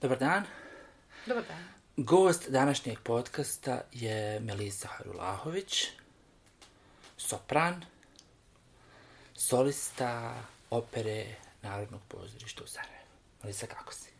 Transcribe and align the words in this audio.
Dobar 0.00 0.18
dan. 0.18 0.44
Dobar 1.26 1.44
dan. 1.48 1.64
Gost 1.96 2.48
današnjeg 2.50 2.98
podcasta 2.98 3.80
je 3.92 4.40
Melisa 4.40 4.88
Harulahović, 4.88 5.86
sopran, 7.16 7.84
solista 9.34 10.34
opere 10.70 11.24
Narodnog 11.62 12.00
pozorišta 12.08 12.64
u 12.64 12.66
Sarajevu. 12.66 13.06
Melisa, 13.42 13.66
kako 13.66 13.92
si? 13.92 14.10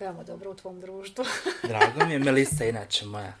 Veoma 0.00 0.22
dobro 0.22 0.50
u 0.50 0.56
tvom 0.56 0.80
društvu. 0.80 1.24
Drago 1.68 2.06
mi 2.06 2.12
je. 2.12 2.18
Melisa 2.18 2.64
je 2.64 2.70
inače 2.70 3.06
moja 3.06 3.32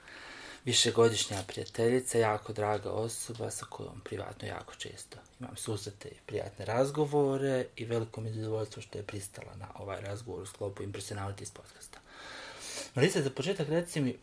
višegodišnja 0.68 1.42
prijateljica, 1.46 2.18
jako 2.18 2.52
draga 2.52 2.90
osoba 2.90 3.50
sa 3.50 3.66
kojom 3.70 4.00
privatno 4.04 4.48
jako 4.48 4.74
često 4.74 5.18
imam 5.40 5.56
susrete 5.56 6.08
i 6.08 6.20
prijatne 6.26 6.64
razgovore 6.64 7.66
i 7.76 7.84
veliko 7.84 8.20
mi 8.20 8.28
je 8.28 8.34
zadovoljstvo 8.34 8.82
što 8.82 8.98
je 8.98 9.04
pristala 9.04 9.56
na 9.56 9.66
ovaj 9.74 10.00
razgovor 10.00 10.42
u 10.42 10.46
sklopu 10.46 10.82
Impersonality 10.82 11.42
iz 11.42 11.50
podcasta. 11.50 11.98
Melisa, 12.94 13.22
za 13.22 13.30
početak 13.30 13.68
reci 13.68 14.00
mi 14.00 14.16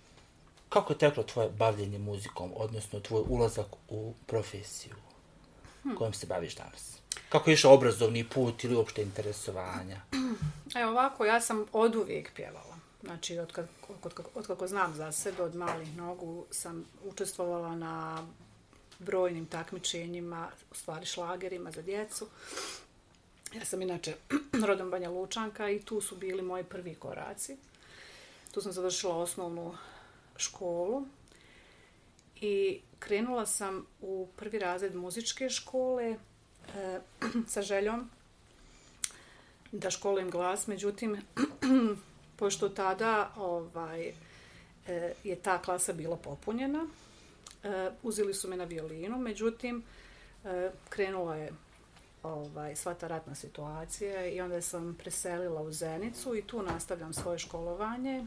kako 0.70 0.94
je 0.94 0.98
teklo 1.00 1.24
tvoje 1.24 1.50
bavljenje 1.50 2.00
muzikom, 2.00 2.52
odnosno 2.56 3.00
tvoj 3.00 3.24
ulazak 3.28 3.68
u 3.90 4.14
profesiju 4.26 4.96
hmm. 5.84 5.96
kojom 5.96 6.14
se 6.14 6.28
baviš 6.28 6.56
danas? 6.56 6.98
Kako 7.30 7.50
je 7.50 7.54
išao 7.54 7.74
obrazovni 7.74 8.30
put 8.30 8.64
ili 8.64 8.76
uopšte 8.76 9.02
interesovanja? 9.02 10.02
Evo 10.82 10.92
ovako, 10.92 11.26
ja 11.26 11.42
sam 11.42 11.66
od 11.74 11.96
uvijek 11.96 12.32
pjevala. 12.36 12.75
Znači, 13.06 13.40
od, 13.40 13.52
kad, 13.52 13.68
od, 14.36 14.46
od 14.50 14.70
znam 14.70 14.94
za 14.94 15.12
sebe, 15.12 15.44
od 15.44 15.56
malih 15.56 15.98
nogu 15.98 16.46
sam 16.52 16.86
učestvovala 17.04 17.76
na 17.76 18.28
brojnim 19.00 19.46
takmičenjima, 19.46 20.50
u 20.72 20.76
stvari 20.76 21.06
šlagerima 21.06 21.72
za 21.72 21.82
djecu. 21.82 22.28
Ja 23.54 23.66
sam 23.66 23.82
inače 23.82 24.16
rodom 24.68 24.92
Banja 24.92 25.10
Lučanka 25.10 25.70
i 25.70 25.80
tu 25.80 26.02
su 26.02 26.16
bili 26.16 26.42
moji 26.42 26.64
prvi 26.64 26.96
koraci. 26.96 27.58
Tu 28.52 28.62
sam 28.62 28.72
završila 28.72 29.18
osnovnu 29.18 29.76
školu 30.38 31.06
i 32.42 32.82
krenula 33.00 33.46
sam 33.46 33.86
u 34.02 34.28
prvi 34.36 34.60
razred 34.60 34.96
muzičke 34.96 35.50
škole 35.50 36.18
e, 36.76 37.00
sa 37.54 37.62
željom 37.62 38.10
da 39.72 39.92
školujem 39.92 40.30
glas. 40.30 40.68
Međutim, 40.68 41.22
pošto 42.36 42.70
tada 42.70 43.32
ovaj, 43.38 44.14
e, 44.88 45.14
je 45.24 45.36
ta 45.36 45.62
klasa 45.62 45.94
bila 45.94 46.18
popunjena, 46.18 46.88
e, 47.64 47.92
uzeli 48.04 48.34
su 48.34 48.50
me 48.50 48.58
na 48.58 48.64
violinu, 48.64 49.18
međutim, 49.18 49.84
e, 50.46 50.72
krenula 50.90 51.36
je 51.36 51.52
ovaj, 52.24 52.76
sva 52.76 52.94
ta 52.94 53.08
ratna 53.08 53.36
situacija 53.36 54.26
i 54.26 54.42
onda 54.42 54.62
sam 54.62 54.96
preselila 55.00 55.62
u 55.62 55.72
Zenicu 55.72 56.36
i 56.36 56.42
tu 56.42 56.62
nastavljam 56.62 57.14
svoje 57.14 57.40
školovanje 57.40 58.26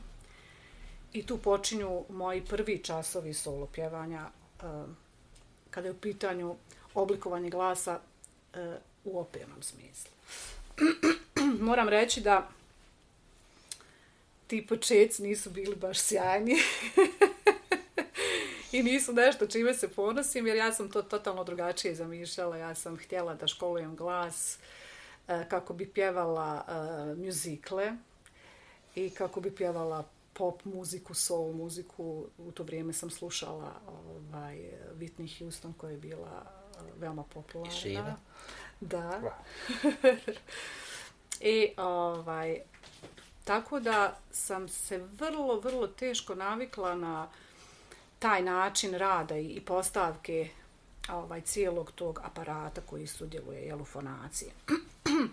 i 1.12 1.26
tu 1.26 1.38
počinju 1.38 2.04
moji 2.08 2.44
prvi 2.44 2.78
časovi 2.78 3.34
solo 3.34 3.66
pjevanja 3.66 4.26
kada 5.70 5.88
je 5.88 5.92
u 5.92 5.98
pitanju 6.00 6.56
oblikovanje 6.94 7.50
glasa 7.50 8.00
u 9.04 9.20
opernom 9.20 9.62
smislu. 9.62 10.10
Moram 11.68 11.88
reći 11.88 12.20
da 12.20 12.48
ti 14.48 14.66
početci 14.66 15.22
nisu 15.22 15.50
bili 15.50 15.76
baš 15.76 15.98
sjajni. 15.98 16.56
I 18.72 18.82
nisu 18.82 19.12
nešto 19.12 19.46
čime 19.46 19.74
se 19.74 19.88
ponosim, 19.88 20.46
jer 20.46 20.56
ja 20.56 20.72
sam 20.72 20.90
to 20.90 21.02
totalno 21.02 21.44
drugačije 21.44 21.94
zamišljala. 21.94 22.56
Ja 22.56 22.74
sam 22.74 22.96
htjela 22.96 23.34
da 23.34 23.46
školujem 23.46 23.96
glas 23.96 24.58
e, 25.28 25.44
kako 25.48 25.74
bi 25.74 25.86
pjevala 25.86 26.64
uh, 26.68 27.18
muzikle 27.18 27.92
i 28.94 29.10
kako 29.10 29.40
bi 29.40 29.54
pjevala 29.54 30.04
pop 30.32 30.64
muziku, 30.64 31.14
soul 31.14 31.52
muziku. 31.52 32.26
U 32.38 32.52
to 32.52 32.62
vrijeme 32.62 32.92
sam 32.92 33.10
slušala 33.10 33.80
ovaj, 33.86 34.56
Whitney 34.98 35.38
Houston 35.38 35.72
koja 35.72 35.90
je 35.90 35.96
bila 35.96 36.46
uh, 36.74 37.00
veoma 37.00 37.22
popularna. 37.22 37.74
I. 37.84 37.98
Da. 38.80 39.20
I 41.40 41.72
ovaj, 41.76 42.60
Tako 43.48 43.80
da 43.80 44.18
sam 44.30 44.68
se 44.68 44.98
vrlo, 44.98 45.60
vrlo 45.60 45.86
teško 45.86 46.34
navikla 46.34 46.94
na 46.94 47.28
taj 48.18 48.42
način 48.42 48.94
rada 48.94 49.36
i 49.36 49.60
postavke 49.60 50.48
ovaj, 51.12 51.40
cijelog 51.40 51.92
tog 51.92 52.20
aparata 52.24 52.80
koji 52.80 53.06
sudjeluje 53.06 53.60
jel, 53.62 53.82
u 53.82 53.84
fonaciji. 53.84 54.50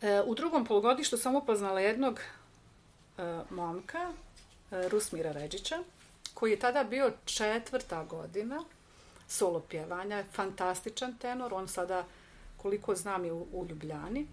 E, 0.00 0.22
u 0.26 0.34
drugom 0.34 0.66
polugodištu 0.66 1.16
sam 1.16 1.36
upoznala 1.36 1.80
jednog 1.80 2.20
e, 2.20 3.40
momka, 3.50 4.12
e, 4.70 4.88
Rusmira 4.88 5.32
Ređića, 5.32 5.78
koji 6.34 6.50
je 6.50 6.58
tada 6.58 6.84
bio 6.84 7.12
četvrta 7.24 8.04
godina 8.04 8.64
solo 9.28 9.60
pjevanja, 9.60 10.24
fantastičan 10.32 11.18
tenor, 11.18 11.54
on 11.54 11.68
sada, 11.68 12.04
koliko 12.56 12.94
znam, 12.94 13.24
je 13.24 13.32
u, 13.32 13.46
u 13.52 13.66
Ljubljani. 13.66 14.26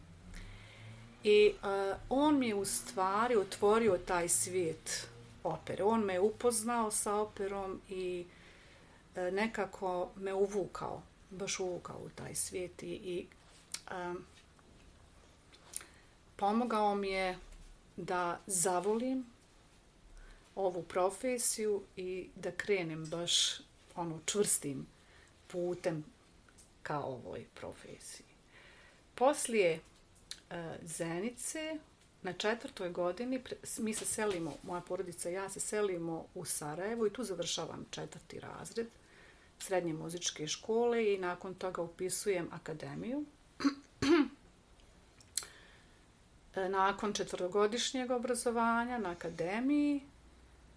I 1.24 1.54
uh, 1.64 1.98
on 2.10 2.40
mi 2.40 2.48
je 2.48 2.56
u 2.56 2.66
stvari 2.66 3.36
otvorio 3.36 3.98
taj 3.98 4.30
svijet 4.30 5.08
opere. 5.44 5.84
On 5.84 6.06
me 6.06 6.20
upoznao 6.20 6.92
sa 6.92 7.16
operom 7.16 7.82
i 7.90 8.26
uh, 9.16 9.34
nekako 9.34 10.10
me 10.16 10.34
uvukao, 10.34 11.02
baš 11.30 11.60
uvukao 11.60 11.98
u 11.98 12.10
taj 12.10 12.36
svijet 12.36 12.84
i, 12.84 12.88
i 12.88 13.26
um, 13.92 14.26
pomogao 16.36 16.96
mi 16.96 17.10
je 17.10 17.38
da 17.98 18.40
zavolim 18.48 19.26
ovu 20.56 20.84
profesiju 20.84 21.84
i 21.98 22.30
da 22.36 22.52
krenem 22.52 23.06
baš 23.06 23.60
ono 23.96 24.20
čvrstim 24.26 24.88
putem 25.48 26.06
ka 26.84 27.00
ovoj 27.00 27.46
profesiji. 27.54 28.26
Poslije 29.16 29.80
E, 30.52 30.78
Zenice, 30.86 31.78
na 32.24 32.34
četvrtoj 32.34 32.90
godini, 32.90 33.44
mi 33.78 33.94
se 33.94 34.06
selimo, 34.06 34.54
moja 34.64 34.82
porodica 34.82 35.30
i 35.30 35.34
ja 35.34 35.50
se 35.50 35.60
selimo 35.60 36.26
u 36.36 36.46
Sarajevo 36.46 37.08
i 37.08 37.14
tu 37.14 37.24
završavam 37.24 37.86
četvrti 37.90 38.40
razred 38.40 38.88
srednje 39.60 39.94
muzičke 39.94 40.48
škole 40.48 41.14
i 41.14 41.18
nakon 41.18 41.54
toga 41.56 41.82
upisujem 41.82 42.50
akademiju. 42.52 43.26
E, 46.56 46.70
nakon 46.70 47.14
četvrogodišnjeg 47.14 48.12
obrazovanja 48.12 48.98
na 48.98 49.10
akademiji 49.10 50.02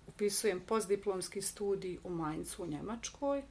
upisujem 0.07 0.61
postdiplomski 0.61 1.43
studij 1.43 1.99
u 2.05 2.11
Mainzu 2.11 2.63
u 2.63 2.67
Njemačkoj 2.67 3.43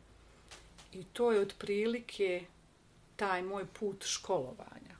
i 0.94 1.03
to 1.03 1.31
je 1.31 1.41
otprilike 1.41 2.45
taj 3.16 3.41
moj 3.41 3.66
put 3.79 4.06
školovanja 4.06 4.93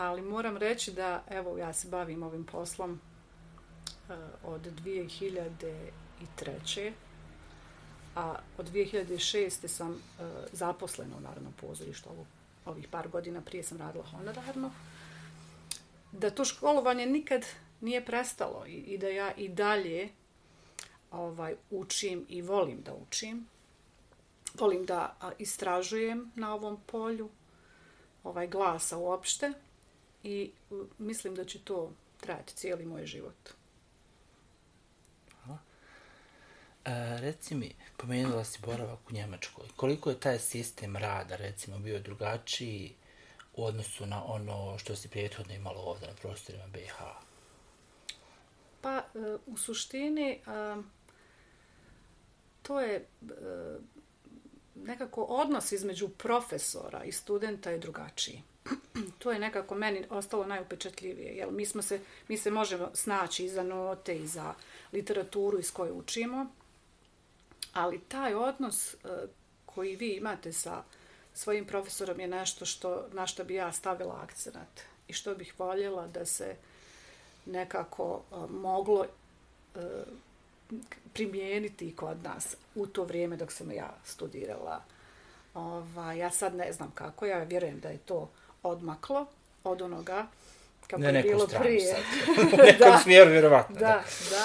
ali 0.00 0.22
moram 0.22 0.56
reći 0.56 0.92
da, 0.92 1.24
evo, 1.30 1.58
ja 1.58 1.72
se 1.72 1.88
bavim 1.88 2.22
ovim 2.22 2.44
poslom 2.44 2.90
uh, 2.90 2.98
od 4.44 4.60
2003. 4.84 6.92
A 8.16 8.34
od 8.58 8.72
2006. 8.72 9.68
sam 9.68 9.90
uh, 9.90 9.98
zaposlena 10.52 11.16
u 11.16 11.20
Narodnom 11.20 11.52
pozorištu. 11.52 12.08
Ovo, 12.08 12.26
ovih 12.64 12.88
par 12.88 13.08
godina 13.08 13.40
prije 13.40 13.62
sam 13.62 13.78
radila 13.78 14.04
honorarno. 14.04 14.70
Da 16.12 16.30
to 16.30 16.44
školovanje 16.44 17.06
nikad 17.06 17.44
nije 17.80 18.04
prestalo 18.04 18.66
i, 18.66 18.72
i 18.72 18.98
da 18.98 19.08
ja 19.08 19.34
i 19.34 19.48
dalje 19.48 20.08
ovaj 21.10 21.54
učim 21.70 22.26
i 22.28 22.42
volim 22.42 22.82
da 22.82 22.94
učim. 22.94 23.46
Volim 24.58 24.86
da 24.86 25.16
istražujem 25.38 26.32
na 26.34 26.54
ovom 26.54 26.80
polju 26.86 27.28
ovaj 28.24 28.48
glasa 28.48 28.98
uopšte 28.98 29.52
i 30.22 30.50
mislim 30.98 31.34
da 31.34 31.44
će 31.44 31.58
to 31.58 31.92
trajati 32.20 32.54
cijeli 32.54 32.86
moj 32.86 33.06
život. 33.06 33.50
Aha. 35.42 35.58
E, 36.84 37.20
reci 37.20 37.54
mi, 37.54 37.74
pomenula 37.96 38.44
si 38.44 38.58
boravak 38.66 39.10
u 39.10 39.12
Njemačkoj. 39.12 39.66
Koliko 39.76 40.10
je 40.10 40.20
taj 40.20 40.38
sistem 40.38 40.96
rada, 40.96 41.36
recimo, 41.36 41.78
bio 41.78 42.00
drugačiji 42.00 42.94
u 43.56 43.64
odnosu 43.64 44.06
na 44.06 44.24
ono 44.24 44.78
što 44.78 44.96
si 44.96 45.08
prijethodno 45.08 45.54
imalo 45.54 45.80
ovdje 45.80 46.08
na 46.08 46.14
prostorima 46.14 46.66
BiH? 46.66 46.94
Pa, 48.80 48.96
e, 48.96 49.02
u 49.46 49.56
suštini, 49.56 50.30
e, 50.30 50.38
to 52.62 52.80
je 52.80 52.96
e, 52.96 53.04
nekako 54.74 55.22
odnos 55.22 55.72
između 55.72 56.08
profesora 56.08 57.04
i 57.04 57.12
studenta 57.12 57.70
je 57.70 57.78
drugačiji 57.78 58.42
to 59.18 59.32
je 59.32 59.38
nekako 59.38 59.74
meni 59.74 60.04
ostalo 60.10 60.46
najupečatljivije. 60.46 61.32
Jel, 61.36 61.50
mi, 61.50 61.66
smo 61.66 61.82
se, 61.82 62.00
mi 62.28 62.36
se 62.36 62.50
možemo 62.50 62.90
snaći 62.94 63.44
i 63.44 63.48
za 63.48 63.62
note 63.62 64.16
i 64.16 64.26
za 64.26 64.54
literaturu 64.92 65.58
iz 65.58 65.72
koje 65.72 65.92
učimo, 65.92 66.46
ali 67.72 68.00
taj 68.00 68.34
odnos 68.34 68.94
e, 68.94 68.96
koji 69.66 69.96
vi 69.96 70.10
imate 70.10 70.52
sa 70.52 70.82
svojim 71.34 71.66
profesorom 71.66 72.20
je 72.20 72.28
nešto 72.28 72.66
što, 72.66 73.06
na 73.12 73.26
što 73.26 73.44
bi 73.44 73.54
ja 73.54 73.72
stavila 73.72 74.20
akcenat. 74.22 74.80
i 75.08 75.12
što 75.12 75.34
bih 75.34 75.54
voljela 75.58 76.06
da 76.06 76.26
se 76.26 76.56
nekako 77.46 78.22
e, 78.32 78.34
moglo 78.50 79.04
e, 79.04 79.80
primijeniti 81.12 81.96
kod 81.96 82.22
nas 82.22 82.56
u 82.74 82.86
to 82.86 83.04
vrijeme 83.04 83.36
dok 83.36 83.52
sam 83.52 83.72
ja 83.72 83.94
studirala. 84.04 84.82
Ova, 85.54 86.12
ja 86.12 86.30
sad 86.30 86.54
ne 86.54 86.72
znam 86.72 86.90
kako, 86.94 87.26
ja 87.26 87.42
vjerujem 87.42 87.80
da 87.80 87.88
je 87.88 87.98
to 87.98 88.30
odmaklo 88.62 89.26
od 89.64 89.82
onoga 89.82 90.26
kako 90.86 91.02
Ne 91.02 91.14
je 91.14 91.22
bilo 91.22 91.46
stranu 91.46 91.64
prije. 91.64 91.94
sad. 91.94 92.02
U 92.52 92.56
nekom 92.56 92.98
smjeru, 93.02 93.30
vjerovatno. 93.30 93.74
Da, 93.74 94.04
da. 94.30 94.44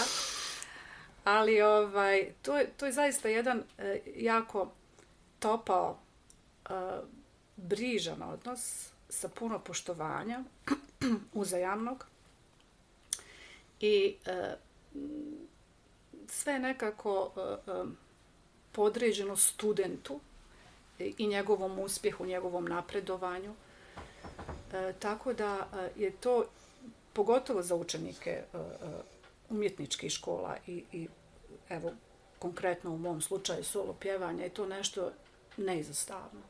Ali 1.23 1.61
ovaj, 1.61 2.31
to, 2.41 2.57
je, 2.57 2.67
to 2.77 2.85
je 2.85 2.91
zaista 2.91 3.29
jedan 3.29 3.63
e, 3.77 3.99
jako 4.15 4.71
topao, 5.39 5.97
e, 6.69 6.71
brižan 7.55 8.21
odnos 8.23 8.89
sa 9.09 9.29
puno 9.29 9.59
poštovanja, 9.59 10.43
uzajamnog. 11.33 12.05
I 13.79 14.15
e, 14.25 14.55
sve 16.27 16.59
nekako 16.59 17.31
e, 17.37 17.71
e, 17.71 17.83
podređeno 18.71 19.35
studentu 19.35 20.19
i 20.99 21.27
njegovom 21.27 21.79
uspjehu, 21.79 22.25
njegovom 22.25 22.65
napredovanju. 22.65 23.55
E, 24.75 24.93
tako 24.99 25.33
da 25.33 25.67
e, 25.73 26.01
je 26.01 26.11
to 26.11 26.45
pogotovo 27.13 27.61
za 27.61 27.75
učenike 27.75 28.29
e, 28.29 28.57
e, 28.57 28.61
umjetničkih 29.49 30.11
škola 30.11 30.57
i, 30.67 30.83
i 30.91 31.07
evo 31.69 31.91
konkretno 32.39 32.91
u 32.91 32.97
mom 32.97 33.21
slučaju 33.21 33.63
solo 33.63 33.93
pjevanja 33.93 34.43
je 34.43 34.49
to 34.49 34.65
nešto 34.65 35.11
neizostavno. 35.57 36.41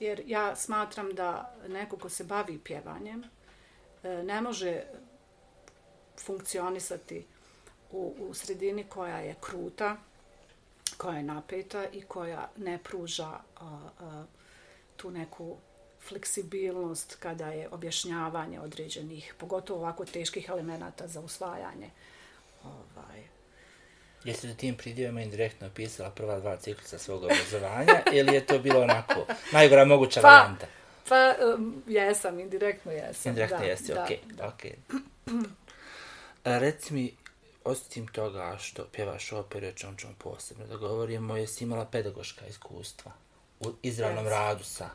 Jer 0.00 0.22
ja 0.26 0.56
smatram 0.56 1.14
da 1.14 1.54
neko 1.68 1.96
ko 1.96 2.08
se 2.08 2.24
bavi 2.24 2.58
pjevanjem 2.58 3.22
e, 4.02 4.22
ne 4.22 4.40
može 4.40 4.82
funkcionisati 6.20 7.26
u, 7.92 8.14
u 8.18 8.34
sredini 8.34 8.84
koja 8.84 9.18
je 9.18 9.34
kruta, 9.40 9.96
koja 10.96 11.16
je 11.16 11.22
napeta 11.22 11.86
i 11.92 12.02
koja 12.02 12.50
ne 12.56 12.78
pruža 12.78 13.24
a, 13.26 13.40
a, 14.00 14.24
tu 14.96 15.10
neku 15.10 15.56
fleksibilnost 16.08 17.16
kada 17.20 17.46
je 17.46 17.68
objašnjavanje 17.68 18.60
određenih, 18.60 19.34
pogotovo 19.38 19.80
ovako 19.80 20.04
teških 20.04 20.48
elemenata 20.48 21.06
za 21.06 21.20
usvajanje. 21.20 21.90
Ovaj. 22.64 23.22
Jeste 24.24 24.46
li 24.46 24.56
tim 24.56 24.74
pridjevima 24.76 25.22
indirektno 25.22 25.66
opisala 25.66 26.10
prva 26.10 26.40
dva 26.40 26.56
ciklusa 26.56 26.98
svog 26.98 27.22
obrazovanja 27.22 28.02
ili 28.18 28.34
je 28.34 28.46
to 28.46 28.58
bilo 28.58 28.80
onako 28.80 29.26
najgora 29.52 29.84
moguća 29.84 30.20
Pa, 30.20 30.28
varijanta? 30.28 30.66
Pa, 31.08 31.34
um, 31.54 31.82
jesam, 31.86 32.40
indirektno 32.40 32.92
jesam. 32.92 33.30
Indirektno 33.30 33.58
da, 33.58 33.64
jeste, 33.64 33.94
da, 33.94 34.04
okej, 34.04 34.18
da. 34.24 34.48
okej. 34.48 34.74
A 36.44 36.58
Reci 36.58 36.94
mi, 36.94 37.14
osim 37.64 38.06
toga 38.06 38.56
što 38.58 38.84
pjevaš 38.92 39.32
operu, 39.32 39.66
o 39.66 39.72
čemu 39.72 39.96
ćemo 39.96 40.14
posebno 40.18 40.66
da 40.66 40.76
govorimo, 40.76 41.36
jesi 41.36 41.64
imala 41.64 41.84
pedagoška 41.84 42.46
iskustva 42.46 43.12
u 43.60 43.72
izravnom 43.82 44.24
Jes. 44.24 44.32
radu 44.32 44.64
sa 44.64 44.90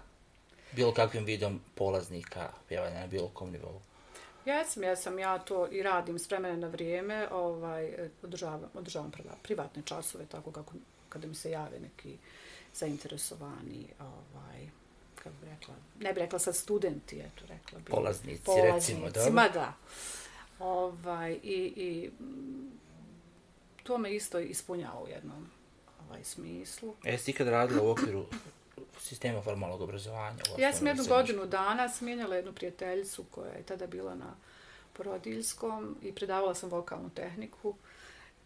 bilo 0.71 0.93
kakvim 0.93 1.25
vidom 1.25 1.61
polaznika 1.75 2.49
pjevanja 2.67 2.99
na 2.99 3.07
bilo 3.07 3.27
kom 3.27 3.51
nivou? 3.51 3.81
Jesam, 4.45 4.83
jesam, 4.83 5.19
ja 5.19 5.39
to 5.39 5.67
i 5.67 5.83
radim 5.83 6.19
s 6.19 6.29
vremena 6.29 6.55
na 6.57 6.67
vrijeme, 6.67 7.27
ovaj, 7.31 7.93
održavam, 8.23 8.61
održavam 8.73 9.11
priva- 9.11 9.35
privatne 9.43 9.81
časove, 9.85 10.25
tako 10.25 10.51
kako 10.51 10.73
kada 11.09 11.27
mi 11.27 11.35
se 11.35 11.51
jave 11.51 11.79
neki 11.79 12.17
zainteresovani, 12.73 13.85
ovaj, 13.99 14.69
kako 15.15 15.35
bi 15.41 15.47
rekla, 15.49 15.73
ne 15.99 16.13
bi 16.13 16.19
rekla 16.19 16.39
sad 16.39 16.55
studenti, 16.55 17.19
eto 17.19 17.45
rekla 17.47 17.79
bi. 17.79 17.91
Polaznici, 17.91 18.51
recimo, 18.63 18.99
dobro. 18.99 19.11
Polaznicima, 19.13 19.49
da. 19.53 19.73
Ovaj, 20.59 21.31
i, 21.43 21.73
i 21.75 22.11
to 23.83 23.97
me 23.97 24.15
isto 24.15 24.39
ispunjava 24.39 25.03
u 25.03 25.07
jednom 25.07 25.47
ovaj, 26.07 26.23
smislu. 26.23 26.93
Jesi 27.03 27.31
ikad 27.31 27.47
radila 27.47 27.83
u 27.83 27.89
okviru 27.89 28.25
sistema 28.99 29.41
formalnog 29.41 29.81
obrazovanja? 29.81 30.43
Ja 30.57 30.73
sam 30.73 30.87
jednu 30.87 31.03
godinu 31.03 31.45
dana 31.45 31.89
smijenjala 31.89 32.35
jednu 32.35 32.53
prijateljicu 32.53 33.25
koja 33.31 33.51
je 33.51 33.63
tada 33.63 33.87
bila 33.87 34.15
na 34.15 34.35
porodiljskom 34.93 35.97
i 36.01 36.11
predavala 36.11 36.55
sam 36.55 36.69
vokalnu 36.69 37.09
tehniku 37.09 37.75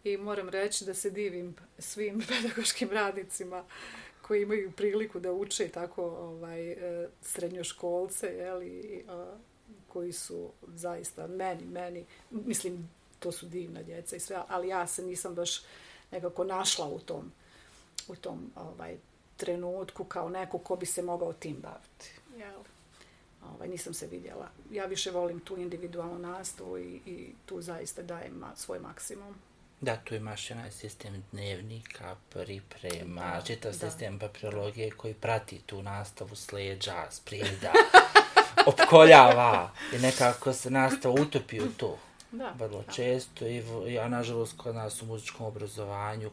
i 0.04 0.16
moram 0.16 0.48
reći 0.48 0.84
da 0.84 0.94
se 0.94 1.10
divim 1.10 1.56
svim 1.78 2.22
pedagoškim 2.28 2.90
radnicima 2.90 3.64
koji 4.22 4.42
imaju 4.42 4.72
priliku 4.72 5.20
da 5.20 5.32
uče 5.32 5.68
tako 5.68 6.02
ovaj 6.04 6.70
e, 6.72 7.08
srednjoškolce 7.22 8.26
jeli, 8.26 8.66
i, 8.66 9.02
a, 9.08 9.36
koji 9.88 10.12
su 10.12 10.50
zaista 10.66 11.26
meni 11.26 11.64
meni 11.64 12.04
mislim 12.30 12.90
to 13.18 13.32
su 13.32 13.46
divna 13.46 13.82
djeca 13.82 14.16
i 14.16 14.20
sve 14.20 14.42
ali 14.48 14.68
ja 14.68 14.86
se 14.86 15.02
nisam 15.02 15.34
baš 15.34 15.62
nekako 16.10 16.44
našla 16.44 16.86
u 16.86 16.98
tom 16.98 17.32
u 18.08 18.16
tom 18.16 18.50
ovaj 18.56 18.96
trenutku 19.36 20.04
kao 20.04 20.28
neko 20.28 20.58
ko 20.58 20.76
bi 20.76 20.86
se 20.86 21.02
mogao 21.02 21.32
tim 21.32 21.56
baviti. 21.56 22.10
Jel? 22.38 22.60
Ovaj, 23.54 23.68
nisam 23.68 23.94
se 23.94 24.06
vidjela. 24.06 24.48
Ja 24.70 24.86
više 24.86 25.10
volim 25.10 25.40
tu 25.40 25.56
individualnu 25.56 26.18
nastavu 26.18 26.78
i, 26.78 27.00
i 27.06 27.32
tu 27.46 27.60
zaista 27.62 28.02
dajem 28.02 28.32
ma, 28.34 28.56
svoj 28.56 28.78
maksimum. 28.78 29.34
Da, 29.80 29.96
tu 29.96 30.14
imaš 30.14 30.50
onaj 30.50 30.70
sistem 30.70 31.24
dnevnika, 31.32 32.16
priprema, 32.30 33.20
Da, 33.36 33.42
čitav 33.46 33.72
da. 33.72 33.78
sistem 33.78 34.18
papirologije 34.18 34.90
koji 34.90 35.14
prati 35.14 35.60
tu 35.66 35.82
nastavu 35.82 36.36
sleđa, 36.36 37.10
sprijeda, 37.10 37.72
opkoljava 38.66 39.70
i 39.94 39.98
nekako 39.98 40.52
se 40.52 40.70
nastava 40.70 41.14
utopi 41.22 41.60
u 41.60 41.72
to. 41.76 41.98
Da, 42.32 42.54
Vrlo 42.58 42.82
da. 42.86 42.92
često 42.92 43.46
i 43.46 43.62
ja, 43.86 44.08
nažalost, 44.08 44.56
kod 44.56 44.74
nas 44.74 45.02
u 45.02 45.06
muzičkom 45.06 45.46
obrazovanju 45.46 46.30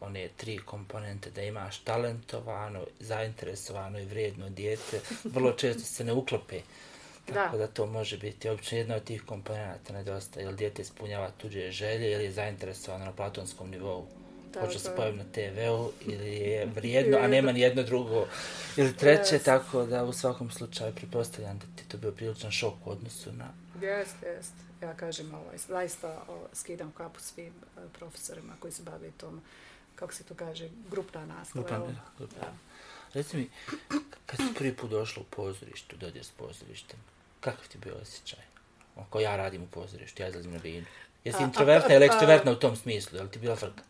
one 0.00 0.28
tri 0.36 0.58
komponente 0.58 1.30
da 1.30 1.42
imaš 1.42 1.78
talentovano, 1.78 2.84
zainteresovano 3.00 3.98
i 3.98 4.04
vrijedno 4.04 4.48
dijete, 4.50 5.00
vrlo 5.24 5.52
često 5.52 5.82
se 5.82 6.04
ne 6.04 6.12
uklope. 6.12 6.60
Tako 7.26 7.56
da. 7.56 7.58
Da. 7.58 7.72
to 7.72 7.86
može 7.86 8.18
biti 8.18 8.48
obično 8.48 8.78
jedna 8.78 8.94
od 8.94 9.04
tih 9.04 9.22
komponenta 9.22 9.92
nedostaje, 9.92 10.44
ili 10.44 10.56
dijete 10.56 10.82
ispunjava 10.82 11.30
tuđe 11.30 11.70
želje 11.70 12.12
ili 12.12 12.24
je 12.24 12.32
zainteresovano 12.32 13.04
na 13.04 13.12
platonskom 13.12 13.70
nivou. 13.70 14.06
Da, 14.54 14.60
Hoće 14.60 14.78
se 14.78 14.88
je- 14.88 14.96
pojavi 14.96 15.16
na 15.16 15.24
TV-u 15.24 15.92
ili 16.02 16.30
je 16.30 16.66
vrijedno, 16.66 17.18
a 17.18 17.26
nema 17.26 17.52
ni 17.52 17.60
jedno 17.60 17.82
drugo. 17.82 18.26
Ili 18.76 18.96
treće, 18.96 19.34
Yes. 19.34 19.44
tako 19.44 19.86
da 19.86 20.04
u 20.04 20.12
svakom 20.12 20.50
slučaju 20.50 20.94
pretpostavljam 20.94 21.58
da 21.58 21.66
ti 21.76 21.88
to 21.88 21.96
bio 21.98 22.12
priličan 22.12 22.50
šok 22.50 22.86
u 22.86 22.90
odnosu 22.90 23.32
na 23.32 23.48
Jest, 23.82 24.16
jest. 24.24 24.52
Ja 24.82 24.94
kažem, 24.94 25.34
ovaj, 25.34 25.58
zaista 25.58 26.22
o, 26.28 26.46
skidam 26.52 26.92
kapu 26.92 27.20
svim 27.20 27.46
e, 27.76 27.80
profesorima 27.92 28.52
koji 28.60 28.72
se 28.72 28.82
bave 28.82 29.10
tom, 29.10 29.40
kako 29.98 30.14
se 30.14 30.24
to 30.24 30.34
kaže, 30.34 30.68
grupna 30.90 31.26
nastava. 31.26 31.66
Grupna, 31.66 31.84
jel? 31.84 31.94
grupna. 32.18 32.40
Da. 32.40 32.52
Reci 33.14 33.36
mi, 33.36 33.50
kad 34.26 34.36
si 34.36 34.54
prvi 34.54 34.76
put 34.76 34.90
došla 34.90 35.22
u 35.22 35.24
pozorištu, 35.24 35.96
dodir 35.96 36.24
s 36.24 36.30
pozorištem, 36.30 36.98
kakav 37.40 37.68
ti 37.68 37.78
bio 37.78 37.94
osjećaj? 38.02 38.44
Ako 38.96 39.20
ja 39.20 39.36
radim 39.36 39.62
u 39.62 39.66
pozorištu, 39.66 40.22
ja 40.22 40.28
izlazim 40.28 40.52
na 40.52 40.58
binu. 40.58 40.86
Jesi 41.24 41.42
introvertna 41.42 41.94
ili 41.94 42.04
ekstrovertna 42.04 42.52
u 42.52 42.56
tom 42.56 42.76
smislu? 42.76 43.16
Je 43.18 43.22
li 43.22 43.30
ti 43.30 43.38
bila 43.38 43.56
frka? 43.56 43.82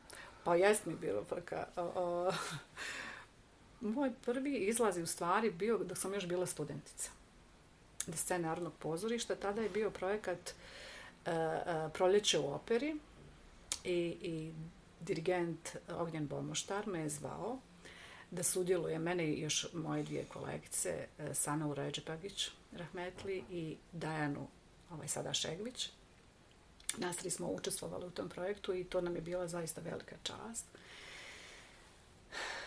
Pa 0.44 0.54
jest 0.54 0.86
mi 0.86 0.94
bilo 0.94 1.24
frka. 1.24 1.66
O, 1.76 1.82
o, 1.82 2.32
moj 3.80 4.10
prvi 4.24 4.56
izlaz 4.56 4.96
je 4.96 5.02
u 5.02 5.06
stvari 5.06 5.50
bio 5.50 5.78
dok 5.78 5.98
sam 5.98 6.14
još 6.14 6.26
bila 6.26 6.46
studentica. 6.46 7.10
Na 8.06 8.16
scene 8.16 8.48
Narodnog 8.48 8.72
pozorišta. 8.78 9.34
Tada 9.34 9.62
je 9.62 9.68
bio 9.68 9.90
projekat 9.90 10.38
e, 11.26 11.30
e, 11.30 11.88
Proljeće 11.94 12.38
u 12.38 12.54
operi 12.54 12.96
i, 13.84 14.16
i 14.22 14.52
dirigent 15.00 15.76
Ognjen 15.88 16.26
Bomoštar 16.26 16.86
me 16.86 17.00
je 17.00 17.08
zvao 17.08 17.58
da 18.30 18.42
sudjeluje 18.42 18.98
mene 18.98 19.24
i 19.24 19.40
još 19.40 19.66
moje 19.72 20.02
dvije 20.02 20.24
kolegice, 20.24 21.06
e, 21.18 21.34
Sana 21.34 21.66
Uređepagić, 21.66 22.50
Rahmetli 22.72 23.44
i 23.50 23.76
Dajanu 23.92 24.46
ovaj, 24.90 25.08
sada 25.08 25.34
Šegvić. 25.34 25.90
Nas 26.96 27.16
tri 27.16 27.30
smo 27.30 27.48
učestvovali 27.48 28.06
u 28.06 28.10
tom 28.10 28.28
projektu 28.28 28.74
i 28.74 28.84
to 28.84 29.00
nam 29.00 29.14
je 29.14 29.20
bila 29.20 29.48
zaista 29.48 29.80
velika 29.80 30.16
čast. 30.22 30.66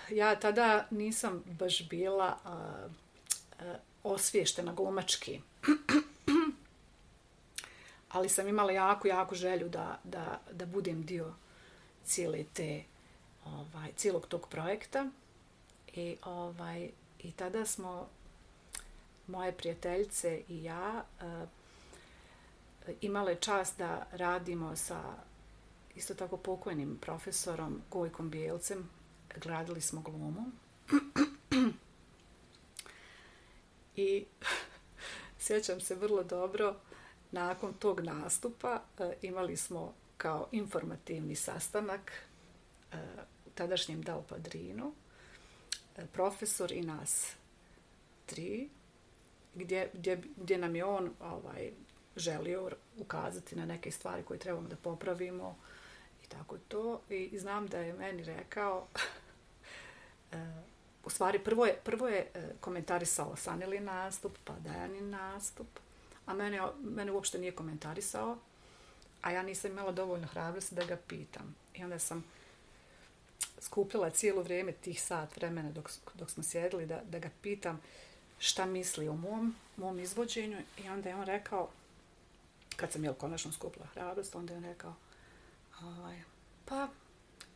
Ja 0.09 0.39
tada 0.39 0.87
nisam 0.91 1.43
baš 1.59 1.89
bila 1.89 2.37
a, 2.45 2.87
a, 3.59 3.75
osviještena 4.03 4.73
glumački, 4.73 5.41
ali 8.09 8.29
sam 8.29 8.47
imala 8.47 8.71
jako, 8.71 9.07
jako 9.07 9.35
želju 9.35 9.69
da, 9.69 9.99
da, 10.03 10.41
da 10.51 10.65
budem 10.65 11.03
dio 11.03 11.33
cijele 12.05 12.43
te, 12.53 12.83
ovaj, 13.45 13.91
cijelog 13.95 14.27
tog 14.27 14.47
projekta. 14.47 15.09
I, 15.93 16.17
ovaj, 16.23 16.91
I 17.19 17.31
tada 17.31 17.65
smo 17.65 18.07
moje 19.27 19.51
prijateljice 19.51 20.41
i 20.47 20.63
ja 20.63 21.03
uh, 21.21 21.49
imale 23.01 23.35
čast 23.35 23.77
da 23.77 24.07
radimo 24.11 24.75
sa 24.75 25.01
isto 25.95 26.13
tako 26.13 26.37
pokojnim 26.37 26.97
profesorom 27.01 27.81
Gojkom 27.91 28.29
Bijelcem. 28.29 28.89
Gradili 29.35 29.81
smo 29.81 30.01
glumu. 30.01 30.45
I 33.95 34.25
sjećam 35.39 35.81
se 35.81 35.95
vrlo 35.95 36.23
dobro, 36.23 36.75
nakon 37.31 37.73
tog 37.73 37.99
nastupa 37.99 38.81
uh, 38.99 39.05
imali 39.21 39.57
smo 39.57 39.93
kao 40.21 40.47
informativni 40.51 41.35
sastanak 41.35 42.11
e, 42.91 42.97
tadašnjem 43.55 44.01
Dal 44.01 44.23
Padrinu, 44.23 44.93
e, 45.97 46.05
profesor 46.13 46.71
i 46.71 46.81
nas 46.81 47.35
tri, 48.25 48.69
gdje, 49.55 49.89
gdje, 49.93 50.21
gdje 50.35 50.57
nam 50.57 50.75
je 50.75 50.85
on 50.85 51.11
ovaj, 51.19 51.71
želio 52.15 52.69
ukazati 52.97 53.55
na 53.55 53.65
neke 53.65 53.91
stvari 53.91 54.23
koje 54.23 54.39
trebamo 54.39 54.67
da 54.67 54.75
popravimo 54.75 55.57
i 56.23 56.27
tako 56.27 56.57
to. 56.57 57.01
I 57.09 57.39
znam 57.39 57.67
da 57.67 57.79
je 57.79 57.93
meni 57.93 58.23
rekao, 58.23 58.87
e, 60.31 60.37
u 61.05 61.09
stvari 61.09 61.39
prvo 61.39 61.65
je, 61.65 61.79
prvo 61.83 62.07
je 62.07 62.19
e, 62.33 62.53
komentarisao 62.59 63.35
Sanili 63.35 63.79
nastup, 63.79 64.37
pa 64.43 64.53
Dajanin 64.53 65.09
nastup, 65.09 65.67
a 66.25 66.33
mene, 66.33 66.61
mene 66.83 67.11
uopšte 67.11 67.39
nije 67.39 67.51
komentarisao, 67.51 68.37
a 69.21 69.31
ja 69.31 69.43
nisam 69.43 69.71
imala 69.71 69.91
dovoljno 69.91 70.27
hrabrosti 70.27 70.75
da 70.75 70.85
ga 70.85 70.97
pitam. 71.07 71.55
I 71.73 71.83
onda 71.83 71.99
sam 71.99 72.23
skupljala 73.59 74.09
cijelo 74.09 74.41
vrijeme 74.41 74.71
tih 74.71 75.01
sat 75.01 75.35
vremena 75.35 75.71
dok, 75.71 75.91
dok 76.13 76.29
smo 76.29 76.43
sjedili 76.43 76.85
da, 76.85 77.01
da 77.09 77.19
ga 77.19 77.29
pitam 77.41 77.81
šta 78.39 78.65
misli 78.65 79.07
o 79.07 79.13
mom, 79.13 79.55
mom 79.77 79.99
izvođenju 79.99 80.57
i 80.77 80.89
onda 80.89 81.09
je 81.09 81.15
on 81.15 81.25
rekao, 81.25 81.69
kad 82.75 82.91
sam 82.91 83.03
jel 83.03 83.13
konačno 83.13 83.51
skupila 83.51 83.85
hrabrost, 83.85 84.35
onda 84.35 84.53
je 84.53 84.57
on 84.57 84.63
rekao, 84.63 84.95
ovaj, 85.81 86.21
pa 86.65 86.87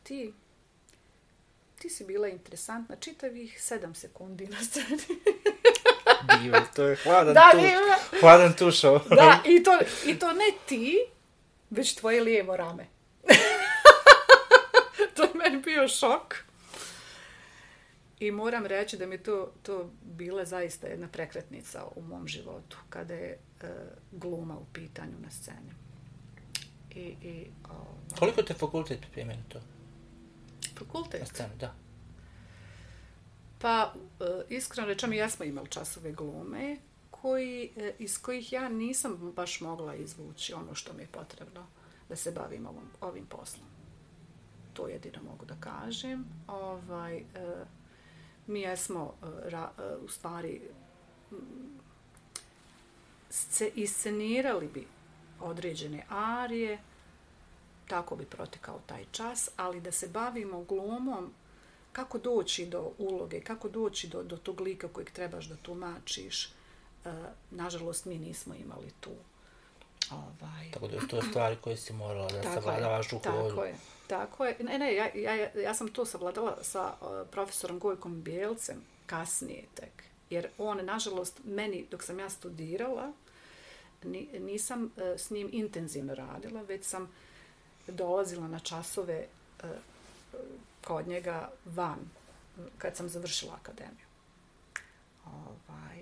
ti, 0.02 0.32
ti 1.78 1.90
si 1.90 2.04
bila 2.04 2.28
interesantna 2.28 2.96
čitavih 2.96 3.62
sedam 3.62 3.94
sekundi 3.94 4.46
na 4.46 4.64
sceni. 4.64 5.02
Divan, 6.42 6.64
to 6.74 6.84
je 6.84 6.96
hladan 6.96 7.34
da, 7.34 7.50
tuš. 7.52 8.20
Hladan 8.20 8.52
tuš 8.52 8.84
ovo. 8.84 8.98
Da, 8.98 9.42
i 9.44 9.62
to, 9.62 9.78
i 10.06 10.18
to 10.18 10.32
ne 10.32 10.52
ti, 10.66 11.06
već 11.70 11.94
tvoje 11.94 12.22
lijevo 12.22 12.56
rame. 12.56 12.86
to 15.16 15.22
je 15.22 15.30
meni 15.34 15.62
bio 15.62 15.88
šok. 15.88 16.34
I 18.20 18.30
moram 18.30 18.66
reći 18.66 18.96
da 18.96 19.06
mi 19.06 19.18
to, 19.18 19.52
to 19.62 19.90
bila 20.02 20.44
zaista 20.44 20.86
jedna 20.86 21.08
prekretnica 21.08 21.84
u 21.96 22.02
mom 22.02 22.28
životu, 22.28 22.78
kada 22.88 23.14
je 23.14 23.38
e, 23.62 23.66
gluma 24.12 24.58
u 24.58 24.64
pitanju 24.72 25.14
na 25.22 25.30
sceni. 25.30 25.72
I, 26.94 27.14
i, 27.28 27.46
o, 27.70 28.16
Koliko 28.18 28.42
te 28.42 28.54
fakultet 28.54 29.00
pripremio 29.00 29.36
to? 29.48 29.60
Fakultet? 30.78 31.20
Na 31.20 31.26
scenu, 31.26 31.54
da. 31.60 31.74
Pa, 33.58 33.94
e, 34.20 34.54
iskreno 34.54 34.88
rečem, 34.88 35.12
ja 35.12 35.30
smo 35.30 35.44
imali 35.44 35.68
časove 35.68 36.12
glume, 36.12 36.76
koji, 37.26 37.70
e, 37.76 37.94
iz 37.98 38.22
kojih 38.22 38.52
ja 38.52 38.68
nisam 38.68 39.32
baš 39.36 39.60
mogla 39.60 39.94
izvući 39.94 40.54
ono 40.54 40.74
što 40.74 40.92
mi 40.92 41.02
je 41.02 41.06
potrebno 41.06 41.66
da 42.08 42.16
se 42.16 42.30
bavim 42.30 42.66
ovom, 42.66 42.84
ovim 43.00 43.26
poslom. 43.26 43.66
To 44.72 44.88
jedino 44.88 45.22
mogu 45.22 45.44
da 45.44 45.54
kažem. 45.60 46.24
Ovaj, 46.48 47.16
e, 47.16 47.24
mi 48.46 48.60
jesmo 48.60 49.14
e, 49.22 49.50
ra, 49.50 49.70
u 50.04 50.08
stvari 50.08 50.60
mm, 51.32 51.36
sce, 53.30 53.70
iscenirali 53.74 54.68
bi 54.68 54.86
određene 55.40 56.04
arije, 56.08 56.78
tako 57.88 58.16
bi 58.16 58.24
protekao 58.24 58.80
taj 58.86 59.04
čas, 59.12 59.50
ali 59.56 59.80
da 59.80 59.92
se 59.92 60.08
bavimo 60.08 60.64
glumom 60.64 61.32
kako 61.92 62.18
doći 62.18 62.66
do 62.66 62.92
uloge, 62.98 63.40
kako 63.40 63.68
doći 63.68 64.08
do, 64.08 64.22
do 64.22 64.36
tog 64.36 64.60
lika 64.60 64.88
kojeg 64.88 65.10
trebaš 65.10 65.44
da 65.44 65.56
tumačiš, 65.56 66.46
e, 66.46 66.55
nažalost 67.50 68.04
mi 68.04 68.18
nismo 68.18 68.54
imali 68.54 68.90
tu. 69.00 69.10
Ovaj. 70.10 70.70
Tako 70.72 70.88
da 70.88 70.96
je 70.96 71.08
to 71.08 71.22
stvari 71.22 71.56
koje 71.60 71.76
si 71.76 71.92
morala 71.92 72.28
da 72.28 72.42
savladavaš 72.42 73.12
u 73.12 73.18
hodu. 73.18 73.48
Tako 73.48 73.64
je, 73.64 73.74
tako 74.06 74.44
je. 74.44 74.56
Ne, 74.60 74.78
ne, 74.78 74.94
ja, 74.94 75.10
ja, 75.14 75.50
ja 75.54 75.74
sam 75.74 75.88
to 75.88 76.04
savladala 76.04 76.58
sa 76.62 76.94
uh, 77.00 77.28
profesorom 77.30 77.78
Gojkom 77.78 78.22
Bijelcem 78.22 78.82
kasnije 79.06 79.64
tek. 79.74 80.04
Jer 80.30 80.48
on, 80.58 80.84
nažalost, 80.84 81.40
meni, 81.44 81.86
dok 81.90 82.02
sam 82.02 82.18
ja 82.18 82.30
studirala, 82.30 83.12
ni, 84.04 84.28
nisam 84.38 84.84
uh, 84.84 85.02
s 85.16 85.30
njim 85.30 85.48
intenzivno 85.52 86.14
radila, 86.14 86.62
već 86.62 86.84
sam 86.84 87.12
dolazila 87.88 88.48
na 88.48 88.58
časove 88.58 89.26
uh, 89.64 89.70
kod 90.84 91.08
njega 91.08 91.50
van, 91.64 91.98
kad 92.78 92.96
sam 92.96 93.08
završila 93.08 93.54
akademiju. 93.60 94.06
Ovaj. 95.26 95.95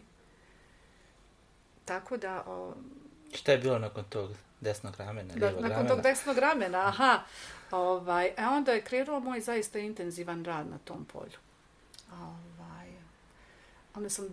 Tako 1.84 2.16
da... 2.16 2.44
O, 2.46 2.74
Šta 3.34 3.52
je 3.52 3.58
bilo 3.58 3.78
nakon 3.78 4.04
tog 4.04 4.30
desnog 4.60 4.94
ramena, 4.98 5.34
ramena? 5.34 5.68
Nakon 5.68 5.88
tog 5.88 6.00
desnog 6.00 6.38
ramena, 6.38 6.78
aha. 6.88 7.20
Ovaj, 7.70 8.26
e 8.36 8.46
onda 8.46 8.72
je 8.72 8.84
krenuo 8.84 9.20
moj 9.20 9.40
zaista 9.40 9.78
intenzivan 9.78 10.44
rad 10.44 10.70
na 10.70 10.78
tom 10.78 11.04
polju. 11.04 11.38
Ovaj, 12.12 12.88
onda 13.94 14.10
sam, 14.10 14.28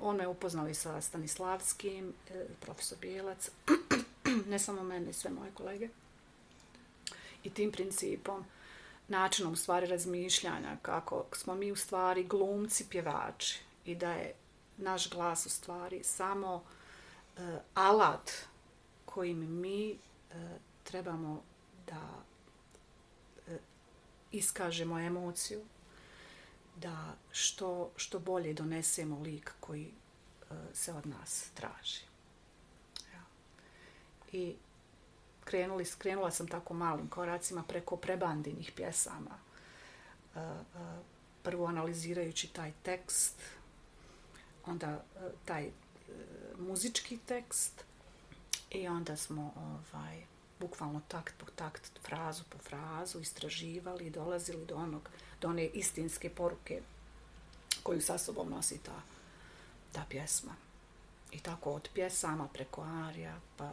on 0.00 0.16
me 0.16 0.26
upoznali 0.26 0.74
sa 0.74 1.00
Stanislavskim, 1.00 2.12
e, 2.30 2.44
profesor 2.60 2.98
Bijelac, 3.00 3.50
ne 4.50 4.58
samo 4.58 4.82
mene, 4.82 5.12
sve 5.12 5.30
moje 5.30 5.50
kolege. 5.54 5.88
I 7.44 7.50
tim 7.50 7.72
principom, 7.72 8.44
načinom 9.08 9.56
stvari 9.56 9.86
razmišljanja, 9.86 10.76
kako 10.82 11.24
smo 11.32 11.54
mi 11.54 11.72
u 11.72 11.76
stvari 11.76 12.24
glumci 12.24 12.88
pjevači 12.90 13.60
i 13.84 13.94
da 13.94 14.12
je 14.12 14.34
naš 14.76 15.10
glas 15.10 15.46
u 15.46 15.50
stvari 15.50 16.04
samo 16.04 16.54
uh, 16.54 16.77
Eh, 17.38 17.58
alat 17.74 18.30
kojim 19.04 19.60
mi 19.60 19.92
uh, 19.92 20.36
trebamo 20.84 21.42
da 21.86 22.02
uh, 23.46 23.54
iskažemo 24.32 24.98
emociju, 24.98 25.60
da 26.76 27.14
što, 27.30 27.90
što 27.96 28.18
bolje 28.18 28.54
donesemo 28.54 29.20
lik 29.20 29.52
koji 29.60 29.92
uh, 30.50 30.56
se 30.72 30.92
od 30.92 31.06
nas 31.06 31.50
traži. 31.54 32.02
Ja. 33.12 33.22
I 34.32 34.56
krenuli, 35.48 35.84
krenula 35.98 36.30
sam 36.30 36.48
tako 36.48 36.74
malim 36.74 37.08
koracima 37.08 37.62
preko 37.62 37.96
prebandinih 37.96 38.72
pjesama. 38.76 39.38
E, 40.34 40.40
e, 40.40 40.54
prvo 41.42 41.66
analizirajući 41.66 42.48
taj 42.48 42.72
tekst, 42.82 43.42
onda 44.66 44.86
e, 44.86 45.28
taj 45.44 45.70
muzički 46.58 47.18
tekst 47.26 47.84
i 48.70 48.88
onda 48.88 49.16
smo 49.16 49.52
ovaj 49.56 50.22
bukvalno 50.60 51.00
takt 51.08 51.34
po 51.38 51.46
takt, 51.56 51.90
frazu 52.08 52.42
po 52.50 52.58
frazu 52.58 53.20
istraživali 53.20 54.06
i 54.06 54.10
dolazili 54.10 54.66
do 54.66 54.76
onog 54.76 55.08
do 55.40 55.48
one 55.48 55.66
istinske 55.66 56.30
poruke 56.30 56.80
koju 57.82 58.00
sa 58.00 58.18
sobom 58.18 58.50
nosi 58.50 58.78
ta, 58.78 59.02
ta 59.92 60.04
pjesma. 60.08 60.54
I 61.32 61.40
tako 61.40 61.72
od 61.72 61.88
pjesama 61.94 62.48
preko 62.52 62.82
arija 62.82 63.40
pa 63.56 63.70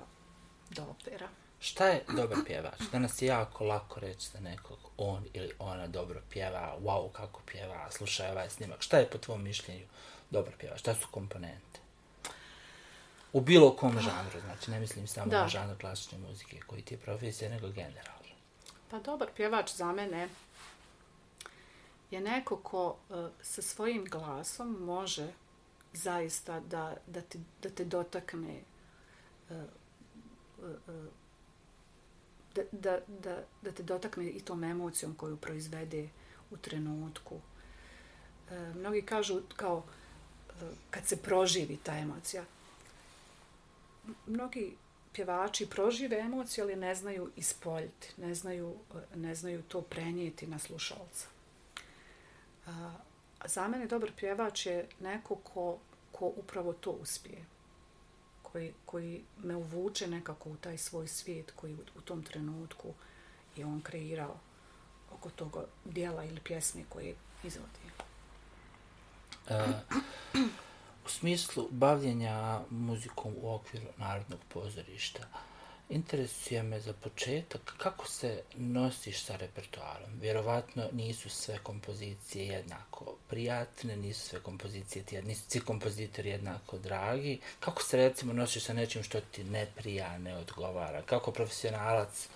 do 0.69 0.83
opera. 0.83 1.29
Šta 1.59 1.87
je 1.87 2.03
dobar 2.15 2.37
pjevač? 2.45 2.79
Danas 2.91 3.21
je 3.21 3.25
jako 3.25 3.65
lako 3.65 3.99
reći 3.99 4.27
da 4.33 4.39
nekog 4.39 4.79
on 4.97 5.25
ili 5.33 5.51
ona 5.59 5.87
dobro 5.87 6.21
pjeva, 6.29 6.77
wow, 6.81 7.11
kako 7.11 7.41
pjeva, 7.51 7.91
slušaj 7.91 8.31
ovaj 8.31 8.49
snimak. 8.49 8.81
Šta 8.81 8.97
je 8.97 9.09
po 9.09 9.17
tvom 9.17 9.43
mišljenju 9.43 9.85
dobar 10.29 10.53
pjevač? 10.57 10.79
Šta 10.79 10.95
su 10.95 11.07
komponente? 11.11 11.84
U 13.35 13.41
bilo 13.41 13.75
kom 13.75 13.99
žanru, 13.99 14.39
znači 14.45 14.71
ne 14.71 14.79
mislim 14.79 15.07
samo 15.07 15.31
da. 15.31 15.41
na 15.41 15.47
žanr 15.47 15.77
klasične 15.79 16.17
muzike 16.17 16.59
koji 16.67 16.81
ti 16.81 16.93
je 16.93 16.97
profesija, 16.97 17.49
nego 17.49 17.67
generalno. 17.67 18.35
Pa 18.89 18.99
dobar 18.99 19.27
pjevač 19.35 19.73
za 19.73 19.91
mene 19.91 20.29
je 22.11 22.21
neko 22.21 22.57
ko 22.57 22.87
uh, 23.09 23.27
sa 23.41 23.61
svojim 23.61 24.05
glasom 24.05 24.71
može 24.71 25.27
zaista 25.93 26.59
da, 26.59 26.95
da, 27.07 27.21
ti, 27.21 27.39
da 27.61 27.69
te 27.69 27.85
dotakne 27.85 28.61
uh, 29.49 29.57
uh, 30.57 30.69
uh, 30.87 31.05
da, 32.55 32.61
da, 32.71 32.99
da, 33.07 33.43
da 33.61 33.71
te 33.71 33.83
dotakne 33.83 34.29
i 34.29 34.39
tom 34.39 34.63
emocijom 34.63 35.15
koju 35.15 35.37
proizvede 35.37 36.09
u 36.51 36.57
trenutku. 36.57 37.39
E, 38.51 38.73
mnogi 38.75 39.01
kažu 39.01 39.41
kao 39.55 39.83
e, 40.49 40.53
kad 40.89 41.05
se 41.05 41.17
proživi 41.17 41.77
ta 41.77 41.97
emocija. 41.97 42.43
Mnogi 44.27 44.77
pjevači 45.13 45.69
prožive 45.69 46.19
emocije, 46.19 46.63
ali 46.63 46.75
ne 46.75 46.95
znaju 46.95 47.31
ispoljiti, 47.35 48.13
ne 48.17 48.35
znaju, 48.35 48.75
ne 49.15 49.35
znaju 49.35 49.61
to 49.61 49.81
prenijeti 49.81 50.47
na 50.47 50.59
slušalca. 50.59 51.27
A, 52.67 52.93
za 53.45 53.67
mene 53.67 53.87
dobar 53.87 54.11
pjevač 54.17 54.65
je 54.65 54.87
neko 54.99 55.35
ko, 55.35 55.77
ko 56.11 56.25
upravo 56.35 56.73
to 56.73 56.91
uspije 56.91 57.45
koji, 58.43 58.73
koji 58.85 59.23
me 59.37 59.55
uvuče 59.55 60.07
nekako 60.07 60.49
u 60.49 60.55
taj 60.55 60.77
svoj 60.77 61.07
svijet 61.07 61.51
koji 61.55 61.73
u, 61.73 61.79
u 61.97 62.01
tom 62.01 62.23
trenutku 62.23 62.93
je 63.55 63.65
on 63.65 63.81
kreirao 63.81 64.39
oko 65.11 65.29
toga 65.29 65.65
dijela 65.85 66.23
ili 66.23 66.39
pjesme 66.39 66.83
koje 66.89 67.15
izvodi. 67.43 67.79
Uh, 69.49 70.41
U 71.05 71.09
smislu 71.09 71.67
bavljenja 71.71 72.61
muzikom 72.69 73.33
u 73.41 73.53
okviru 73.53 73.85
Narodnog 73.97 74.39
pozorišta, 74.53 75.19
interesuje 75.89 76.63
me 76.63 76.79
za 76.79 76.93
početak 76.93 77.73
kako 77.77 78.07
se 78.07 78.41
nosiš 78.55 79.23
sa 79.23 79.35
repertoarom. 79.35 80.19
Vjerovatno 80.21 80.83
nisu 80.91 81.29
sve 81.29 81.57
kompozicije 81.57 82.47
jednako 82.47 83.15
prijatne, 83.27 83.97
nisu 83.97 84.27
sve 84.27 84.39
kompozicije 84.39 85.05
ti, 85.05 85.21
nisu 85.21 85.43
svi 85.49 85.59
kompozitori 85.59 86.29
jednako 86.29 86.77
dragi. 86.77 87.39
Kako 87.59 87.83
se 87.83 87.97
recimo 87.97 88.33
nosiš 88.33 88.63
sa 88.63 88.73
nečim 88.73 89.03
što 89.03 89.21
ti 89.21 89.43
ne 89.43 89.67
prija, 89.75 90.17
ne 90.17 90.37
odgovara? 90.37 91.01
Kako 91.01 91.31
profesionalac 91.31 92.27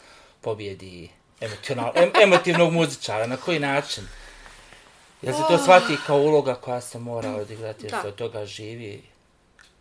pobjedi 0.41 1.09
em, 1.41 2.11
emotivnog 2.23 2.73
muzičara? 2.73 3.27
Na 3.27 3.37
koji 3.37 3.59
način? 3.59 4.03
Jel 5.21 5.33
se 5.33 5.41
to 5.47 5.53
oh. 5.53 5.61
shvati 5.63 5.97
kao 6.07 6.17
uloga 6.17 6.55
koja 6.55 6.81
se 6.81 6.99
mora 6.99 7.35
odigrati, 7.35 7.85
jer 7.85 7.95
se 8.01 8.07
od 8.07 8.15
toga 8.15 8.45
živi? 8.45 9.03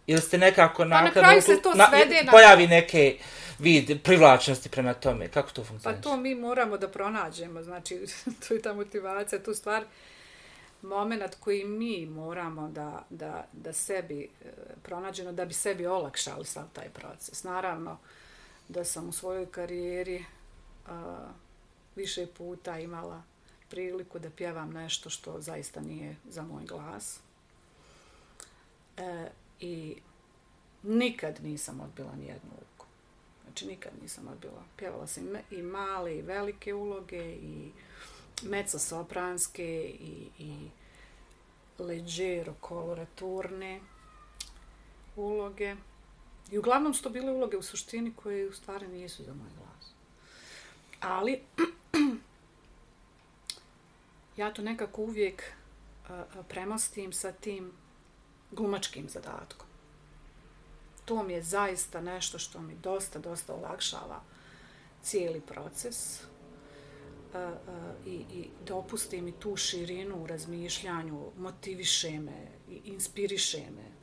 Ili 0.07 0.21
ste 0.21 0.38
nekako 0.38 0.83
pa 0.83 0.85
na 0.85 1.11
kraju 1.11 1.42
se 1.42 1.62
to 1.62 1.73
svede 1.90 2.23
na... 2.23 2.33
Pojavi 2.33 2.66
neke 2.66 3.18
vid 3.59 4.02
privlačnosti 4.02 4.68
prema 4.68 4.95
tome. 4.95 5.28
Kako 5.28 5.50
to 5.50 5.64
funkcionira? 5.64 6.02
Pa 6.02 6.11
to 6.11 6.16
mi 6.16 6.35
moramo 6.35 6.78
da 6.78 6.88
pronađemo. 6.88 7.62
Znači, 7.62 8.07
to 8.49 8.54
je 8.54 8.62
ta 8.62 8.73
motivacija, 8.73 9.42
tu 9.42 9.54
stvar 9.54 9.85
moment 10.83 11.35
koji 11.40 11.64
mi 11.64 12.07
moramo 12.07 12.68
da, 12.68 13.02
da, 13.11 13.47
da 13.52 13.73
sebi 13.73 14.23
e, 14.23 14.49
pronađemo, 14.83 15.33
da 15.33 15.45
bi 15.45 15.54
sebi 15.54 15.87
olakšali 15.87 16.45
sav 16.45 16.64
taj 16.73 16.88
proces. 16.88 17.45
Naravno, 17.45 17.99
da 18.68 18.85
sam 18.85 19.09
u 19.09 19.12
svojoj 19.12 19.47
karijeri 19.47 20.25
a, 20.87 21.16
više 21.97 22.26
puta 22.26 22.78
imala 22.78 23.23
priliku 23.70 24.18
da 24.18 24.30
pjevam 24.30 24.70
nešto 24.70 25.10
što 25.10 25.40
zaista 25.40 25.80
nije 25.80 26.16
za 26.30 26.42
moj 26.42 26.64
glas. 26.64 27.20
E, 28.96 29.30
I 29.60 29.96
nikad 30.82 31.38
nisam 31.42 31.80
odbila 31.80 32.14
nijednu 32.16 32.50
ulogu. 32.50 32.84
Znači, 33.44 33.66
nikad 33.66 33.92
nisam 34.02 34.28
odbila. 34.28 34.62
Pjevala 34.76 35.06
sam 35.06 35.25
i 35.50 35.62
male 35.62 36.16
i 36.16 36.22
velike 36.22 36.75
uloge 36.75 37.34
i 37.34 37.70
mezzo 38.42 38.78
sopranske 38.78 39.94
i, 40.00 40.28
i 40.38 40.68
leđero 41.78 42.54
koloraturne 42.60 43.80
uloge. 45.16 45.76
I 46.50 46.58
uglavnom 46.58 46.94
su 46.94 47.02
to 47.02 47.10
bile 47.10 47.32
uloge 47.32 47.56
u 47.56 47.62
suštini 47.62 48.12
koje 48.16 48.48
u 48.48 48.52
stvari 48.52 48.88
nisu 48.88 49.25
za 49.25 49.34
moj 49.34 49.48
glas. 49.58 49.92
Ali, 51.00 51.40
ja 54.38 54.52
to 54.52 54.62
nekako 54.62 55.02
uvijek 55.02 55.42
e, 55.42 56.12
e, 56.12 56.25
premostim 56.49 57.12
sa 57.12 57.33
tim 57.33 57.73
glumačkim 58.50 59.09
zadatkom. 59.09 59.66
To 61.04 61.23
mi 61.23 61.33
je 61.33 61.42
zaista 61.42 62.00
nešto 62.00 62.38
što 62.38 62.61
mi 62.61 62.75
dosta, 62.75 63.18
dosta 63.18 63.54
olakšava 63.54 64.23
cijeli 65.02 65.40
proces 65.40 66.21
e, 66.21 66.26
i, 68.07 68.11
i 68.11 68.49
dopusti 68.66 69.21
mi 69.21 69.33
tu 69.33 69.57
širinu 69.57 70.23
u 70.23 70.26
razmišljanju, 70.26 71.30
motiviše 71.38 72.21
me 72.21 72.47
i 72.71 72.80
inspiriše 72.85 73.62
me. 73.76 73.99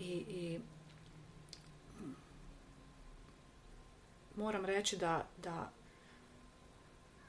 I, 0.00 0.24
i 0.28 0.60
moram 4.36 4.64
reći 4.64 4.96
da, 4.96 5.26
da 5.42 5.70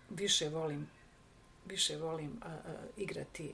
više 0.09 0.49
volim 0.49 0.94
više 1.65 1.97
volim 1.97 2.39
a, 2.41 2.47
a, 2.49 2.59
igrati 2.97 3.53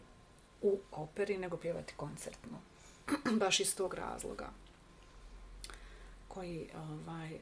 u 0.62 0.80
operi 0.92 1.38
nego 1.38 1.58
pjevati 1.58 1.94
koncertno. 1.98 2.58
Baš 3.40 3.60
iz 3.60 3.76
tog 3.76 3.94
razloga 3.94 4.50
koji 6.28 6.70
ovaj, 6.76 7.40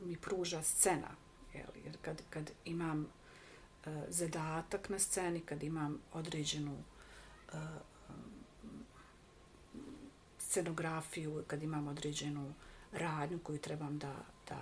mi 0.00 0.16
pruža 0.16 0.62
scena. 0.62 1.08
Jeli? 1.54 1.82
Jer 1.84 1.96
kad, 2.02 2.22
kad 2.30 2.50
imam 2.64 3.00
uh, 3.86 3.92
zadatak 4.08 4.88
na 4.88 4.98
sceni, 4.98 5.40
kad 5.40 5.62
imam 5.62 5.98
određenu 6.12 6.76
uh, 7.52 7.58
scenografiju, 10.38 11.44
kad 11.46 11.62
imam 11.62 11.88
određenu 11.88 12.54
radnju 12.92 13.38
koju 13.42 13.58
trebam 13.58 13.98
da, 13.98 14.14
da 14.48 14.58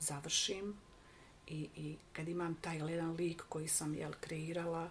završim, 0.00 0.74
i, 1.46 1.68
i 1.76 1.96
kad 2.12 2.28
imam 2.28 2.54
taj 2.54 2.76
jedan 2.76 3.10
lik 3.10 3.42
koji 3.48 3.68
sam 3.68 3.94
jel, 3.94 4.12
kreirala, 4.20 4.90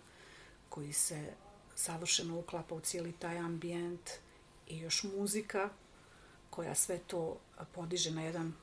koji 0.70 0.94
se 0.94 1.34
savršeno 1.76 2.39
uklapa 2.39 2.76
u 2.76 2.80
cijeli 2.80 3.12
taj 3.12 3.38
ambijent 3.38 4.10
i 4.68 4.78
još 4.80 5.04
muzika 5.04 5.70
koja 6.50 6.76
sve 6.76 6.98
to 6.98 7.38
podiže 7.74 8.12
na 8.12 8.22
jedan 8.22 8.54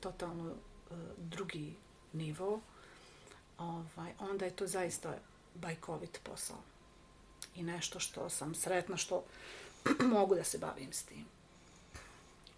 totalno 0.00 0.50
uh, 0.50 0.96
drugi 1.18 1.74
nivo, 2.12 2.60
ovaj, 3.58 4.12
onda 4.18 4.44
je 4.44 4.56
to 4.56 4.66
zaista 4.66 5.18
bajkovit 5.54 6.20
posao. 6.22 6.58
I 7.54 7.62
nešto 7.62 8.00
što 8.00 8.30
sam 8.30 8.54
sretna 8.54 8.96
što 8.96 9.24
mogu 10.14 10.34
da 10.34 10.44
se 10.44 10.58
bavim 10.58 10.92
s 10.92 11.02
tim. 11.02 11.24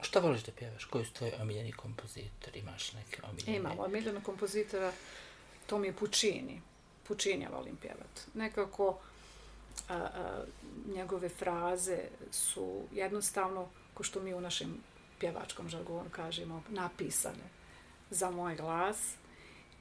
Šta 0.00 0.20
voliš 0.20 0.42
da 0.42 0.52
pjevaš? 0.52 0.84
Koji 0.84 1.04
su 1.04 1.12
tvoji 1.12 1.32
omiljeni 1.40 1.72
kompozitori? 1.72 2.58
Imaš 2.58 2.92
neke 2.92 3.22
omiljene? 3.22 3.52
E, 3.52 3.56
Imam 3.56 3.78
omiljene 3.78 4.22
kompozitora. 4.22 4.92
To 5.66 5.78
mi 5.78 5.86
je 5.86 5.92
Puccini. 5.92 6.60
Puccini 7.08 7.42
ja 7.44 7.48
volim 7.48 7.76
pjevat. 7.76 8.26
Nekako 8.34 8.98
a, 9.88 9.94
a, 9.94 10.44
njegove 10.94 11.28
fraze 11.28 11.98
su 12.30 12.82
jednostavno, 12.92 13.68
ko 13.94 14.02
što 14.02 14.20
mi 14.20 14.34
u 14.34 14.40
našem 14.40 14.76
pjevačkom 15.20 15.68
žargonu 15.68 16.10
kažemo, 16.10 16.62
napisane 16.68 17.48
za 18.10 18.30
moj 18.30 18.56
glas. 18.56 19.14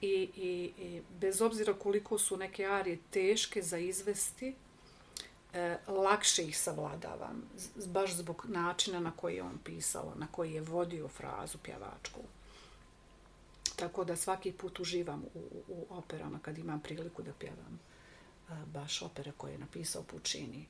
I, 0.02 0.30
i, 0.36 0.72
I 0.78 1.02
bez 1.20 1.42
obzira 1.42 1.74
koliko 1.74 2.18
su 2.18 2.38
neke 2.38 2.66
arije 2.66 2.98
teške 3.12 3.62
za 3.62 3.78
izvesti, 3.78 4.56
e, 5.54 5.78
lakše 5.88 6.44
ih 6.44 6.58
savladavam, 6.58 7.44
baš 7.86 8.14
zbog 8.14 8.46
načina 8.50 9.00
na 9.00 9.12
koji 9.12 9.36
je 9.36 9.44
on 9.44 9.58
pisao, 9.64 10.14
na 10.16 10.28
koji 10.32 10.54
je 10.54 10.62
vodio 10.62 11.08
frazu 11.08 11.58
pjevačku. 11.64 12.20
Tako 13.76 14.04
da 14.04 14.16
svaki 14.16 14.52
put 14.52 14.80
uživam 14.80 15.24
u, 15.34 15.64
u 15.68 15.86
operama 15.90 16.40
kad 16.40 16.58
imam 16.58 16.80
priliku 16.80 17.22
da 17.22 17.32
pjevam 17.40 17.80
e, 18.50 18.54
baš 18.66 19.02
opere 19.02 19.32
koje 19.38 19.52
je 19.52 19.58
napisao 19.58 20.04
Puccini. 20.04 20.66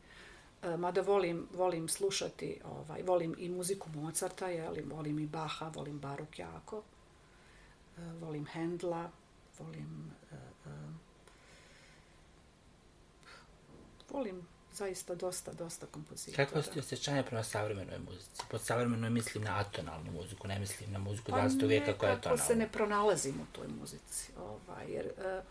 E, 0.63 0.77
mada 0.77 1.01
volim, 1.01 1.47
volim 1.53 1.89
slušati, 1.89 2.59
ovaj, 2.65 3.03
volim 3.03 3.35
i 3.37 3.49
muziku 3.49 3.89
Mozarta, 3.89 4.47
jeli, 4.47 4.81
volim 4.81 5.19
i 5.19 5.27
Baha, 5.27 5.71
volim 5.75 5.99
Baruk 5.99 6.39
jako, 6.39 6.83
e, 7.97 8.01
volim 8.21 8.45
Hendla, 8.45 9.11
volim... 9.59 10.11
E, 10.31 10.35
e, 10.69 10.73
volim 14.09 14.52
zaista 14.73 15.15
dosta, 15.15 15.53
dosta 15.53 15.85
kompozitora. 15.85 16.45
Kako 16.45 16.61
ste 16.61 16.79
osjećanje 16.79 17.23
prema 17.23 17.43
savremenoj 17.43 17.99
muzici? 17.99 18.41
Pod 18.51 18.61
savremenoj 18.61 19.09
mislim 19.09 19.43
na 19.43 19.59
atonalnu 19.59 20.11
muziku, 20.11 20.47
ne 20.47 20.59
mislim 20.59 20.91
na 20.91 20.99
muziku 20.99 21.31
pa 21.31 21.37
20. 21.37 21.67
vijeka 21.67 21.93
koja 21.93 22.11
je 22.11 22.21
tonalna. 22.21 22.43
Pa 22.43 22.47
se 22.47 22.55
ne 22.55 22.67
pronalazim 22.67 23.35
u 23.41 23.55
toj 23.55 23.67
muzici. 23.79 24.31
Ovaj, 24.39 24.85
jer, 24.87 25.05
e, 25.05 25.41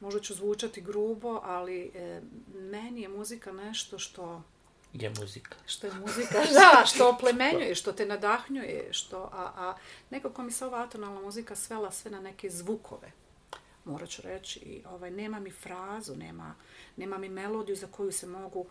možda 0.00 0.20
ću 0.20 0.34
zvučati 0.34 0.80
grubo, 0.80 1.40
ali 1.44 1.90
e, 1.94 2.20
meni 2.54 3.02
je 3.02 3.08
muzika 3.08 3.52
nešto 3.52 3.98
što... 3.98 4.42
Je 4.92 5.12
muzika. 5.20 5.56
Što 5.66 5.86
je 5.86 5.94
muzika, 5.94 6.38
da, 6.58 6.86
što 6.86 7.10
oplemenjuje, 7.10 7.74
što 7.74 7.92
te 7.92 8.06
nadahnjuje, 8.06 8.88
što, 8.92 9.30
a, 9.32 9.52
a 9.56 9.76
nekako 10.10 10.42
mi 10.42 10.52
se 10.52 10.66
ova 10.66 10.82
atonalna 10.82 11.20
muzika 11.20 11.56
svela 11.56 11.90
sve 11.90 12.10
na 12.10 12.20
neke 12.20 12.50
zvukove 12.50 13.12
morat 13.86 14.08
ću 14.08 14.22
reći, 14.22 14.58
i 14.58 14.82
ovaj, 14.90 15.10
nema 15.10 15.40
mi 15.40 15.50
frazu, 15.50 16.16
nema, 16.16 16.54
nema 16.96 17.18
mi 17.18 17.28
melodiju 17.28 17.76
za 17.76 17.86
koju 17.86 18.12
se 18.12 18.26
mogu... 18.26 18.66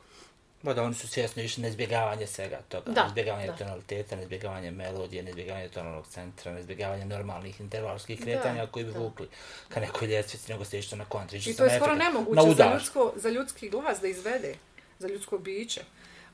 Ba 0.62 0.74
da, 0.74 0.84
oni 0.84 0.94
su 0.94 1.08
svjesno 1.08 1.42
išli 1.44 1.62
na 1.62 1.68
izbjegavanje 1.68 2.28
svega 2.28 2.62
toga, 2.70 2.92
da, 2.92 3.02
na 3.02 3.08
izbjegavanje 3.08 3.48
da. 3.48 3.56
tonaliteta, 3.56 4.16
na 4.16 4.22
izbjegavanje 4.22 4.72
melodije, 4.72 5.24
na 5.24 5.30
izbjegavanje 5.30 5.70
tonalnog 5.70 6.08
centra, 6.08 6.52
na 6.52 6.60
izbjegavanje 6.60 7.06
normalnih 7.06 7.60
intervalskih 7.60 8.22
kretanja 8.22 8.66
da, 8.66 8.72
koji 8.72 8.86
bi 8.86 8.92
da. 8.92 9.00
vukli 9.00 9.28
ka 9.70 9.80
nekoj 9.80 10.08
ljestvici, 10.08 10.52
nego 10.52 10.66
se 10.66 10.80
išli 10.80 10.98
na 10.98 11.06
kontra. 11.06 11.38
I 11.38 11.56
to 11.56 11.64
je 11.64 11.78
skoro 11.78 11.96
nemoguće 11.96 12.56
za, 12.56 12.74
ljudsko, 12.74 13.14
za 13.16 13.30
ljudski 13.30 13.70
glas 13.70 14.02
da 14.02 14.08
izvede, 14.08 14.56
za 15.00 15.08
ljudsko 15.08 15.38
biće. 15.38 15.82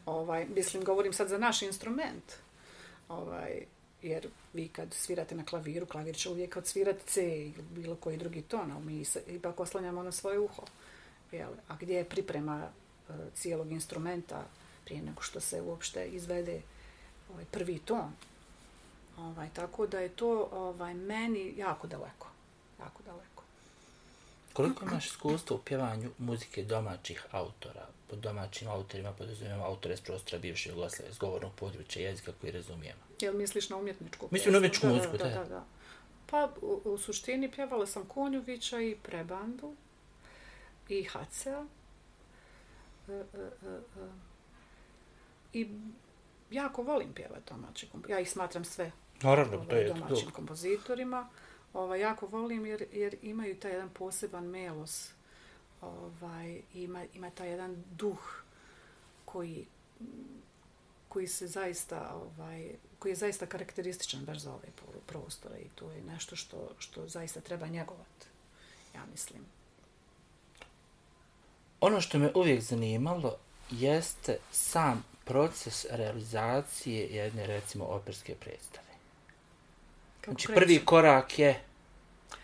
Ovaj, 0.05 0.45
mislim, 0.45 0.83
govorim 0.83 1.13
sad 1.13 1.27
za 1.27 1.37
naš 1.37 1.61
instrument. 1.61 2.23
Ovaj, 3.09 3.65
jer 4.01 4.27
vi 4.53 4.67
kad 4.67 4.93
svirate 4.93 5.35
na 5.35 5.45
klaviru, 5.45 5.85
klavir 5.85 6.15
će 6.15 6.29
uvijek 6.29 6.57
odsvirati 6.57 7.07
C 7.07 7.21
ili 7.23 7.63
bilo 7.71 7.95
koji 7.95 8.17
drugi 8.17 8.41
ton, 8.41 8.71
ali 8.71 8.85
mi 8.85 9.05
se 9.05 9.23
ipak 9.27 9.59
oslanjamo 9.59 10.03
na 10.03 10.11
svoje 10.11 10.39
uho. 10.39 10.63
Jel? 11.31 11.51
A 11.67 11.75
gdje 11.79 11.95
je 11.95 12.09
priprema 12.09 12.67
e, 13.09 13.13
cijelog 13.35 13.71
instrumenta 13.71 14.43
prije 14.85 15.01
nego 15.01 15.21
što 15.21 15.39
se 15.39 15.61
uopšte 15.61 16.07
izvede 16.07 16.61
ovaj, 17.31 17.45
prvi 17.51 17.79
ton. 17.79 18.11
Ovaj, 19.17 19.49
tako 19.53 19.87
da 19.87 19.99
je 19.99 20.09
to 20.09 20.49
ovaj, 20.51 20.93
meni 20.93 21.53
jako 21.57 21.87
daleko. 21.87 22.27
Jako 22.79 23.03
daleko. 23.03 23.43
Koliko 24.53 24.85
imaš 24.85 25.05
iskustva 25.05 25.55
u 25.55 25.59
pjevanju 25.59 26.11
muzike 26.17 26.63
domaćih 26.63 27.25
autora? 27.31 27.87
Pod 28.11 28.19
domaćim 28.19 28.67
autorima 28.67 29.11
podrazumijemo 29.13 29.63
autore 29.63 29.97
s 29.97 30.01
prostora 30.01 30.39
bivše 30.39 30.69
Jugoslavije, 30.69 31.13
s 31.13 31.17
govornog 31.17 31.51
područja 31.55 32.01
jezika 32.01 32.31
koji 32.41 32.51
razumijemo. 32.51 32.99
Jel 33.21 33.33
misliš 33.33 33.69
na 33.69 33.77
umjetničku 33.77 34.27
Mislim 34.31 34.51
na 34.51 34.57
umjetničku 34.57 34.87
Da, 34.87 34.93
muziku, 34.93 35.17
da, 35.17 35.23
da. 35.23 35.29
da, 35.29 35.43
da. 35.45 35.65
Pa 36.25 36.49
u, 36.61 36.81
u 36.85 36.97
suštini 36.97 37.51
pjevala 37.51 37.85
sam 37.87 38.05
Konjovića 38.05 38.81
i 38.81 38.95
Prebandu 38.95 39.75
i 40.89 41.03
Hacea. 41.03 41.65
E, 43.07 43.11
e, 43.11 43.23
e. 43.97 44.09
I 45.53 45.67
jako 46.51 46.83
volim 46.83 47.13
pjevati 47.13 47.41
domaće 47.49 47.87
komp- 47.87 48.09
Ja 48.09 48.19
ih 48.19 48.31
smatram 48.31 48.65
sve 48.65 48.91
Naravno, 49.21 49.57
to 49.57 49.63
ovaj, 49.63 49.81
je 49.81 49.87
domaćim 49.87 50.27
to. 50.27 50.33
kompozitorima. 50.35 51.29
Ovaj, 51.73 51.99
jako 51.99 52.25
volim 52.27 52.65
jer, 52.65 52.85
jer 52.91 53.15
imaju 53.21 53.59
taj 53.59 53.71
jedan 53.71 53.89
poseban 53.89 54.45
melos. 54.45 55.09
Ovaj, 55.81 56.61
ima, 56.73 57.05
ima 57.13 57.29
taj 57.29 57.49
jedan 57.49 57.83
duh 57.91 58.43
koji 59.25 59.65
koji 61.09 61.27
se 61.27 61.47
zaista 61.47 62.13
ovaj 62.15 62.69
koji 62.99 63.11
je 63.11 63.15
zaista 63.15 63.45
karakterističan 63.45 64.25
baš 64.25 64.37
za 64.37 64.49
ovaj 64.53 64.69
pro- 64.75 65.01
prostor 65.07 65.51
i 65.59 65.69
to 65.75 65.91
je 65.91 66.01
nešto 66.03 66.35
što 66.35 66.69
što 66.79 67.07
zaista 67.07 67.41
treba 67.41 67.67
njegovati 67.67 68.25
ja 68.95 69.05
mislim 69.11 69.45
Ono 71.81 72.01
što 72.01 72.19
me 72.19 72.31
uvijek 72.35 72.61
zanimalo 72.61 73.37
jeste 73.71 74.37
sam 74.51 75.03
proces 75.25 75.85
realizacije 75.89 77.07
jedne, 77.07 77.47
recimo, 77.47 77.85
operske 77.85 78.35
predstave. 78.35 78.87
Kako 80.21 80.31
Znači, 80.31 80.47
kreće? 80.47 80.59
prvi 80.61 80.85
korak 80.85 81.39
je 81.39 81.61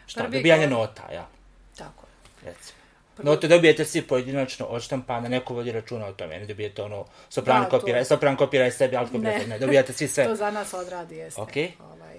šta, 0.06 0.22
Prvi 0.24 0.38
dobijanje 0.38 0.68
nota, 0.68 1.12
ja, 1.14 1.30
tako 1.78 2.06
je 2.06 2.52
recimo. 2.52 2.77
Prvo- 3.18 3.26
Note 3.26 3.48
dobijete 3.48 3.86
svi 3.86 4.02
pojedinačno 4.04 4.66
odštampane, 4.68 5.30
neko 5.30 5.54
vodi 5.54 5.72
računa 5.72 6.06
o 6.06 6.14
tome, 6.14 6.40
ne 6.40 6.46
dobijete 6.46 6.82
ono, 6.82 7.06
sopran 7.30 7.64
Da, 7.64 7.70
to- 7.70 7.80
kopira, 7.80 8.06
sopran 8.06 8.36
kopira 8.36 8.72
sebi, 8.72 8.96
alt 8.96 9.12
kopira 9.12 9.32
Ne. 9.32 9.48
ne, 9.48 9.60
dobijate 9.60 9.94
svi 9.94 10.08
sve. 10.08 10.26
to 10.26 10.36
za 10.36 10.52
nas 10.52 10.74
odradi 10.74 11.16
jeste 11.16 11.42
Ok. 11.42 11.52
ovaj 11.82 12.18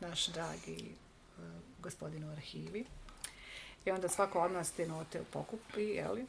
naš 0.00 0.26
dragi 0.26 0.84
uh, 1.38 1.44
gospodin 1.78 2.24
u 2.24 2.32
arhivi 2.32 2.84
i 3.84 3.90
onda 3.90 4.08
svako 4.08 4.40
od 4.40 4.52
nas 4.52 4.72
te 4.72 4.86
note 4.86 5.20
pokupi, 5.30 5.82
jeli? 5.82 6.26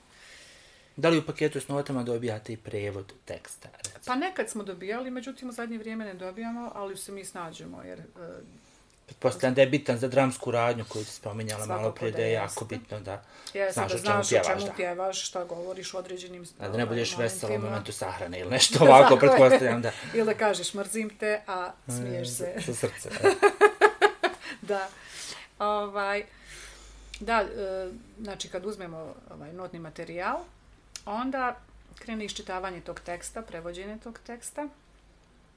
Da 0.95 1.09
li 1.09 1.17
u 1.17 1.25
paketu 1.25 1.59
s 1.59 1.67
notama 1.67 2.03
dobijate 2.03 2.53
i 2.53 2.57
prevod 2.57 3.13
teksta? 3.25 3.69
Recimo? 3.75 3.99
Pa 4.05 4.15
nekad 4.15 4.49
smo 4.49 4.63
dobijali, 4.63 5.11
međutim 5.11 5.49
u 5.49 5.53
zadnje 5.53 5.77
vrijeme 5.77 6.05
ne 6.05 6.13
dobijamo, 6.13 6.71
ali 6.75 6.97
se 6.97 7.11
mi 7.11 7.25
snađemo, 7.25 7.83
jer 7.83 7.99
uh, 7.99 8.21
Pretpostavljam 9.05 9.53
da 9.53 9.61
je 9.61 9.67
bitan 9.67 9.97
za 9.97 10.07
dramsku 10.07 10.51
radnju 10.51 10.85
koju 10.89 11.05
si 11.05 11.11
spominjala 11.11 11.65
Svakako 11.65 11.81
malo 11.81 11.93
prije, 11.93 12.11
da 12.11 12.21
je 12.21 12.35
da 12.35 12.41
jako 12.41 12.63
jeste. 12.63 12.65
bitno 12.65 12.99
da 12.99 13.23
sam 13.71 13.89
znaš 13.89 13.91
da 13.91 13.95
o 13.95 13.99
čemu 13.99 14.23
znaš 14.23 14.29
pjevaš, 14.29 14.63
da. 14.63 14.73
pjevaš, 14.73 15.27
šta 15.27 15.43
govoriš 15.43 15.93
u 15.93 15.97
određenim 15.97 16.45
A 16.59 16.69
da 16.69 16.77
ne 16.77 16.85
budeš 16.85 17.13
ovaj, 17.13 17.25
vesela 17.25 17.55
u 17.55 17.59
momentu 17.59 17.91
sahrane 17.91 18.39
ili 18.39 18.49
nešto 18.49 18.79
ovako, 18.85 19.03
Tako 19.03 19.25
je. 19.25 19.31
pretpostavljam 19.31 19.81
da... 19.81 19.91
Ili 20.17 20.25
da 20.25 20.33
kažeš 20.33 20.73
mrzim 20.73 21.09
te, 21.19 21.41
a 21.47 21.71
smiješ 21.87 22.29
se. 22.29 22.53
Sa 22.65 22.73
srce. 22.73 23.09
da. 24.61 24.89
Ovaj, 25.59 26.23
da, 27.19 27.41
e, 27.41 27.89
znači 28.21 28.49
kad 28.49 28.65
uzmemo 28.65 29.13
ovaj 29.31 29.53
notni 29.53 29.79
materijal, 29.79 30.37
onda 31.05 31.55
krene 31.99 32.25
iščitavanje 32.25 32.81
tog 32.81 32.99
teksta, 32.99 33.41
prevođenje 33.41 33.97
tog 34.03 34.19
teksta. 34.25 34.67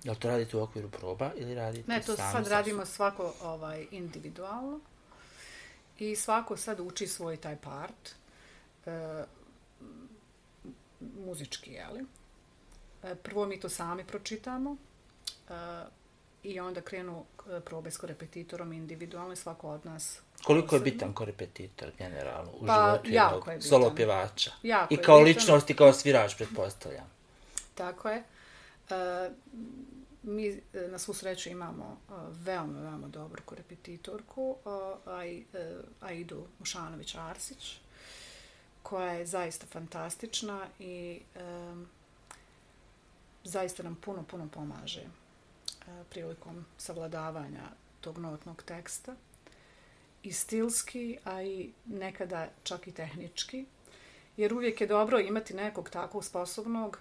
Jel 0.04 0.14
to 0.14 0.28
radite 0.28 0.56
u 0.56 0.62
okviru 0.62 0.90
proba 0.90 1.30
ili 1.36 1.54
radite 1.54 1.92
Ne, 1.92 2.00
to 2.00 2.16
sami 2.16 2.32
sad 2.32 2.44
sa 2.44 2.50
radimo 2.50 2.86
svako 2.86 3.34
ovaj 3.42 3.86
individualno. 3.90 4.80
I 5.98 6.16
svako 6.16 6.56
sad 6.56 6.80
uči 6.80 7.06
svoj 7.06 7.36
taj 7.36 7.56
part. 7.56 8.10
E, 8.86 9.24
muzički, 11.00 11.70
jeli? 11.70 12.04
E, 13.02 13.14
prvo 13.14 13.46
mi 13.46 13.60
to 13.60 13.68
sami 13.68 14.04
pročitamo. 14.04 14.76
E, 15.48 15.52
I 16.42 16.60
onda 16.60 16.80
krenu 16.80 17.24
e, 17.50 17.60
probe 17.60 17.90
s 17.90 17.96
korepetitorom 17.96 18.72
individualno 18.72 19.32
i 19.32 19.36
svako 19.36 19.68
od 19.68 19.86
nas 19.86 20.20
Koliko 20.44 20.76
je 20.76 20.80
bitan 20.80 21.12
korepetitor 21.12 21.88
generalno 21.98 22.50
u 22.60 22.66
Pa, 22.66 23.00
životu 23.04 23.10
jednog 23.10 23.48
je 23.48 23.62
solo 23.62 23.94
pjevača? 23.94 24.50
Jako 24.62 24.94
I 24.94 24.96
je 24.96 25.02
kao 25.02 25.18
bitan. 25.18 25.24
ličnost 25.24 25.70
i 25.70 25.74
kao 25.74 25.92
svirač, 25.92 26.36
pretpostavljam. 26.36 27.10
Tako 27.74 28.08
je. 28.08 28.22
E, 28.90 29.30
mi 30.22 30.48
eh, 30.48 30.88
na 30.88 30.98
svu 30.98 31.14
sreću 31.14 31.48
imamo 31.48 31.98
eh, 32.08 32.12
veoma, 32.30 32.80
veoma 32.80 33.08
dobru 33.08 33.42
korepetitorku, 33.44 34.56
Aj- 35.06 35.44
e, 35.54 35.76
Aidu 36.00 36.46
Mušanović-Arsić, 36.60 37.76
koja 38.82 39.12
je 39.12 39.26
zaista 39.26 39.66
fantastična 39.66 40.66
i 40.78 41.20
um, 41.34 41.86
zaista 43.44 43.82
nam 43.82 43.94
puno, 43.94 44.22
puno 44.22 44.48
pomaže 44.48 45.04
prilikom 46.10 46.64
savladavanja 46.78 47.62
tog 48.00 48.18
notnog 48.18 48.62
teksta 48.62 49.14
i 50.22 50.32
stilski, 50.32 51.18
a 51.24 51.42
i 51.42 51.70
nekada 51.84 52.48
čak 52.62 52.86
i 52.86 52.92
tehnički. 52.92 53.66
Jer 54.36 54.54
uvijek 54.54 54.80
je 54.80 54.86
dobro 54.86 55.18
imati 55.20 55.54
nekog 55.54 55.90
takvog 55.90 56.24
sposobnog 56.24 56.98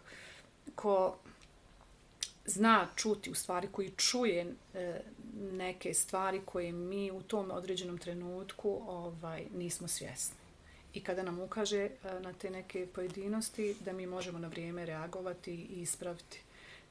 ko 0.75 1.17
zna 2.45 2.87
čuti, 2.95 3.31
u 3.31 3.35
stvari 3.35 3.67
koji 3.71 3.89
čuje 3.89 4.53
e, 4.73 5.01
neke 5.51 5.93
stvari 5.93 6.41
koje 6.45 6.71
mi 6.71 7.11
u 7.11 7.21
tom 7.21 7.51
određenom 7.51 7.97
trenutku 7.97 8.81
ovaj 8.87 9.45
nismo 9.53 9.87
svjesni. 9.87 10.37
I 10.93 11.03
kada 11.03 11.23
nam 11.23 11.39
ukaže 11.39 11.81
e, 11.81 11.91
na 12.19 12.33
te 12.33 12.49
neke 12.49 12.87
pojedinosti, 12.87 13.75
da 13.85 13.93
mi 13.93 14.05
možemo 14.07 14.39
na 14.39 14.47
vrijeme 14.47 14.85
reagovati 14.85 15.51
i 15.51 15.81
ispraviti. 15.81 16.41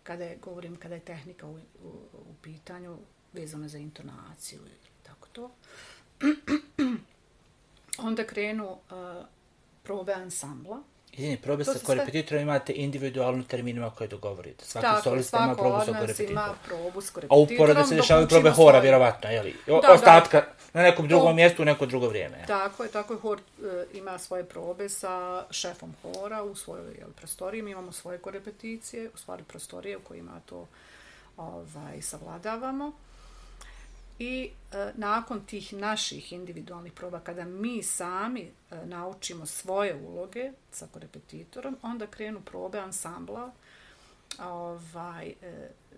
Kada 0.03 0.25
je, 0.25 0.38
govorim, 0.43 0.77
kada 0.77 0.95
je 0.95 1.01
tehnika 1.01 1.47
u, 1.47 1.55
u, 1.55 1.88
u 2.12 2.35
pitanju 2.43 2.99
vezana 3.33 3.69
za 3.69 3.79
intonaciju 3.79 4.61
i 4.61 5.07
tako 5.07 5.29
to. 5.33 5.51
Onda 8.09 8.27
krenu 8.27 8.77
e, 8.90 9.25
probe 9.83 10.12
ansambla. 10.12 10.83
Izvini, 11.14 11.37
probe 11.37 11.64
sa 11.64 11.72
korepetitorom 11.77 12.42
imate 12.42 12.72
individualnu 12.74 13.44
terminima 13.44 13.90
koje 13.90 14.09
dogovorite. 14.09 14.64
Svaki 14.64 14.85
Tako, 14.85 15.03
solista 15.03 15.37
ima 15.37 15.46
svako 15.46 15.61
probu 15.62 15.79
sa 15.81 15.85
korepetitorom. 15.87 16.33
ima 16.33 16.55
probu 16.66 17.00
s 17.00 17.09
A 17.09 17.12
korepetitorom. 17.12 17.42
uporedo 17.55 17.85
se 17.85 17.94
dok 17.94 18.03
dešavaju 18.03 18.29
probe 18.29 18.50
hora, 18.50 18.57
svoje. 18.70 18.81
vjerovatno, 18.81 19.31
jeli? 19.31 19.55
O, 19.68 19.81
Da, 19.81 19.87
da. 19.87 19.92
ostatka 19.92 20.44
na 20.72 20.83
nekom 20.83 21.09
drugom 21.09 21.29
To- 21.29 21.35
mjestu, 21.35 21.62
u 21.62 21.64
neko 21.64 21.87
drugo 21.87 22.09
vrijeme. 22.09 22.44
Tako 22.46 22.83
je, 22.83 22.90
tako 22.90 23.12
je. 23.12 23.18
Hor 23.20 23.38
e, 23.38 23.62
ima 23.94 24.18
svoje 24.18 24.44
probe 24.44 24.88
sa 24.88 25.12
šefom 25.50 25.94
hora 26.03 26.42
u 26.42 26.55
svojoj 26.55 26.94
jel, 26.98 27.09
prostoriji. 27.11 27.62
Mi 27.62 27.70
imamo 27.70 27.92
svoje 27.92 28.18
korepeticije, 28.18 29.11
u 29.14 29.18
stvari 29.18 29.42
prostorije 29.42 29.96
u 29.96 30.00
kojima 30.00 30.40
to 30.46 30.66
ovaj, 31.37 32.03
savladavamo. 32.03 32.92
I 34.18 34.50
e, 34.72 34.92
nakon 34.94 35.46
tih 35.46 35.72
naših 35.72 36.33
individualnih 36.33 36.92
proba, 36.92 37.20
kada 37.20 37.44
mi 37.44 37.83
sami 37.83 38.40
e, 38.40 38.87
naučimo 38.87 39.46
svoje 39.46 39.94
uloge 39.94 40.53
sa 40.70 40.87
korepetitorom, 40.92 41.77
onda 41.83 42.07
krenu 42.07 42.40
probe 42.40 42.79
ansambla, 42.79 43.53
ovaj, 44.38 45.29
e, 45.29 45.35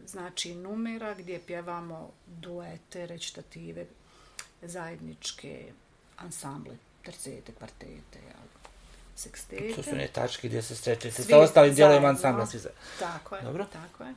znači 0.07 0.55
numera 0.55 1.15
gdje 1.15 1.41
pjevamo 1.47 2.11
duete, 2.27 3.07
recitative, 3.07 3.87
zajedničke 4.63 5.73
ansamble, 6.17 6.77
tercete, 7.05 7.53
kvartete, 7.53 8.19
jel, 8.19 8.47
sekstete. 9.17 9.75
To 9.75 9.83
su 9.83 9.97
ne 9.97 10.09
tačke 10.09 10.49
gdje 10.49 10.63
se 10.63 10.77
srećete 10.77 11.23
sa 11.23 11.39
ostalim 11.39 11.75
dijelovima 11.75 12.01
zajedno. 12.01 12.19
ansambla. 12.19 12.47
Svi 12.47 12.59
za... 12.59 12.69
Tako 12.99 13.37
je, 13.37 13.43
Dobro. 13.43 13.65
tako 13.73 14.05
je. 14.05 14.15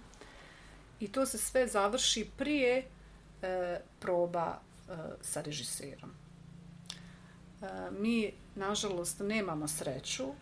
I 0.99 1.11
to 1.11 1.25
se 1.25 1.37
sve 1.37 1.67
završi 1.67 2.29
prije 2.37 2.87
e, 3.41 3.79
proba 3.99 4.59
e, 4.89 4.93
sa 5.21 5.41
režiserom. 5.41 6.09
E, 6.09 7.65
mi, 7.99 8.33
nažalost, 8.55 9.19
nemamo 9.19 9.67
sreću 9.67 10.23
e, 10.23 10.33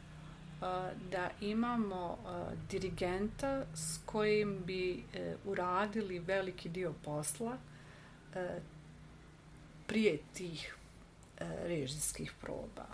da 1.12 1.30
imamo 1.42 2.18
e, 2.18 2.56
dirigenta 2.70 3.66
s 3.76 4.00
kojim 4.06 4.64
bi 4.66 5.04
e, 5.14 5.36
uradili 5.46 6.20
veliki 6.20 6.70
dio 6.70 6.94
posla 7.06 7.58
e, 8.36 8.60
prije 9.88 10.20
tih 10.34 10.76
e, 11.38 11.46
režijskih 11.64 12.34
proba. 12.42 12.86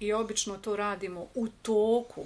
I 0.00 0.12
obično 0.12 0.56
to 0.56 0.76
radimo 0.76 1.26
u 1.34 1.48
toku 1.48 2.24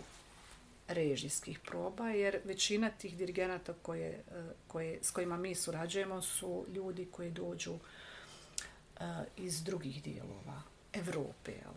režijskih 0.88 1.58
proba, 1.58 2.08
jer 2.10 2.40
većina 2.44 2.90
tih 2.90 3.16
dirigenata 3.16 3.74
koje, 3.82 4.08
e, 4.10 4.22
koje, 4.66 4.98
s 5.02 5.10
kojima 5.10 5.36
mi 5.36 5.54
surađujemo 5.54 6.22
su 6.22 6.66
ljudi 6.74 7.08
koji 7.12 7.30
dođu 7.30 7.74
e, 7.74 9.04
iz 9.36 9.64
drugih 9.64 10.02
dijelova 10.02 10.62
Evrope. 10.92 11.52
Jel? 11.52 11.72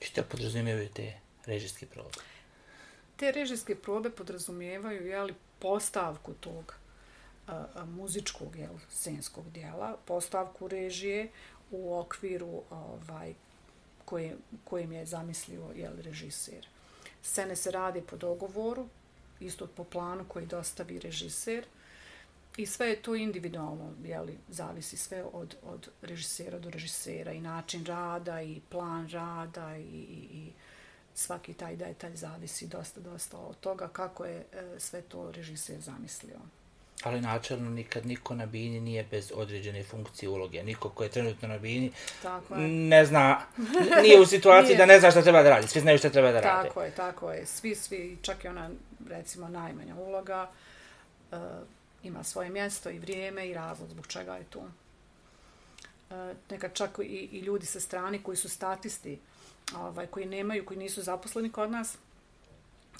Šta 0.00 0.22
podrazumijevaju 0.22 0.88
te 0.88 1.14
režijske 1.46 1.86
probe? 1.86 2.18
Te 3.16 3.32
režijske 3.32 3.74
probe 3.74 4.10
podrazumijevaju 4.10 5.06
jeli, 5.06 5.34
postavku 5.58 6.34
tog 6.34 6.74
a, 7.46 7.84
muzičkog 7.84 8.56
jel, 8.56 8.74
scenskog 8.90 9.50
dijela, 9.50 9.96
postavku 10.04 10.68
režije, 10.68 11.28
u 11.70 11.98
okviru 11.98 12.62
ovaj, 12.70 13.34
koje, 14.04 14.36
kojim 14.64 14.92
je 14.92 15.06
zamislio 15.06 15.72
jel, 15.74 15.92
režiser. 16.02 16.66
Scene 17.22 17.56
se 17.56 17.70
rade 17.70 18.02
po 18.02 18.16
dogovoru, 18.16 18.88
isto 19.40 19.66
po 19.66 19.84
planu 19.84 20.24
koji 20.28 20.46
dostavi 20.46 20.98
režiser. 20.98 21.64
I 22.56 22.66
sve 22.66 22.88
je 22.88 23.02
to 23.02 23.14
individualno, 23.14 23.92
jeli, 24.04 24.38
zavisi 24.48 24.96
sve 24.96 25.24
od, 25.32 25.56
od 25.62 25.88
režisera 26.02 26.58
do 26.58 26.70
režisera 26.70 27.32
i 27.32 27.40
način 27.40 27.84
rada 27.84 28.42
i 28.42 28.60
plan 28.68 29.08
rada 29.08 29.76
i, 29.76 29.82
i, 29.82 30.28
i 30.32 30.52
svaki 31.14 31.54
taj 31.54 31.76
detalj 31.76 32.16
zavisi 32.16 32.66
dosta, 32.66 33.00
dosta 33.00 33.38
od 33.38 33.60
toga 33.60 33.88
kako 33.88 34.24
je 34.24 34.36
e, 34.36 34.44
sve 34.78 35.02
to 35.02 35.32
režiser 35.32 35.80
zamislio. 35.80 36.38
Ali 37.02 37.20
načelno 37.20 37.70
nikad 37.70 38.06
niko 38.06 38.34
na 38.34 38.46
bini 38.46 38.80
nije 38.80 39.04
bez 39.10 39.32
određene 39.34 39.84
funkcije 39.84 40.28
uloge. 40.28 40.62
Niko 40.62 40.88
ko 40.88 41.02
je 41.02 41.10
trenutno 41.10 41.48
na 41.48 41.58
bini 41.58 41.92
tako 42.22 42.54
je. 42.54 42.68
ne 42.68 43.04
zna, 43.06 43.40
nije 44.02 44.20
u 44.20 44.26
situaciji 44.26 44.68
nije. 44.68 44.78
da 44.78 44.86
ne 44.86 45.00
zna 45.00 45.10
šta 45.10 45.22
treba 45.22 45.42
da 45.42 45.50
radi. 45.50 45.68
Svi 45.68 45.80
znaju 45.80 45.98
šta 45.98 46.10
treba 46.10 46.32
da 46.32 46.40
radi. 46.40 46.68
Tako 46.68 46.82
je, 46.82 46.90
tako 46.90 47.32
je. 47.32 47.46
Svi, 47.46 47.74
svi, 47.74 48.18
čak 48.22 48.44
i 48.44 48.48
ona, 48.48 48.70
recimo, 49.08 49.48
najmanja 49.48 49.94
uloga, 49.96 50.50
uh, 51.32 51.38
ima 52.02 52.24
svoje 52.24 52.50
mjesto 52.50 52.90
i 52.90 52.98
vrijeme 52.98 53.48
i 53.48 53.54
razlog 53.54 53.90
zbog 53.90 54.06
čega 54.06 54.36
je 54.36 54.44
tu. 54.44 54.58
Uh, 54.58 56.16
nekad 56.50 56.74
čak 56.74 56.98
i, 56.98 57.28
i 57.32 57.38
ljudi 57.40 57.66
sa 57.66 57.80
strane 57.80 58.22
koji 58.22 58.36
su 58.36 58.48
statisti, 58.48 59.18
ovaj, 59.76 60.06
koji 60.06 60.26
nemaju, 60.26 60.66
koji 60.66 60.78
nisu 60.78 61.02
zaposleni 61.02 61.52
kod 61.52 61.70
nas, 61.70 61.98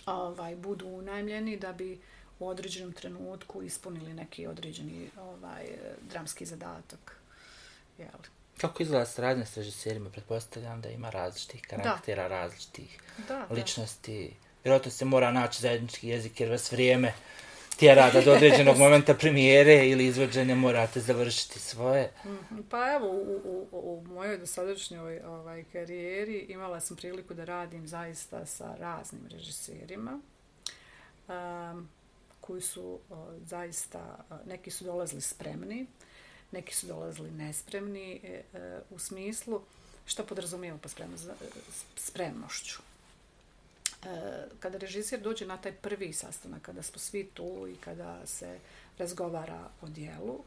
ovaj, 0.06 0.56
budu 0.56 0.86
unajmljeni 0.86 1.56
da 1.56 1.72
bi 1.72 1.98
u 2.38 2.48
određenom 2.48 2.92
trenutku 2.92 3.62
ispunili 3.62 4.14
neki 4.14 4.46
određeni 4.46 5.10
ovaj, 5.20 5.66
dramski 6.10 6.46
zadatak. 6.46 7.16
Jel? 7.98 8.08
Kako 8.60 8.82
izgleda 8.82 9.06
sradnja 9.06 9.46
s 9.46 9.56
režiserima? 9.56 10.10
Pretpostavljam 10.10 10.80
da 10.80 10.88
ima 10.88 11.10
različitih 11.10 11.62
karaktera, 11.62 12.22
da. 12.22 12.28
različitih 12.28 13.00
da, 13.28 13.46
ličnosti. 13.50 14.34
Vjerojatno 14.64 14.90
se 14.90 15.04
mora 15.04 15.32
naći 15.32 15.62
zajednički 15.62 16.08
jezik 16.08 16.40
jer 16.40 16.50
vas 16.50 16.72
vrijeme 16.72 17.12
tjera 17.76 18.10
da 18.10 18.20
do 18.20 18.32
određenog 18.32 18.78
momenta 18.84 19.14
premijere 19.14 19.88
ili 19.88 20.06
izvođenja 20.06 20.54
morate 20.54 21.00
završiti 21.00 21.58
svoje. 21.58 22.12
Mhm. 22.24 22.60
Pa 22.70 22.92
evo, 22.92 23.06
u, 23.10 23.40
u, 23.44 23.68
u 23.72 24.04
mojoj 24.08 24.38
dosadašnjoj 24.38 25.20
ovaj, 25.20 25.64
karijeri 25.72 26.46
imala 26.48 26.80
sam 26.80 26.96
priliku 26.96 27.34
da 27.34 27.44
radim 27.44 27.86
zaista 27.86 28.46
sa 28.46 28.74
raznim 28.80 29.22
režiserima. 29.30 30.20
Um, 31.28 31.88
koji 32.46 32.60
su 32.60 33.00
o, 33.10 33.26
zaista, 33.44 34.24
neki 34.46 34.70
su 34.70 34.84
dolazili 34.84 35.20
spremni, 35.20 35.86
neki 36.52 36.74
su 36.74 36.86
dolazili 36.86 37.30
nespremni 37.30 38.20
e, 38.22 38.42
e 38.54 38.80
u 38.90 38.98
smislu 38.98 39.62
što 40.06 40.26
podrazumijemo 40.26 40.78
po 40.78 40.88
spremno, 40.88 41.16
spremnošću. 41.96 42.82
E, 44.04 44.44
kada 44.60 44.78
režisir 44.78 45.20
dođe 45.20 45.46
na 45.46 45.56
taj 45.56 45.72
prvi 45.72 46.12
sastanak, 46.12 46.62
kada 46.62 46.82
smo 46.82 46.98
svi 46.98 47.30
tu 47.34 47.68
i 47.68 47.76
kada 47.76 48.26
se 48.26 48.58
razgovara 48.98 49.68
o 49.82 49.88
dijelu, 49.88 50.38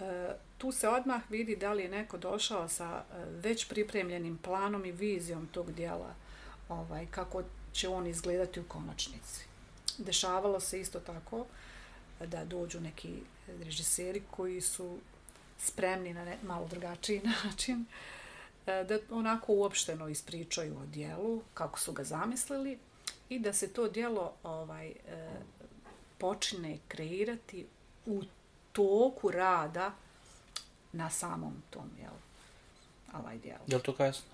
e, 0.00 0.34
tu 0.58 0.72
se 0.72 0.88
odmah 0.88 1.30
vidi 1.30 1.56
da 1.56 1.72
li 1.72 1.82
je 1.82 1.88
neko 1.88 2.18
došao 2.18 2.68
sa 2.68 3.04
e, 3.10 3.24
već 3.30 3.68
pripremljenim 3.68 4.38
planom 4.38 4.84
i 4.84 4.92
vizijom 4.92 5.46
tog 5.46 5.72
dijela, 5.72 6.14
ovaj, 6.68 7.06
kako 7.10 7.42
će 7.72 7.88
on 7.88 8.06
izgledati 8.06 8.60
u 8.60 8.68
konačnici 8.68 9.53
dešavalo 9.98 10.60
se 10.60 10.80
isto 10.80 11.00
tako 11.00 11.46
da 12.20 12.44
dođu 12.44 12.80
neki 12.80 13.22
režiseri 13.46 14.22
koji 14.30 14.60
su 14.60 14.98
spremni 15.58 16.14
na 16.14 16.24
ne, 16.24 16.38
malo 16.42 16.68
drugačiji 16.68 17.22
način 17.44 17.86
e, 18.66 18.84
da 18.84 18.98
onako 19.10 19.52
uopšteno 19.52 20.08
ispričaju 20.08 20.78
o 20.78 20.86
dijelu 20.86 21.42
kako 21.54 21.78
su 21.78 21.92
ga 21.92 22.04
zamislili 22.04 22.78
i 23.28 23.38
da 23.38 23.52
se 23.52 23.72
to 23.72 23.88
dijelo 23.88 24.32
ovaj 24.42 24.86
počine 24.88 25.54
počne 26.18 26.78
kreirati 26.88 27.66
u 28.06 28.22
toku 28.72 29.30
rada 29.30 29.92
na 30.92 31.10
samom 31.10 31.62
tom 31.70 31.90
jel 32.00 32.12
ovaj 33.20 33.38
dijelu. 33.38 33.60
Je 33.66 33.82
to 33.82 33.94
kasno? 33.94 34.30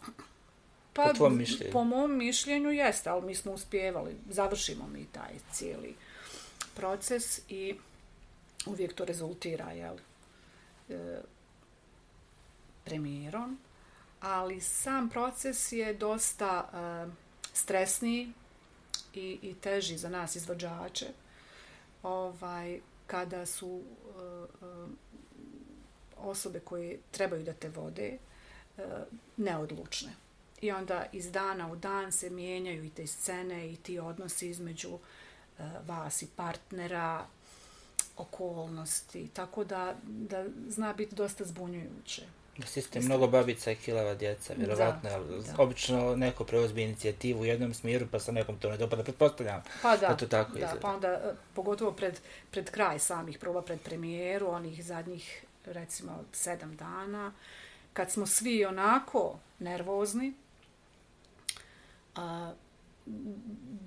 Pa, 0.92 1.02
po 1.02 1.12
tvom 1.12 1.36
mišljenju? 1.36 1.72
Po 1.72 1.84
mom 1.84 2.16
mišljenju 2.16 2.70
jeste, 2.70 3.10
ali 3.10 3.26
mi 3.26 3.34
smo 3.34 3.52
uspjevali. 3.52 4.16
Završimo 4.30 4.88
mi 4.88 5.06
taj 5.12 5.32
cijeli 5.52 5.94
proces 6.76 7.40
i 7.48 7.74
uvijek 8.66 8.94
to 8.94 9.04
rezultira, 9.04 9.72
jel, 9.72 9.96
e, 10.88 11.20
premijerom. 12.84 13.58
Ali 14.20 14.60
sam 14.60 15.08
proces 15.08 15.72
je 15.72 15.94
dosta 15.94 16.68
e, 16.72 17.10
stresniji 17.52 18.32
i, 19.14 19.38
i 19.42 19.54
teži 19.54 19.96
za 19.96 20.08
nas 20.08 20.36
izvođače. 20.36 21.06
Ovaj, 22.02 22.80
kada 23.06 23.46
su 23.46 23.80
e, 23.80 24.22
e, 24.22 24.66
osobe 26.16 26.60
koje 26.60 26.98
trebaju 27.10 27.44
da 27.44 27.52
te 27.52 27.68
vode 27.68 28.08
e, 28.08 28.18
neodlučne 29.36 30.12
i 30.60 30.72
onda 30.72 31.06
iz 31.12 31.32
dana 31.32 31.72
u 31.72 31.76
dan 31.76 32.12
se 32.12 32.30
mijenjaju 32.30 32.84
i 32.84 32.90
te 32.90 33.06
scene 33.06 33.72
i 33.72 33.76
ti 33.76 33.98
odnosi 33.98 34.48
između 34.48 34.90
uh, 34.90 35.00
vas 35.86 36.22
i 36.22 36.26
partnera, 36.36 37.26
okolnosti, 38.16 39.28
tako 39.34 39.64
da, 39.64 39.94
da 40.02 40.44
zna 40.68 40.92
biti 40.92 41.14
dosta 41.14 41.44
zbunjujuće. 41.44 42.22
Da 42.58 42.66
ste 42.66 43.00
mnogo 43.00 43.26
babica 43.26 43.72
i 43.72 43.76
kilava 43.76 44.14
djeca, 44.14 44.54
vjerovatno. 44.56 45.10
Da, 45.10 45.18
da. 45.18 45.62
Obično 45.62 46.16
neko 46.16 46.44
preozbi 46.44 46.82
inicijativu 46.82 47.40
u 47.40 47.44
jednom 47.44 47.74
smjeru, 47.74 48.06
pa 48.12 48.20
sa 48.20 48.32
nekom 48.32 48.58
to 48.58 48.70
ne 48.70 48.76
dopada. 48.76 49.02
Pretpostavljam 49.02 49.62
pa 49.82 49.96
da, 49.96 50.08
da 50.08 50.16
to 50.16 50.26
tako 50.26 50.52
da, 50.52 50.58
izgleda. 50.58 50.80
Pa 50.80 50.94
onda, 50.94 51.08
e, 51.08 51.34
pogotovo 51.54 51.92
pred, 51.92 52.20
pred 52.50 52.70
kraj 52.70 52.98
samih 52.98 53.38
proba, 53.38 53.62
pred 53.62 53.80
premijeru, 53.80 54.48
onih 54.48 54.84
zadnjih, 54.84 55.44
recimo, 55.64 56.24
sedam 56.32 56.76
dana, 56.76 57.32
kad 57.92 58.10
smo 58.10 58.26
svi 58.26 58.64
onako 58.64 59.38
nervozni, 59.58 60.34
a, 62.20 62.52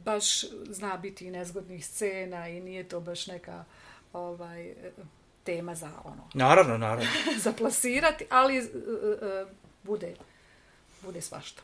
baš 0.05 0.41
zna 0.69 0.97
biti 0.97 1.27
i 1.27 1.31
nezgodnih 1.31 1.85
scena 1.85 2.47
i 2.47 2.61
nije 2.61 2.89
to 2.89 2.99
baš 2.99 3.27
neka 3.27 3.63
ovaj 4.13 4.73
tema 5.43 5.75
za 5.75 5.91
ono. 6.03 6.29
Naravno, 6.33 6.77
naravno. 6.77 7.09
za 7.43 7.53
plasirati, 7.53 8.25
ali 8.29 8.59
uh, 8.59 8.65
uh, 8.65 9.49
bude 9.83 10.15
bude 11.01 11.21
svašta. 11.21 11.61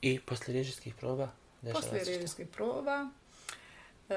I 0.00 0.20
posle 0.20 0.54
režijskih 0.54 0.94
proba? 0.94 1.28
Posle 1.72 1.98
režijskih 1.98 2.46
proba 2.46 3.08
uh, 4.08 4.16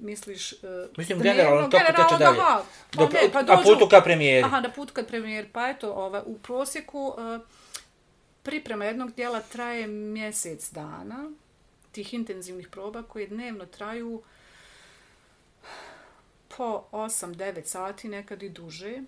misliš 0.00 0.52
uh, 0.52 0.58
Mislim 0.96 1.18
generalno 1.18 1.68
to 1.68 1.78
kako 1.78 2.02
teče 2.02 2.18
dalje. 2.18 2.40
Aha, 2.40 2.62
pa 2.96 3.04
Do, 3.04 3.08
ne, 3.12 3.32
pa 3.32 3.42
dođu, 3.42 3.60
a 3.60 3.62
putu 3.62 3.88
ka 3.88 4.00
premijeri. 4.00 4.44
Aha, 4.44 4.60
na 4.60 4.72
putu 4.72 4.94
ka 4.94 5.02
premijeri. 5.02 5.48
Pa 5.52 5.68
eto, 5.68 5.92
ovaj, 5.92 6.22
u 6.26 6.38
prosjeku 6.38 7.14
uh, 7.18 7.40
priprema 8.44 8.84
jednog 8.84 9.14
dijela 9.14 9.40
traje 9.40 9.86
mjesec 9.86 10.72
dana, 10.72 11.30
tih 11.92 12.14
intenzivnih 12.14 12.68
proba 12.68 13.02
koje 13.02 13.26
dnevno 13.26 13.66
traju 13.66 14.22
po 16.56 16.84
8-9 16.92 17.64
sati, 17.64 18.08
nekad 18.08 18.42
i 18.42 18.48
duže. 18.48 19.02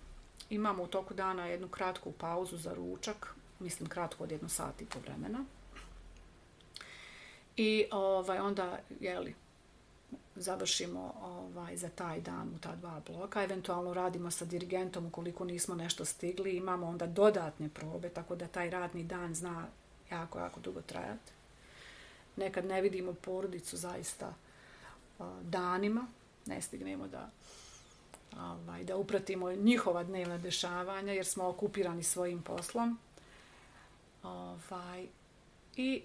Imamo 0.51 0.83
u 0.83 0.87
toku 0.87 1.15
dana 1.15 1.47
jednu 1.47 1.69
kratku 1.69 2.13
pauzu 2.13 2.57
za 2.57 2.75
ručak, 2.75 3.35
mislim 3.59 3.89
kratko 3.89 4.25
od 4.25 4.33
jedno 4.33 4.49
sati 4.49 4.87
po 4.87 4.99
vremena. 4.99 5.45
I 7.57 7.87
ovaj, 7.91 8.39
onda, 8.39 8.79
jeli, 9.01 9.35
završimo 10.37 11.15
ovaj 11.23 11.77
za 11.77 11.89
taj 11.89 12.21
dan 12.21 12.49
u 12.55 12.59
ta 12.59 12.77
dva 12.77 13.01
bloka. 13.07 13.43
Eventualno 13.43 13.95
radimo 13.95 14.31
sa 14.31 14.45
dirigentom 14.45 15.07
ukoliko 15.07 15.45
nismo 15.45 15.75
nešto 15.75 16.05
stigli. 16.05 16.57
Imamo 16.57 16.87
onda 16.87 17.07
dodatne 17.07 17.69
probe, 17.69 18.09
tako 18.09 18.37
da 18.37 18.47
taj 18.47 18.71
radni 18.71 19.05
dan 19.05 19.35
zna 19.35 19.67
jako, 20.11 20.39
jako 20.39 20.61
dugo 20.61 20.81
trajati. 20.83 21.33
Nekad 22.37 22.65
ne 22.65 22.81
vidimo 22.81 23.13
porodicu 23.13 23.77
zaista 23.77 24.35
danima. 25.43 26.07
Ne 26.47 26.63
stignemo 26.63 27.09
da 27.09 27.31
ovaj, 28.41 28.85
da 28.85 28.97
upratimo 28.97 29.53
njihova 29.53 30.05
dnevna 30.05 30.39
dešavanja 30.39 31.13
jer 31.13 31.27
smo 31.27 31.49
okupirani 31.49 32.03
svojim 32.03 32.43
poslom. 32.43 32.99
Ovaj, 34.23 35.07
I 35.77 36.03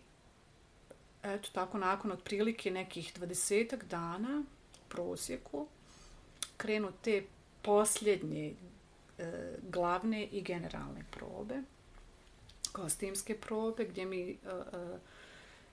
eto 1.23 1.49
tako 1.53 1.77
nakon 1.77 2.11
otprilike 2.11 2.71
nekih 2.71 3.13
20 3.19 3.83
dana 3.83 4.43
u 4.75 4.89
prosjeku 4.89 5.67
krenu 6.57 6.91
te 7.01 7.23
posljednje 7.61 8.53
e, 9.17 9.23
glavne 9.69 10.25
i 10.25 10.41
generalne 10.41 11.05
probe 11.11 11.61
kostimske 12.71 13.37
probe 13.37 13.85
gdje 13.85 14.05
mi 14.05 14.21
e, 14.29 14.35
e, 14.35 14.97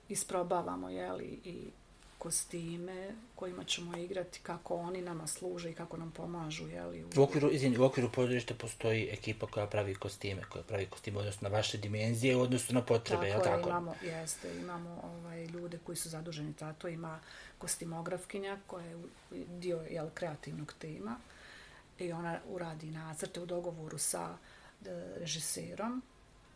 isprobavamo 0.09 0.89
jeli, 0.89 1.39
i 1.43 1.71
kostime 2.19 3.15
kojima 3.35 3.63
ćemo 3.63 3.97
igrati, 3.97 4.39
kako 4.43 4.75
oni 4.75 5.01
nama 5.01 5.27
služe 5.27 5.71
i 5.71 5.73
kako 5.73 5.97
nam 5.97 6.11
pomažu. 6.11 6.67
Jeli, 6.67 7.03
u... 7.03 7.07
U, 7.17 7.23
okviru, 7.23 7.49
izvini, 7.51 7.77
u 7.77 7.83
okviru 7.83 8.11
pozorišta 8.11 8.53
postoji 8.53 9.09
ekipa 9.11 9.47
koja 9.47 9.67
pravi 9.67 9.95
kostime, 9.95 10.41
koja 10.49 10.63
pravi 10.63 10.85
kostime 10.85 11.19
odnosno 11.19 11.49
na 11.49 11.55
vaše 11.55 11.77
dimenzije, 11.77 12.37
odnosno 12.37 12.73
na 12.73 12.85
potrebe, 12.85 13.31
tako 13.31 13.37
je 13.37 13.55
tako? 13.55 13.69
Imamo, 13.69 13.95
jeste, 14.01 14.57
imamo 14.59 15.01
ovaj, 15.03 15.45
ljude 15.45 15.79
koji 15.83 15.95
su 15.95 16.09
zaduženi 16.09 16.53
tato, 16.53 16.87
ima 16.87 17.19
kostimografkinja 17.57 18.57
koja 18.67 18.85
je 18.85 18.97
dio 19.47 19.85
jel, 19.89 20.09
kreativnog 20.13 20.73
tima 20.79 21.15
i 21.99 22.11
ona 22.11 22.39
uradi 22.47 22.91
nacrte 22.91 23.39
u 23.39 23.45
dogovoru 23.45 23.97
sa 23.97 24.37
e, 24.85 24.89
režiserom, 25.17 26.01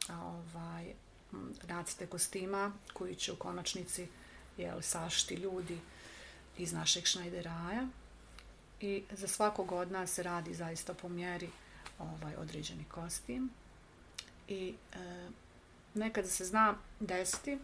a, 0.09 0.41
ovaj, 0.53 0.93
nacrte 1.67 2.07
kostima 2.07 2.71
koji 2.93 3.15
će 3.15 3.31
u 3.31 3.35
konačnici 3.35 4.07
jel, 4.57 4.81
sašti 4.81 5.35
ljudi 5.35 5.79
iz 6.57 6.73
našeg 6.73 7.05
šnajderaja 7.05 7.87
i 8.81 9.03
za 9.11 9.27
svakog 9.27 9.71
od 9.71 9.91
nas 9.91 10.11
se 10.11 10.23
radi 10.23 10.53
zaista 10.53 10.93
po 10.93 11.09
mjeri 11.09 11.49
ovaj 11.99 12.35
određeni 12.35 12.83
kostim. 12.83 13.49
I 14.47 14.73
e, 14.93 15.29
nekada 15.93 16.27
se 16.27 16.45
zna 16.45 16.75
desiti 16.99 17.57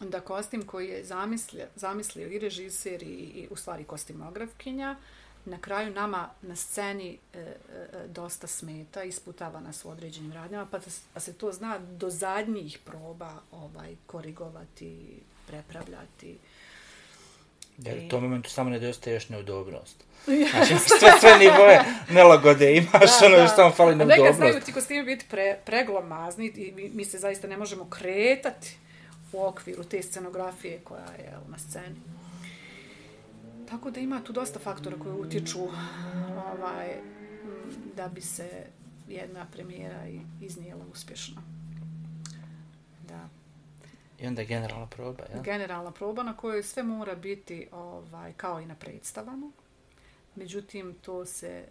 da 0.00 0.20
kostim 0.20 0.66
koji 0.66 0.88
je 0.88 1.04
zamislio, 1.04 1.66
zamislio 1.76 2.28
i 2.28 2.38
režiser 2.38 3.02
i, 3.02 3.06
i 3.06 3.48
u 3.50 3.56
stvari 3.56 3.84
kostimografkinja 3.84 4.96
na 5.44 5.58
kraju 5.60 5.94
nama 5.94 6.30
na 6.42 6.56
sceni 6.56 7.18
e, 7.34 7.38
e, 7.38 7.56
dosta 8.08 8.46
smeta, 8.46 9.02
isputava 9.02 9.60
nas 9.60 9.84
u 9.84 9.90
određenim 9.90 10.32
radnjama, 10.32 10.66
pa 10.70 10.78
pa 11.14 11.20
se 11.20 11.32
to 11.32 11.52
zna 11.52 11.78
do 11.78 12.10
zadnjih 12.10 12.78
proba 12.84 13.40
ovaj 13.52 13.96
korigovati, 14.06 15.20
prepravljati. 15.48 16.38
Jer 17.78 17.98
u 18.06 18.08
tom 18.08 18.22
momentu 18.22 18.50
samo 18.50 18.70
nedostaje 18.70 19.14
još 19.14 19.28
neudobnost. 19.28 20.04
Znači, 20.50 20.74
sve, 20.98 21.12
sve 21.20 21.38
nivoje 21.38 21.84
nelagode 22.10 22.76
imaš, 22.76 23.20
da, 23.20 23.26
ono 23.26 23.36
još 23.36 23.50
samo 23.56 23.70
fali 23.70 23.96
neudobnost. 23.96 24.22
Nekad 24.22 24.36
znaju 24.36 24.60
ti 24.60 24.72
kostimi 24.72 25.02
biti 25.02 25.24
pre, 25.30 25.58
preglomazni 25.64 26.46
i 26.46 26.72
mi, 26.72 26.90
mi 26.94 27.04
se 27.04 27.18
zaista 27.18 27.48
ne 27.48 27.56
možemo 27.56 27.90
kretati 27.90 28.76
u 29.32 29.44
okviru 29.44 29.84
te 29.84 30.02
scenografije 30.02 30.80
koja 30.84 31.00
je 31.18 31.38
na 31.48 31.58
sceni. 31.58 31.96
Tako 33.70 33.90
da 33.90 34.00
ima 34.00 34.20
tu 34.24 34.32
dosta 34.32 34.58
faktora 34.58 34.96
koji 34.98 35.14
utječu 35.14 35.68
ovaj, 36.54 36.88
da 37.96 38.08
bi 38.08 38.20
se 38.20 38.48
jedna 39.08 39.46
premijera 39.52 40.02
iznijela 40.40 40.84
uspješno. 40.92 41.57
I 44.18 44.26
onda 44.26 44.42
generalna 44.44 44.86
proba, 44.86 45.24
ja? 45.34 45.42
Generalna 45.42 45.90
proba 45.90 46.22
na 46.22 46.36
kojoj 46.36 46.62
sve 46.62 46.82
mora 46.82 47.14
biti 47.14 47.68
ovaj, 47.72 48.32
kao 48.32 48.60
i 48.60 48.66
na 48.66 48.74
predstavama. 48.74 49.50
Međutim, 50.34 50.96
to 51.02 51.24
se 51.24 51.64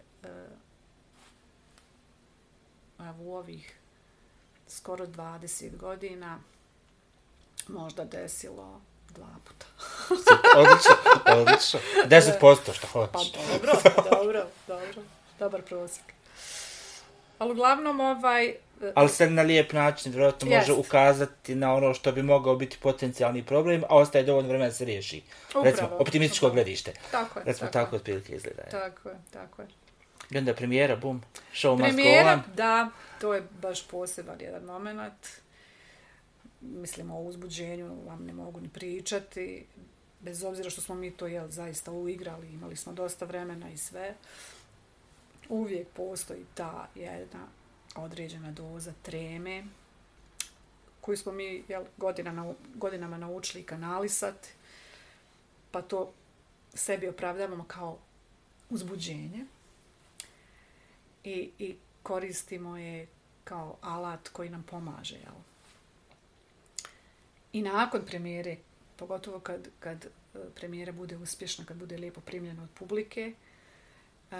uh, 2.98 3.20
u 3.20 3.36
ovih 3.36 3.78
skoro 4.68 5.06
20 5.06 5.76
godina 5.76 6.38
možda 7.68 8.04
desilo 8.04 8.80
dva 9.14 9.36
puta. 9.44 9.66
odlično, 10.56 10.94
odlično. 11.26 11.80
10% 12.40 12.72
što 12.72 12.86
hoćeš. 12.86 13.32
Pa 13.32 13.40
dobro, 13.52 13.72
dobro, 14.10 14.46
dobro. 14.66 15.02
Dobar 15.38 15.62
prosjek. 15.62 16.04
Ali 17.38 17.52
uglavnom, 17.52 18.00
ovaj, 18.00 18.54
ali 18.94 19.08
se 19.08 19.30
na 19.30 19.42
lijep 19.42 19.72
način 19.72 20.12
vjerojatno 20.12 20.50
može 20.50 20.72
Jest. 20.72 20.86
ukazati 20.86 21.54
na 21.54 21.74
ono 21.74 21.94
što 21.94 22.12
bi 22.12 22.22
mogao 22.22 22.56
biti 22.56 22.78
potencijalni 22.82 23.46
problem, 23.46 23.84
a 23.88 23.96
ostaje 23.96 24.24
dovoljno 24.24 24.48
vremena 24.48 24.68
da 24.68 24.74
se 24.74 24.84
riješi. 24.84 25.22
Upravo. 25.48 25.64
Recimo, 25.64 25.88
optimističko 25.98 26.46
upravo. 26.46 26.54
gledište. 26.54 26.92
Tako 27.10 27.38
je. 27.38 27.44
Recimo, 27.44 27.70
tako, 27.70 27.84
tako 27.84 27.96
otprilike 27.96 28.36
izgleda. 28.36 28.62
Tako 28.62 29.08
je, 29.08 29.16
tako 29.32 29.62
je. 29.62 29.68
I 30.30 30.38
onda 30.38 30.54
premijera, 30.54 30.96
bum, 30.96 31.22
show 31.54 31.78
premijera, 31.78 32.34
go 32.36 32.42
on. 32.50 32.56
da, 32.56 32.90
to 33.20 33.34
je 33.34 33.42
baš 33.62 33.86
poseban 33.86 34.40
jedan 34.40 34.64
moment. 34.64 35.26
Mislim, 36.60 37.10
o 37.10 37.20
uzbuđenju 37.20 37.96
vam 38.06 38.24
ne 38.26 38.32
mogu 38.32 38.60
ni 38.60 38.68
pričati. 38.68 39.66
Bez 40.20 40.44
obzira 40.44 40.70
što 40.70 40.80
smo 40.80 40.94
mi 40.94 41.10
to 41.10 41.26
jel, 41.26 41.48
zaista 41.48 41.92
uigrali, 41.92 42.46
imali 42.52 42.76
smo 42.76 42.92
dosta 42.92 43.24
vremena 43.24 43.70
i 43.70 43.76
sve. 43.76 44.14
Uvijek 45.48 45.88
postoji 45.88 46.44
ta 46.54 46.88
jedna 46.94 47.46
određena 48.02 48.52
doza 48.52 48.92
treme 49.02 49.64
koju 51.00 51.16
smo 51.16 51.32
mi 51.32 51.64
jel, 51.68 51.84
godinama, 51.96 52.54
godinama 52.74 53.18
naučili 53.18 53.64
kanalisati, 53.64 54.48
pa 55.70 55.82
to 55.82 56.12
sebi 56.74 57.08
opravdavamo 57.08 57.64
kao 57.64 57.98
uzbuđenje 58.70 59.46
i, 61.24 61.50
i 61.58 61.76
koristimo 62.02 62.76
je 62.76 63.06
kao 63.44 63.76
alat 63.80 64.28
koji 64.28 64.50
nam 64.50 64.62
pomaže. 64.62 65.16
Jel? 65.16 65.34
I 67.52 67.62
nakon 67.62 68.02
premijere, 68.06 68.56
pogotovo 68.96 69.40
kad, 69.40 69.68
kad 69.80 70.04
e, 70.04 70.08
premijera 70.54 70.92
bude 70.92 71.16
uspješna, 71.16 71.64
kad 71.64 71.76
bude 71.76 71.96
lijepo 71.96 72.20
primljena 72.20 72.62
od 72.62 72.70
publike, 72.78 73.34
uh, 74.30 74.36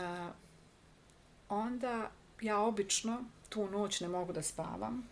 onda 1.48 2.10
ja 2.40 2.60
obično 2.60 3.24
tu 3.48 3.70
noć 3.70 4.00
ne 4.00 4.08
mogu 4.08 4.32
da 4.32 4.42
spavam 4.42 5.08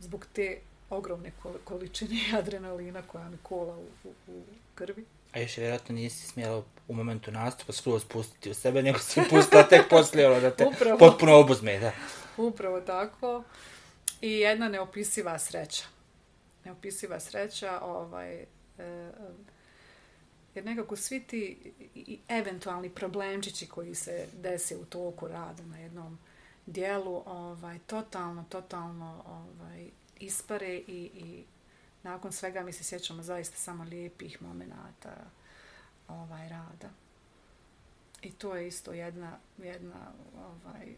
zbog 0.00 0.26
te 0.32 0.58
ogromne 0.90 1.32
količine 1.64 2.20
adrenalina 2.38 3.02
koja 3.02 3.28
mi 3.28 3.36
kola 3.42 3.76
u, 3.76 3.86
u, 4.04 4.12
u 4.28 4.42
krvi. 4.74 5.04
A 5.32 5.38
još 5.38 5.56
vjerojatno 5.56 5.94
nisi 5.94 6.26
smjela 6.26 6.62
u 6.88 6.94
momentu 6.94 7.30
nastupa 7.30 7.72
skroz 7.72 8.02
spustiti 8.02 8.50
u 8.50 8.54
sebe, 8.54 8.82
nego 8.82 8.98
si 8.98 9.20
pustila 9.30 9.62
tek 9.62 9.88
poslije 9.90 10.30
ono 10.30 10.40
da 10.40 10.50
te 10.50 10.66
Upravo. 10.66 10.98
potpuno 10.98 11.36
obuzme. 11.36 11.78
Da. 11.78 11.92
Upravo 12.36 12.80
tako. 12.80 13.42
I 14.20 14.32
jedna 14.32 14.68
neopisiva 14.68 15.38
sreća. 15.38 15.84
Neopisiva 16.64 17.20
sreća, 17.20 17.80
ovaj, 17.82 18.34
e, 18.34 18.46
jer 20.54 20.64
nekako 20.64 20.96
svi 20.96 21.20
ti 21.20 21.72
eventualni 22.28 22.90
problemčići 22.90 23.66
koji 23.66 23.94
se 23.94 24.26
dese 24.32 24.76
u 24.76 24.84
toku 24.84 25.28
rada 25.28 25.62
na 25.62 25.78
jednom 25.78 26.18
dijelu 26.66 27.22
ovaj 27.26 27.78
totalno 27.78 28.44
totalno 28.48 29.22
ovaj 29.26 29.88
ispare 30.20 30.74
i 30.74 31.10
i 31.14 31.44
nakon 32.02 32.32
svega 32.32 32.62
mi 32.62 32.72
se 32.72 32.84
sjećamo 32.84 33.22
zaista 33.22 33.56
samo 33.56 33.84
lijepih 33.84 34.42
momenata 34.42 35.16
ovaj 36.08 36.48
rada. 36.48 36.90
I 38.22 38.32
to 38.32 38.56
je 38.56 38.68
isto 38.68 38.92
jedna 38.92 39.38
jedna 39.58 40.12
ovaj 40.38 40.94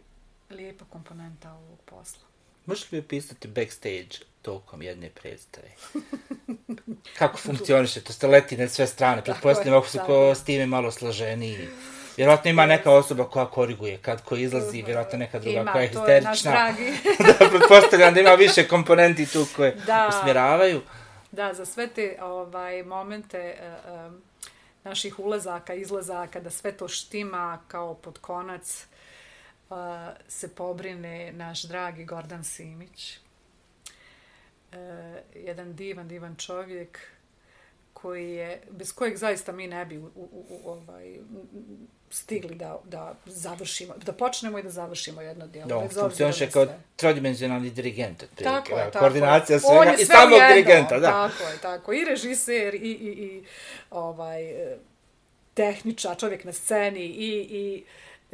lijepa 0.50 0.84
komponenta 0.84 1.52
ovog 1.52 1.78
posla. 1.84 2.22
Možeš 2.66 2.92
li 2.92 2.98
opisati 2.98 3.48
backstage 3.48 4.08
tokom 4.42 4.82
jedne 4.82 5.10
predstave? 5.10 5.68
Kako 7.18 7.38
funkcioniše? 7.46 8.00
To 8.00 8.12
ste 8.12 8.26
leti 8.26 8.56
na 8.56 8.68
sve 8.68 8.86
strane. 8.86 9.24
Pretpostavljam 9.24 9.78
ako 9.78 9.88
su 9.88 9.98
ko 10.06 10.34
s 10.34 10.44
time 10.44 10.66
malo 10.66 10.90
složeniji. 10.90 11.68
Vjerojatno 12.18 12.50
ima 12.50 12.66
neka 12.66 12.92
osoba 12.92 13.24
koja 13.24 13.46
koriguje 13.46 13.98
kad 14.02 14.24
ko 14.24 14.36
izlazi, 14.36 14.82
vjerojatno 14.82 15.18
neka 15.18 15.38
druga 15.38 15.60
ima, 15.60 15.72
koja 15.72 15.82
je 15.82 15.88
histerična. 15.88 16.50
Ima, 16.52 16.76
to 16.76 16.82
je 17.24 17.32
da, 17.38 17.48
pretpostavljam 17.50 18.14
da 18.14 18.20
ima 18.20 18.30
više 18.30 18.68
komponenti 18.68 19.26
tu 19.26 19.46
koje 19.56 19.74
da, 19.86 20.08
usmjeravaju. 20.08 20.82
Da, 21.32 21.54
za 21.54 21.66
sve 21.66 21.86
te 21.86 22.16
ovaj, 22.22 22.82
momente 22.82 23.56
uh, 23.56 24.12
naših 24.84 25.18
ulazaka, 25.18 25.74
izlazaka, 25.74 26.40
da 26.40 26.50
sve 26.50 26.72
to 26.72 26.88
štima 26.88 27.58
kao 27.68 27.94
pod 27.94 28.18
konac, 28.18 28.86
uh, 29.70 29.76
se 30.28 30.54
pobrine 30.54 31.32
naš 31.32 31.62
dragi 31.62 32.04
Gordan 32.04 32.44
Simić. 32.44 33.18
Uh, 34.72 34.78
jedan 35.34 35.76
divan, 35.76 36.08
divan 36.08 36.36
čovjek 36.36 36.98
koji 38.02 38.32
je, 38.32 38.62
bez 38.70 38.92
kojeg 38.92 39.16
zaista 39.16 39.52
mi 39.52 39.66
ne 39.66 39.84
bi 39.84 39.98
u, 39.98 40.04
u, 40.14 40.28
u, 40.48 40.70
ovaj, 40.70 41.18
stigli 42.10 42.54
da, 42.54 42.80
da 42.84 43.14
završimo, 43.26 43.94
da 43.96 44.12
počnemo 44.12 44.58
i 44.58 44.62
da 44.62 44.70
završimo 44.70 45.20
jedno 45.20 45.46
dijelo. 45.46 45.68
Da, 45.68 45.88
funkcioniše 45.88 46.50
kao 46.50 46.66
trodimenzionalni 46.96 47.70
dirigent. 47.70 48.24
Tako 48.44 48.76
je, 48.76 48.84
tako 48.84 48.98
Koordinacija 48.98 49.60
svega 49.60 49.94
i 49.98 50.04
samog 50.04 50.40
dirigenta. 50.52 50.98
Da. 50.98 51.06
Tako 51.06 51.50
je, 51.50 51.58
tako. 51.62 51.92
I 51.92 52.04
režiser, 52.04 52.74
i, 52.74 52.78
i, 52.78 53.24
i 53.24 53.44
ovaj, 53.90 54.54
tehniča, 55.54 56.14
čovjek 56.14 56.44
na 56.44 56.52
sceni, 56.52 57.04
i, 57.04 57.30
i 57.50 57.84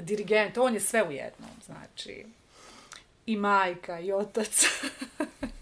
dirigent, 0.03 0.59
on 0.59 0.75
je 0.75 0.81
sve 0.81 1.03
u 1.03 1.13
jednom. 1.13 1.51
Znači, 1.67 2.27
i 3.27 3.37
majka, 3.37 4.01
i 4.01 4.13
otac. 4.13 4.65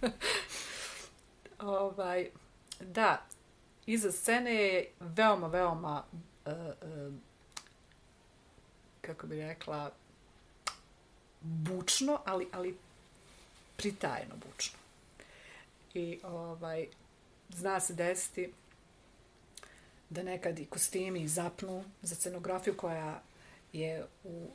ovaj, 1.58 2.28
da, 2.80 3.26
iza 3.86 4.12
scene 4.12 4.54
je 4.54 4.90
veoma, 5.00 5.46
veoma 5.46 6.04
uh, 6.46 6.52
uh, 6.52 7.14
kako 9.00 9.26
bi 9.26 9.36
rekla, 9.36 9.90
bučno, 11.40 12.20
ali, 12.24 12.48
ali 12.52 12.76
pritajeno 13.76 14.34
bučno. 14.36 14.78
I 15.94 16.20
ovaj, 16.22 16.86
zna 17.48 17.80
se 17.80 17.94
desiti 17.94 18.52
da 20.10 20.22
nekad 20.22 20.58
i 20.58 20.66
kostimi 20.66 21.28
zapnu 21.28 21.84
za 22.02 22.14
scenografiju 22.14 22.76
koja 22.76 23.22
je 23.72 24.06
u 24.24 24.48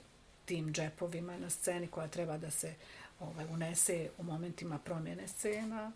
tim 0.46 0.74
džepovima 0.74 1.38
na 1.38 1.50
sceni 1.50 1.88
koja 1.88 2.08
treba 2.08 2.38
da 2.38 2.52
se 2.52 2.74
ovaj, 3.20 3.46
unese 3.46 4.10
u 4.18 4.24
momentima 4.24 4.80
promjene 4.80 5.28
scena. 5.28 5.92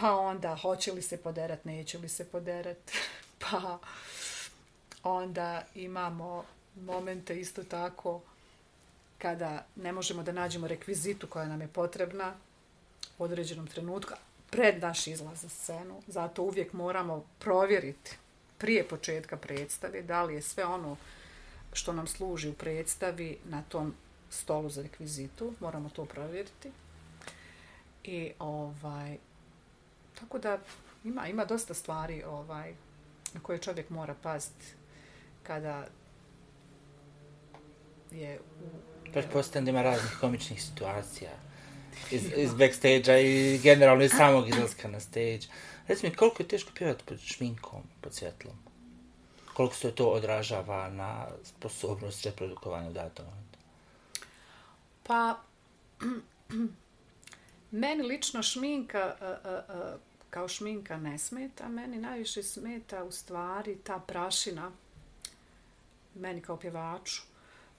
Pa 0.00 0.16
onda 0.16 0.56
hoće 0.56 0.92
li 0.92 1.02
se 1.02 1.16
poderat, 1.16 1.64
neće 1.64 1.98
li 1.98 2.08
se 2.08 2.24
poderat. 2.24 2.90
pa 3.40 3.78
onda 5.02 5.62
imamo 5.74 6.44
momente 6.74 7.40
isto 7.40 7.64
tako 7.64 8.20
kada 9.18 9.66
ne 9.76 9.92
možemo 9.92 10.22
da 10.22 10.32
nađemo 10.32 10.68
rekvizitu 10.68 11.26
koja 11.26 11.48
nam 11.48 11.60
je 11.60 11.68
potrebna 11.68 12.34
u 13.18 13.24
određenom 13.24 13.66
trenutku 13.66 14.14
pred 14.50 14.82
naš 14.82 15.06
izlaz 15.06 15.40
za 15.40 15.48
scenu. 15.48 16.02
Zato 16.06 16.42
uvijek 16.42 16.72
moramo 16.72 17.24
provjeriti 17.38 18.16
prije 18.58 18.88
početka 18.88 19.36
predstave 19.36 20.02
da 20.02 20.22
li 20.22 20.34
je 20.34 20.42
sve 20.42 20.64
ono 20.64 20.96
što 21.72 21.92
nam 21.92 22.06
služi 22.06 22.48
u 22.48 22.54
predstavi 22.54 23.38
na 23.44 23.62
tom 23.62 23.94
stolu 24.30 24.70
za 24.70 24.82
rekvizitu. 24.82 25.54
Moramo 25.60 25.88
to 25.88 26.04
provjeriti. 26.04 26.70
I 28.04 28.32
ovaj 28.38 29.16
tako 30.20 30.38
da 30.38 30.58
ima 31.04 31.28
ima 31.28 31.44
dosta 31.44 31.74
stvari 31.74 32.22
ovaj 32.24 32.74
na 33.34 33.40
koje 33.40 33.58
čovjek 33.58 33.90
mora 33.90 34.14
paziti 34.22 34.66
kada 35.42 35.86
je 38.10 38.40
u 38.40 38.86
Pretpostavljam 39.12 39.64
da 39.64 39.70
ima 39.70 39.82
raznih 39.82 40.16
komičnih 40.20 40.62
situacija 40.62 41.30
iz, 42.10 42.32
iz 42.36 42.54
backstage-a 42.54 43.18
i 43.18 43.58
generalno 43.62 44.04
iz 44.04 44.12
samog 44.16 44.48
izlaska 44.48 44.88
na 44.88 45.00
stage. 45.00 45.46
Reci 45.88 46.06
mi, 46.06 46.14
koliko 46.14 46.42
je 46.42 46.48
teško 46.48 46.70
pjevati 46.74 47.04
pod 47.04 47.18
šminkom, 47.20 47.82
pod 48.00 48.14
svjetlom? 48.14 48.56
Koliko 49.54 49.74
se 49.74 49.94
to 49.94 50.06
odražava 50.06 50.90
na 50.90 51.26
sposobnost 51.44 52.24
reprodukovanja 52.24 52.90
u 52.90 52.92
datom? 52.92 53.26
Pa, 55.02 55.38
meni 57.70 58.02
lično 58.02 58.42
šminka, 58.42 59.16
uh, 59.20 59.26
uh, 59.76 60.00
kao 60.30 60.48
šminka 60.48 60.96
ne 60.96 61.18
smeta. 61.18 61.68
Meni 61.68 61.98
najviše 61.98 62.42
smeta 62.42 63.04
u 63.04 63.12
stvari 63.12 63.76
ta 63.84 63.98
prašina, 63.98 64.70
meni 66.14 66.40
kao 66.40 66.56
pjevaču, 66.56 67.22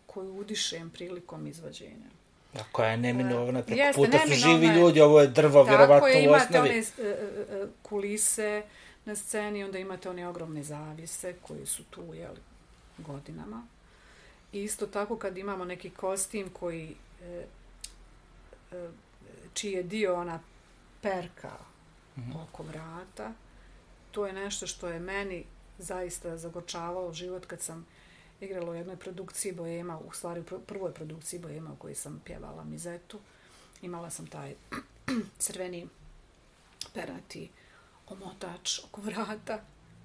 koju 0.06 0.36
udišem 0.36 0.89
prilikom 0.89 1.48
izvođenja. 1.48 2.10
A 2.54 2.60
koja 2.72 2.89
je 2.89 2.98
neminovna, 2.98 3.64
preko 3.64 3.82
Jeste, 3.82 4.02
puta 4.02 4.20
su 4.28 4.34
živi 4.34 4.68
ljudi, 4.68 5.02
ovo 5.02 5.22
je 5.22 5.28
drvo, 5.28 5.64
vjerovatno 5.64 6.08
u 6.08 6.34
osnovi. 6.34 6.39
Tako 6.39 6.58
je, 6.58 6.60
imate 6.60 6.60
one 6.60 6.80
uh, 6.80 7.64
uh, 7.64 7.70
kulise 7.82 8.64
na 9.06 9.16
sceni, 9.16 9.64
onda 9.64 9.80
imate 9.80 10.10
one 10.10 10.28
ogromne 10.28 10.64
zavise 10.64 11.34
koji 11.41 11.66
su 11.66 11.84
tu, 11.84 12.14
jeli, 12.14 12.39
godinama. 12.98 13.68
I 14.54 14.64
isto 14.64 14.88
tako 14.88 15.18
kad 15.18 15.38
imamo 15.38 15.66
neki 15.66 15.89
kostim 15.89 16.50
koji, 16.50 16.95
uh, 18.72 18.89
čiji 19.54 19.72
je 19.72 19.84
dio 19.84 20.16
ona 20.16 20.39
perka 21.02 21.52
mm 22.18 22.22
-hmm. 22.22 22.43
oko 22.43 22.63
vrata, 22.63 23.34
to 24.11 24.28
je 24.28 24.34
nešto 24.34 24.68
što 24.68 24.88
je 24.88 24.99
meni 24.99 25.45
zaista 25.78 26.38
zagočavalo 26.38 27.13
život 27.13 27.45
kad 27.45 27.61
sam 27.61 27.86
igrala 28.41 28.72
u 28.72 28.76
jednoj 28.76 28.95
produkciji 28.95 29.51
Boema, 29.51 29.99
u 29.99 30.13
stvari 30.13 30.41
u 30.41 30.59
prvoj 30.59 30.93
produkciji 30.93 31.39
Boema 31.39 31.72
u 31.74 31.76
kojoj 31.76 31.95
sam 31.95 32.22
pjevala 32.26 32.63
Mizetu. 32.63 33.20
Imala 33.82 34.09
sam 34.09 34.28
taj 34.28 34.55
crveni 35.39 35.88
perati 36.93 37.49
omotač 38.07 38.80
oko 38.84 39.01
vrata 39.01 39.61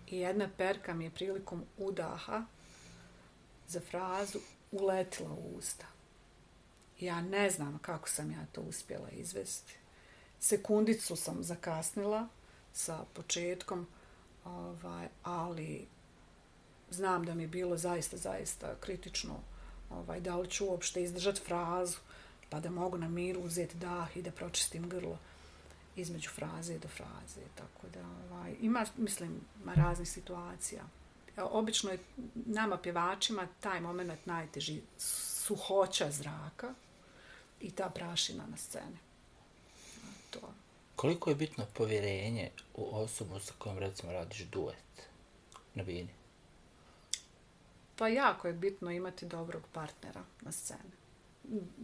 i 0.07 0.19
jedna 0.19 0.49
perka 0.57 0.95
mi 0.95 1.05
je 1.05 1.11
prilikom 1.11 1.65
udaha 1.79 2.45
za 3.69 3.81
frazu 3.81 4.39
uletila 4.73 5.31
u 5.31 5.57
usta. 5.59 5.87
Ja 7.01 7.21
ne 7.21 7.51
znam 7.51 7.79
kako 7.79 8.09
sam 8.09 8.31
ja 8.31 8.47
to 8.53 8.61
uspjela 8.61 9.11
izvesti. 9.11 9.82
Sekundicu 10.43 11.17
sam 11.17 11.43
zakasnila 11.43 12.29
sa 12.73 13.05
početkom, 13.15 13.87
ovaj, 14.45 15.09
ali 15.23 15.87
znam 16.91 17.25
da 17.25 17.35
mi 17.35 17.43
je 17.43 17.49
bilo 17.49 17.77
zaista, 17.77 18.17
zaista 18.17 18.75
kritično 18.81 19.41
ovaj, 19.91 20.21
da 20.21 20.37
li 20.37 20.51
ću 20.51 20.67
uopšte 20.67 21.03
izdržati 21.03 21.41
frazu, 21.41 21.99
pa 22.49 22.61
da 22.61 22.71
mogu 22.71 22.99
na 22.99 23.09
miru 23.09 23.41
uzeti 23.41 23.77
dah 23.77 24.17
i 24.17 24.23
da 24.23 24.31
pročistim 24.31 24.89
grlo 24.89 25.19
između 25.97 26.31
fraze 26.31 26.79
do 26.79 26.89
fraze. 26.89 27.41
Tako 27.55 27.89
da, 27.95 28.01
ovaj, 28.31 28.55
ima, 28.61 28.87
mislim, 28.97 29.41
ima 29.63 29.75
raznih 29.75 30.09
situacija. 30.09 30.83
Obično 31.37 31.91
je 31.91 31.99
nama 32.35 32.79
pjevačima 32.79 33.49
taj 33.61 33.81
moment 33.81 34.27
najteži 34.27 34.81
suhoća 34.99 36.11
zraka 36.11 36.75
i 37.61 37.71
ta 37.71 37.91
prašina 37.91 38.47
na 38.47 38.57
sceni. 38.57 39.12
To. 40.33 40.55
Koliko 40.97 41.31
je 41.31 41.37
bitno 41.37 41.67
povjerenje 41.75 42.51
u 42.75 42.97
osobu 42.97 43.41
sa 43.41 43.53
kojom 43.59 43.79
recimo 43.79 44.13
radiš 44.13 44.39
duet 44.39 45.09
na 45.75 45.83
bini? 45.83 46.15
Pa 47.97 48.09
jako 48.09 48.49
je 48.49 48.55
bitno 48.55 48.91
imati 48.91 49.27
dobrog 49.27 49.63
partnera 49.73 50.25
na 50.41 50.53
sceni. 50.53 51.03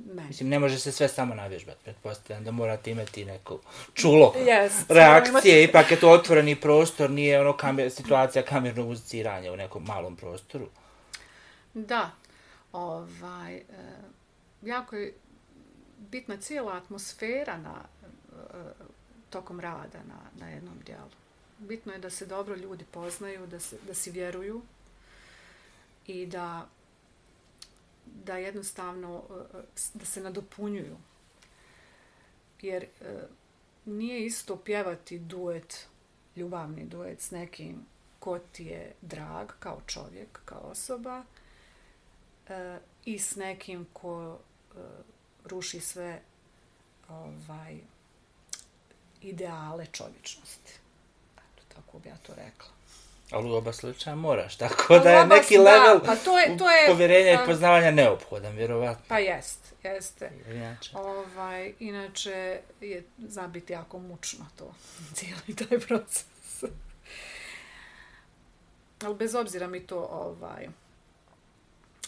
Meni. 0.07 0.29
Mislim, 0.29 0.49
ne 0.49 0.59
može 0.59 0.79
se 0.79 0.93
sve 0.93 1.09
samo 1.09 1.35
navježbati, 1.35 1.85
pretpostavljam 1.85 2.45
da 2.45 2.51
morate 2.51 2.91
imati 2.91 3.25
neko 3.25 3.61
čulo 3.95 4.35
yes, 4.37 4.71
reakcije, 4.89 5.31
imati... 5.31 5.63
ipak 5.71 5.91
je 5.91 6.01
to 6.01 6.11
otvoreni 6.11 6.61
prostor, 6.61 7.11
nije 7.11 7.41
ono 7.41 7.57
kamer, 7.57 7.91
situacija 7.91 8.45
kamernog 8.45 8.89
muziciranja 8.89 9.53
u 9.53 9.57
nekom 9.57 9.85
malom 9.85 10.17
prostoru. 10.17 10.69
Da, 11.75 12.11
ovaj, 12.73 13.57
e, 13.57 13.65
jako 14.63 14.97
je 14.97 15.15
bitna 15.99 16.37
cijela 16.37 16.77
atmosfera 16.77 17.57
na, 17.57 17.75
tokom 19.31 19.61
rada 19.61 19.99
na, 20.09 20.21
na 20.41 20.49
jednom 20.49 20.79
dijelu. 20.87 21.11
Bitno 21.59 21.93
je 21.93 21.99
da 21.99 22.11
se 22.11 22.27
dobro 22.27 22.57
ljudi 22.57 22.85
poznaju, 22.91 23.47
da, 23.47 23.61
se, 23.61 23.79
da 23.87 23.95
si 23.95 24.11
vjeruju, 24.11 24.63
i 26.07 26.27
da 26.27 26.69
da 28.25 28.37
jednostavno 28.37 29.23
e, 29.55 29.59
da 29.95 30.05
se 30.05 30.21
nadopunjuju. 30.21 30.97
Jer 32.61 32.83
e, 32.83 32.89
nije 33.85 34.27
isto 34.27 34.57
pjevati 34.57 35.19
duet, 35.19 35.87
ljubavni 36.37 36.85
duet 36.85 37.21
s 37.21 37.31
nekim 37.31 37.87
ko 38.19 38.39
ti 38.39 38.65
je 38.65 38.93
drag 39.01 39.49
kao 39.59 39.81
čovjek, 39.87 40.41
kao 40.45 40.61
osoba 40.61 41.25
e, 42.49 42.79
i 43.05 43.19
s 43.19 43.37
nekim 43.37 43.87
ko 43.93 44.39
e, 44.39 44.79
ruši 45.45 45.81
sve 45.81 46.21
ovaj 47.09 47.79
ideale 49.29 49.87
čovječnosti. 49.93 50.73
Tako 51.75 51.99
bi 51.99 52.09
ja 52.09 52.17
to 52.17 52.35
rekla. 52.35 52.69
Ali 53.31 53.51
u 53.51 53.55
oba 53.55 53.73
slučaja 53.73 54.17
moraš, 54.17 54.57
tako 54.65 54.99
da 54.99 55.11
je 55.11 55.27
neki 55.27 55.57
da, 55.57 55.63
level 55.63 56.01
pa 56.05 56.17
to 56.17 56.39
je, 56.39 56.59
to 56.59 56.71
je, 56.71 56.87
povjerenja 56.89 57.33
i 57.33 57.47
poznavanja 57.47 57.91
neophodan, 57.91 58.57
vjerovatno. 58.57 59.05
Pa 59.09 59.19
jest, 59.19 59.75
jeste. 59.83 60.31
Inače. 60.51 60.91
Ovaj, 60.95 61.73
inače 61.79 62.61
je 62.81 63.05
zabiti 63.19 63.73
jako 63.73 63.99
mučno 63.99 64.47
to, 64.57 64.75
cijeli 65.15 65.57
taj 65.57 65.79
proces. 65.79 66.65
Ali 69.05 69.15
bez 69.15 69.35
obzira 69.35 69.67
mi 69.67 69.87
to 69.87 69.99
ovaj, 69.99 70.69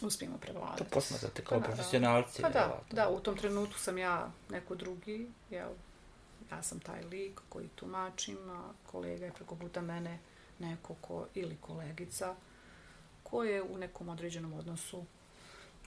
uspijemo 0.03 0.39
prevladati. 0.39 0.79
To 0.79 0.91
posmatrate 0.91 1.45
kao 1.45 1.61
pa, 1.61 1.65
profesionalci. 1.65 2.43
Pa 2.43 2.49
da, 2.49 2.81
da, 2.91 3.09
u 3.09 3.21
tom 3.21 3.37
trenutku 3.37 3.79
sam 3.79 3.99
ja 3.99 4.31
neko 4.49 4.75
drugi, 4.75 5.27
jel, 5.51 5.69
ja 6.51 6.63
sam 6.63 6.81
taj 6.81 7.03
lik 7.03 7.41
koji 7.49 7.69
tumačim, 7.69 8.51
a 8.51 8.73
kolega 8.87 9.25
je 9.25 9.33
preko 9.33 9.57
puta 9.57 9.81
mene 9.81 10.19
neko 10.59 10.95
ko, 10.95 11.27
ili 11.35 11.57
kolegica 11.61 12.35
ko 13.23 13.45
je 13.45 13.63
u 13.63 13.79
nekom 13.79 14.09
određenom 14.09 14.53
odnosu 14.53 15.05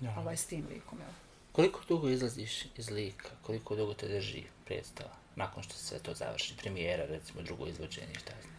ja. 0.01 0.15
ovaj, 0.19 0.37
s 0.37 0.45
tim 0.45 0.65
likom. 0.69 0.99
Jel? 0.99 1.09
Koliko 1.51 1.79
dugo 1.87 2.09
izlaziš 2.09 2.65
iz 2.77 2.89
lika? 2.89 3.29
Koliko 3.41 3.75
dugo 3.75 3.93
te 3.93 4.07
drži 4.07 4.43
predstava? 4.65 5.11
Nakon 5.35 5.63
što 5.63 5.73
se 5.73 5.99
to 5.99 6.13
završi, 6.13 6.57
premijera, 6.57 7.05
recimo, 7.05 7.41
drugo 7.41 7.67
izvođenje, 7.67 8.15
šta 8.19 8.31
znam? 8.41 8.53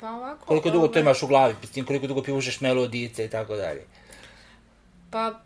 Pa 0.00 0.10
ovako... 0.10 0.46
Koliko 0.46 0.70
dugo 0.70 0.84
ove... 0.84 0.92
to 0.92 0.98
imaš 0.98 1.22
u 1.22 1.26
glavi, 1.26 1.54
pistim, 1.60 1.86
koliko 1.86 2.06
dugo 2.06 2.22
pivušeš 2.22 2.60
melodice 2.60 3.24
i 3.24 3.30
tako 3.30 3.56
dalje? 3.56 3.86
Pa, 5.10 5.40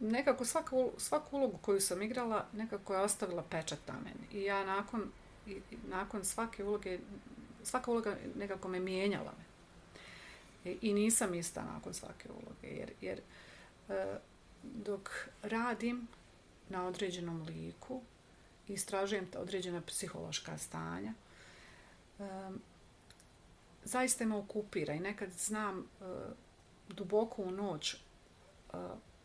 nekako 0.00 0.44
svaku, 0.44 0.90
svaku 0.98 1.36
ulogu 1.36 1.58
koju 1.58 1.80
sam 1.80 2.02
igrala, 2.02 2.46
nekako 2.52 2.94
je 2.94 3.00
ostavila 3.00 3.42
pečat 3.42 3.78
na 3.86 3.94
meni. 3.94 4.42
I 4.42 4.44
ja 4.44 4.64
nakon, 4.64 5.10
i, 5.46 5.60
nakon 5.88 6.24
svake 6.24 6.64
uloge 6.64 6.98
svaka 7.62 7.90
uloga 7.90 8.16
nekako 8.34 8.68
me 8.68 8.80
mijenjala 8.80 9.32
me. 9.38 9.44
I, 10.70 10.78
I 10.82 10.94
nisam 10.94 11.34
ista 11.34 11.64
nakon 11.64 11.94
svake 11.94 12.28
uloge, 12.28 12.76
jer, 12.76 12.92
jer 13.00 13.20
e, 13.88 14.18
dok 14.62 15.10
radim 15.42 16.08
na 16.68 16.86
određenom 16.86 17.42
liku, 17.42 18.00
istražujem 18.68 19.26
ta 19.30 19.40
određena 19.40 19.80
psihološka 19.80 20.58
stanja, 20.58 21.12
e, 22.18 22.24
zaista 23.84 24.26
me 24.26 24.36
okupira 24.36 24.94
i 24.94 25.00
nekad 25.00 25.30
znam 25.32 25.78
e, 25.78 26.04
uh, 26.04 26.32
duboko 26.88 27.42
u 27.42 27.50
noć 27.50 27.94
uh, 28.72 28.80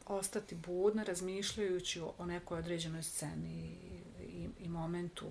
ostati 0.06 0.56
budna 0.56 1.04
razmišljajući 1.04 2.02
o, 2.02 2.14
o 2.18 2.26
nekoj 2.26 2.60
određenoj 2.60 3.04
sceni 3.04 3.78
i, 4.22 4.26
i, 4.26 4.50
i 4.60 4.70
momentu 4.70 5.26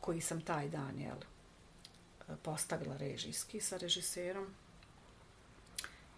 koji 0.00 0.20
sam 0.20 0.40
taj 0.40 0.68
dan 0.68 1.00
jel, 1.00 1.16
postavila 2.42 2.96
režijski 2.96 3.60
sa 3.60 3.76
režiserom 3.76 4.46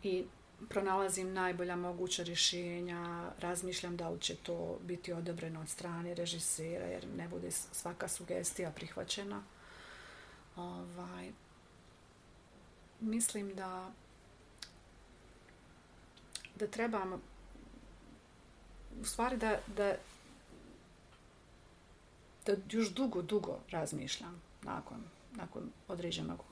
i 0.03 0.25
pronalazim 0.69 1.33
najbolja 1.33 1.77
moguća 1.77 2.23
rješenja, 2.23 3.31
razmišljam 3.39 3.97
da 3.97 4.09
li 4.09 4.21
će 4.21 4.37
to 4.37 4.79
biti 4.83 5.13
odobreno 5.13 5.61
od 5.61 5.69
strane 5.69 6.15
režisera, 6.15 6.87
jer 6.87 7.07
ne 7.17 7.29
bude 7.29 7.51
svaka 7.51 8.09
sugestija 8.09 8.71
prihvaćena. 8.71 9.43
Ovaj, 10.57 11.33
mislim 13.01 13.55
da 13.55 13.91
da 16.61 16.67
trebam 16.67 17.13
u 19.01 19.05
stvari 19.05 19.37
da, 19.37 19.59
da 19.77 19.95
da 22.47 22.53
još 22.71 22.89
dugo, 22.89 23.23
dugo 23.23 23.59
razmišljam 23.71 24.43
nakon, 24.63 24.97
nakon 25.33 25.63
određenog 25.89 26.45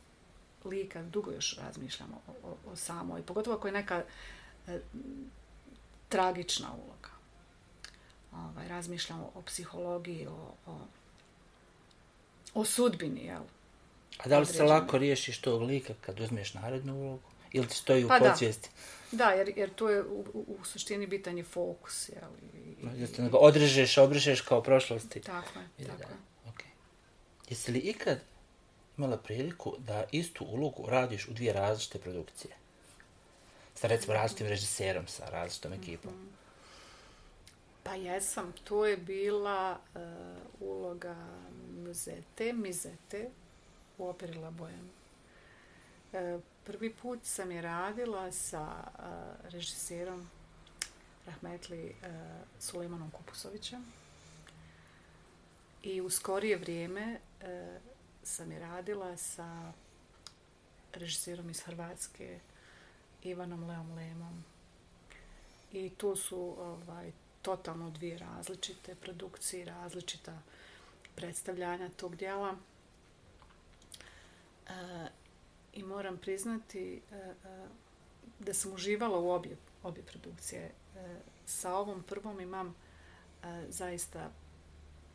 lika, 0.64 1.02
dugo 1.02 1.30
još 1.30 1.58
razmišljam 1.58 2.08
o, 2.14 2.48
o, 2.48 2.72
o 2.72 2.76
samoj, 2.76 3.22
pogotovo 3.22 3.56
ako 3.56 3.68
je 3.68 3.72
neka 3.72 4.04
e, 4.68 4.80
tragična 6.08 6.72
uloga. 6.72 7.08
Ovaj, 8.32 8.68
razmišljam 8.68 9.20
o, 9.20 9.30
o 9.34 9.42
psihologiji, 9.42 10.26
o, 10.26 10.54
o, 10.66 10.78
o 12.54 12.64
sudbini, 12.64 13.24
jel? 13.24 13.42
A 14.18 14.28
da 14.28 14.38
li 14.38 14.46
se 14.46 14.62
lako 14.62 14.98
riješiš 14.98 15.40
tog 15.40 15.62
lika 15.62 15.94
kad 16.00 16.20
uzmeš 16.20 16.54
narednu 16.54 16.94
ulogu? 16.94 17.28
Ili 17.52 17.68
ti 17.68 17.74
stoji 17.74 18.04
u 18.04 18.08
pa 18.08 18.18
podsvijesti? 18.18 18.70
Da, 19.12 19.24
da 19.24 19.30
jer, 19.30 19.52
jer 19.56 19.74
to 19.74 19.88
je 19.90 20.02
u, 20.02 20.24
u, 20.34 20.56
u 20.60 20.64
suštini 20.64 21.06
bitan 21.06 21.38
je 21.38 21.44
fokus, 21.44 22.08
jel? 22.08 22.30
I, 22.54 22.56
i, 22.58 23.00
Jeste, 23.00 23.22
nego 23.22 23.38
odrežeš, 23.38 23.98
obrišeš 23.98 24.40
kao 24.40 24.62
prošlosti. 24.62 25.20
Tako 25.20 25.58
je, 25.78 25.86
tako 25.86 25.98
da. 25.98 26.04
je. 26.04 26.16
Okay. 26.46 26.70
Jesi 27.48 27.72
li 27.72 27.78
ikad 27.78 28.18
imala 28.98 29.16
priliku 29.16 29.74
da 29.78 30.04
istu 30.12 30.44
ulogu 30.44 30.86
radiš 30.88 31.28
u 31.28 31.32
dvije 31.32 31.52
različite 31.52 31.98
produkcije? 31.98 32.54
Sa 33.74 33.86
recimo 33.86 34.14
različitim 34.14 34.46
režiserom, 34.46 35.06
sa 35.06 35.30
različitom 35.30 35.72
ekipom. 35.72 36.12
Mm 36.12 36.16
-hmm. 36.16 36.38
Pa 37.88 37.94
jesam, 37.94 38.52
to 38.64 38.86
je 38.86 38.96
bila 38.96 39.78
uh, 39.94 40.00
uloga 40.60 41.16
Mizete, 41.70 42.52
Mizete 42.52 43.30
u 43.98 44.08
operi 44.08 44.34
La 44.34 44.50
Boheme. 44.50 44.90
Uh, 46.12 46.42
prvi 46.68 46.92
put 46.92 47.24
sam 47.24 47.50
je 47.50 47.62
radila 47.62 48.32
sa 48.32 48.84
uh, 48.84 49.04
režiserom 49.50 50.30
Rahmetli 51.26 51.84
uh, 51.88 52.08
Sulejmanom 52.60 53.10
Kupusovićem. 53.10 53.84
I 55.82 56.00
u 56.00 56.10
skorije 56.10 56.56
vrijeme 56.56 57.20
uh, 57.40 57.46
sam 58.22 58.52
je 58.52 58.58
radila 58.58 59.16
sa 59.16 59.72
režiserom 60.92 61.50
iz 61.50 61.60
Hrvatske, 61.60 62.40
Ivanom 63.22 63.64
Leom 63.64 63.92
Lemom. 63.94 64.44
I 65.72 65.90
to 65.90 66.16
su 66.16 66.56
ovaj, 66.58 67.12
totalno 67.42 67.90
dvije 67.90 68.18
različite 68.18 68.94
produkcije, 68.94 69.64
različita 69.64 70.42
predstavljanja 71.14 71.88
tog 71.88 72.16
dijela. 72.16 72.56
E, 74.68 75.08
I 75.78 75.82
moram 75.82 76.16
priznati 76.16 77.00
e, 77.12 77.16
e, 77.16 77.34
da 78.38 78.54
sam 78.54 78.72
uživala 78.72 79.18
u 79.18 79.30
obje, 79.30 79.56
obje 79.82 80.02
produkcije. 80.02 80.60
E, 80.62 80.72
sa 81.46 81.74
ovom 81.74 82.02
prvom 82.02 82.40
imam 82.40 82.74
zaista 83.68 84.30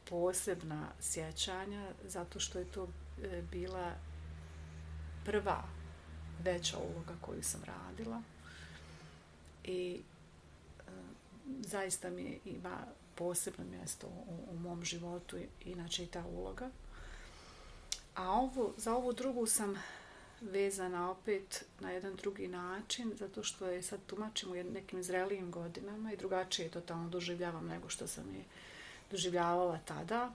posebna 0.09 0.87
sjećanja 0.99 1.91
zato 2.07 2.39
što 2.39 2.59
je 2.59 2.65
to 2.65 2.87
bila 3.51 3.91
prva 5.25 5.63
veća 6.43 6.77
uloga 6.77 7.13
koju 7.21 7.43
sam 7.43 7.61
radila 7.63 8.21
i 9.63 10.01
zaista 11.61 12.09
mi 12.09 12.39
ima 12.45 12.85
posebno 13.15 13.65
mjesto 13.65 14.07
u, 14.07 14.51
u 14.51 14.59
mom 14.59 14.85
životu 14.85 15.37
inače 15.65 16.03
i 16.03 16.07
ta 16.07 16.25
uloga 16.25 16.69
a 18.15 18.31
ovo, 18.31 18.73
za 18.77 18.95
ovu 18.95 19.13
drugu 19.13 19.45
sam 19.45 19.75
vezana 20.51 21.11
opet 21.11 21.65
na 21.79 21.91
jedan 21.91 22.15
drugi 22.15 22.47
način 22.47 23.11
zato 23.19 23.43
što 23.43 23.67
je 23.67 23.81
sad 23.81 23.99
tumačim 24.07 24.51
u 24.51 24.55
nekim 24.55 25.03
zrelijim 25.03 25.51
godinama 25.51 26.13
i 26.13 26.17
drugačije 26.17 26.69
totalno 26.69 27.09
doživljavam 27.09 27.65
nego 27.65 27.89
što 27.89 28.07
sam 28.07 28.35
je 28.35 28.43
doživljavala 29.11 29.79
tada. 29.85 30.31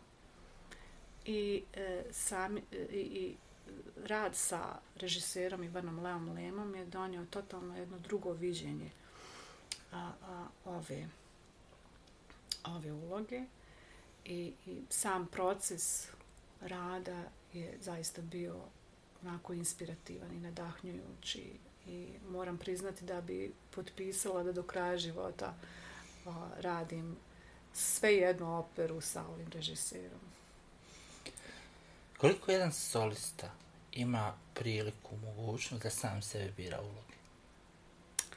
I 1.25 1.63
e, 1.75 2.03
sam 2.13 2.57
e, 2.57 2.61
i, 2.93 3.01
i 3.01 3.37
rad 4.05 4.37
sa 4.37 4.79
režiserom 4.97 5.65
Ivanom 5.65 5.99
Leom 5.99 6.29
Lemom 6.29 6.75
je 6.75 6.85
donio 6.87 7.27
totalno 7.31 7.77
jedno 7.77 7.99
drugo 7.99 8.33
viđenje 8.33 8.91
a, 9.93 10.13
a, 10.23 10.47
ove 10.65 11.09
ove 12.65 12.93
uloge. 12.93 13.45
I, 14.25 14.53
i 14.67 14.83
sam 14.89 15.27
proces 15.27 16.09
rada 16.61 17.25
je 17.53 17.79
zaista 17.81 18.23
bio 18.23 18.61
onako 19.23 19.53
inspirativan 19.53 20.33
i 20.33 20.41
nadahnjujući 20.41 21.53
i 21.87 22.09
moram 22.31 22.59
priznati 22.59 23.05
da 23.05 23.21
bi 23.21 23.53
potpisala 23.71 24.43
da 24.43 24.53
do 24.53 24.62
kraja 24.62 24.99
života 24.99 25.55
a, 26.27 26.49
radim 26.61 27.16
sve 27.73 28.14
jednu 28.14 28.59
operu 28.59 29.01
sa 29.01 29.27
ovim 29.27 29.51
režiserom. 29.53 30.21
Koliko 32.19 32.53
jedan 32.53 32.73
solista 32.73 33.51
ima 33.93 34.35
priliku, 34.55 35.16
mogućnost 35.16 35.83
da 35.83 35.91
sam 35.91 36.23
sebe 36.23 36.53
bira 36.57 36.81
uloge? 36.81 37.19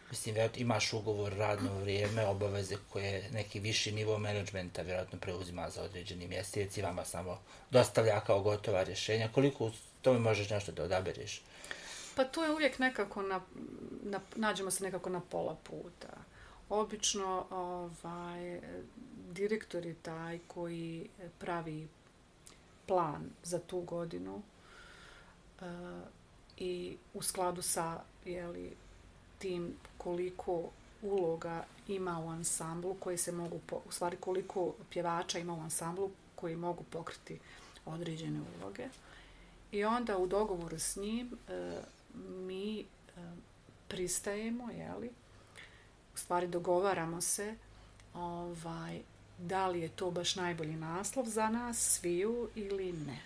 Mislim, 0.10 0.36
imaš 0.56 0.94
ugovor, 0.94 1.34
radno 1.34 1.80
vrijeme, 1.80 2.26
obaveze 2.26 2.76
koje 2.90 3.30
neki 3.32 3.60
viši 3.60 3.92
nivo 3.92 4.18
menadžmenta 4.18 4.82
vjerojatno 4.82 5.20
preuzima 5.20 5.70
za 5.70 5.84
određeni 5.84 6.28
mjesec 6.28 6.78
i 6.78 6.82
vama 6.82 7.06
samo 7.06 7.40
dostavlja 7.70 8.20
kao 8.20 8.42
gotova 8.42 8.84
rješenja. 8.84 9.30
Koliko 9.34 9.72
tome 10.02 10.20
možeš 10.20 10.50
nešto 10.50 10.72
da 10.72 10.84
odabereš? 10.84 11.42
Pa 12.16 12.24
to 12.24 12.44
je 12.44 12.52
uvijek 12.52 12.80
nekako, 12.80 13.22
na, 13.22 13.42
na, 14.04 14.20
nađemo 14.36 14.72
se 14.72 14.84
nekako 14.84 15.10
na 15.10 15.20
pola 15.20 15.58
puta. 15.64 16.18
Obično 16.70 17.46
ovaj, 17.50 18.62
direktor 19.32 19.86
je 19.86 19.94
taj 19.94 20.40
koji 20.48 21.10
pravi 21.40 21.88
plan 22.86 23.30
za 23.44 23.60
tu 23.60 23.82
godinu 23.82 24.42
uh, 25.62 25.68
i 26.58 26.98
u 27.14 27.22
skladu 27.22 27.62
sa 27.62 28.02
jeli, 28.26 28.74
tim 29.40 29.74
koliko 29.98 30.70
uloga 31.02 31.64
ima 31.88 32.20
u 32.20 32.30
ansamblu 32.30 32.96
koji 33.00 33.18
se 33.18 33.32
mogu, 33.32 33.60
po, 33.66 33.82
u 33.88 33.92
stvari 33.92 34.18
koliko 34.18 34.74
pjevača 34.90 35.40
ima 35.40 35.54
u 35.54 35.62
ansamblu 35.62 36.12
koji 36.36 36.56
mogu 36.56 36.84
pokriti 36.84 37.40
određene 37.86 38.40
uloge. 38.62 38.88
I 39.72 39.86
onda 39.86 40.18
u 40.18 40.28
dogovoru 40.28 40.80
s 40.80 40.96
njim 40.96 41.38
e, 41.50 41.82
mi 42.30 42.80
e, 42.80 42.84
pristajemo, 43.88 44.72
jeli, 44.72 45.10
u 46.14 46.18
stvari 46.18 46.48
dogovaramo 46.48 47.22
se 47.22 47.56
ovaj, 48.14 49.02
da 49.38 49.68
li 49.68 49.82
je 49.82 49.90
to 49.90 50.12
baš 50.12 50.36
najbolji 50.36 50.76
naslov 50.76 51.26
za 51.26 51.50
nas 51.50 51.78
sviju 51.78 52.50
ili 52.56 52.94
ne. 52.94 53.22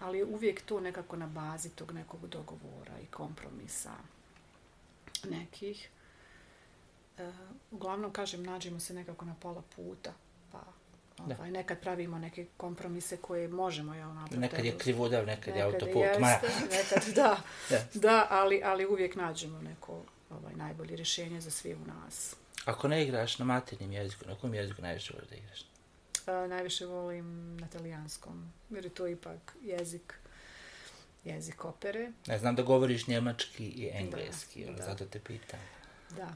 Ali 0.00 0.22
uvijek 0.22 0.62
to 0.62 0.80
nekako 0.80 1.16
na 1.16 1.26
bazi 1.26 1.70
tog 1.70 1.92
nekog 1.92 2.26
dogovora 2.28 2.98
i 3.02 3.06
kompromisa 3.06 3.92
nekih. 5.30 5.88
E, 7.18 7.32
uglavnom, 7.70 8.12
kažem, 8.12 8.42
nađemo 8.42 8.80
se 8.80 8.94
nekako 8.94 9.24
na 9.24 9.34
pola 9.40 9.62
puta, 9.76 10.12
ovaj, 11.38 11.50
nekad 11.50 11.80
pravimo 11.80 12.18
neke 12.18 12.46
kompromise 12.56 13.16
koje 13.16 13.48
možemo 13.48 13.94
ja 13.94 14.06
napraviti. 14.06 14.38
Nekad 14.38 14.64
je 14.64 14.78
krivodav, 14.78 15.26
nekad, 15.26 15.54
nekad 15.54 15.56
je 15.56 15.62
autoput. 15.62 16.02
Jeste, 16.02 16.20
Maja. 16.20 16.40
nekad 16.70 17.14
da, 17.14 17.36
yes. 17.70 17.98
da 17.98 18.26
ali, 18.30 18.60
ali 18.64 18.86
uvijek 18.86 19.16
nađemo 19.16 19.62
neko 19.62 20.02
ovaj, 20.30 20.54
najbolje 20.54 20.96
rješenje 20.96 21.40
za 21.40 21.50
svi 21.50 21.74
u 21.74 21.86
nas. 21.86 22.36
Ako 22.64 22.88
ne 22.88 23.02
igraš 23.02 23.38
na 23.38 23.44
maternim 23.44 23.92
jeziku, 23.92 24.24
na 24.28 24.34
kom 24.34 24.54
jeziku 24.54 24.82
najviše 24.82 25.12
voliš 25.14 25.28
da 25.28 25.36
igraš? 25.36 25.60
Uh, 25.60 26.50
najviše 26.50 26.86
volim 26.86 27.56
na 27.56 27.66
talijanskom, 27.66 28.52
jer 28.70 28.84
je 28.84 28.90
to 28.90 29.06
ipak 29.06 29.56
jezik 29.62 30.14
jezik 31.24 31.64
opere. 31.64 32.12
Ne 32.26 32.38
znam 32.38 32.56
da 32.56 32.62
govoriš 32.62 33.06
njemački 33.06 33.64
i 33.64 33.90
engleski, 33.92 34.64
da, 34.64 34.72
da. 34.72 34.82
zato 34.82 35.04
te 35.04 35.20
pitam. 35.20 35.60
Da. 36.16 36.34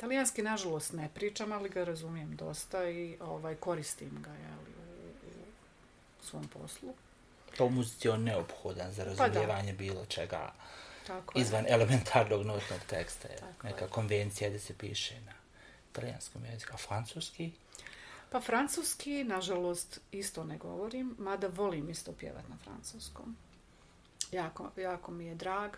Talijanski, 0.00 0.42
nažalost, 0.42 0.92
ne 0.92 1.08
pričam, 1.14 1.52
ali 1.52 1.68
ga 1.68 1.84
razumijem 1.84 2.36
dosta 2.36 2.88
i 2.90 3.16
ovaj 3.20 3.54
koristim 3.54 4.22
ga 4.22 4.30
jeli, 4.30 4.70
u, 5.26 5.30
u 6.20 6.24
svom 6.24 6.48
poslu. 6.48 6.94
To 7.56 7.64
u 7.66 7.70
muzici 7.70 8.08
je 8.08 8.12
on 8.12 8.22
neophodan 8.22 8.92
za 8.92 9.04
Pa 9.04 9.26
razumijevanje 9.26 9.72
bilo 9.72 10.06
čega 10.06 10.52
Tako 11.06 11.38
je. 11.38 11.42
izvan 11.42 11.64
elementarnog 11.68 12.46
notnog 12.46 12.80
teksta. 12.86 13.28
Je. 13.28 13.36
Tako 13.36 13.66
Neka 13.66 13.84
je. 13.84 13.90
konvencija 13.90 14.50
da 14.50 14.58
se 14.58 14.74
piše 14.78 15.20
na 15.20 15.32
italijanskom 15.90 16.44
jeziku. 16.44 16.72
A 16.74 16.76
francuski? 16.76 17.52
Pa 18.30 18.40
francuski, 18.40 19.24
nažalost, 19.24 20.00
isto 20.12 20.44
ne 20.44 20.58
govorim, 20.58 21.14
mada 21.18 21.48
volim 21.48 21.90
isto 21.90 22.12
pjevat 22.12 22.48
na 22.48 22.56
francuskom. 22.64 23.36
Jako, 24.32 24.70
jako 24.76 25.10
mi 25.10 25.26
je 25.26 25.34
drag 25.34 25.70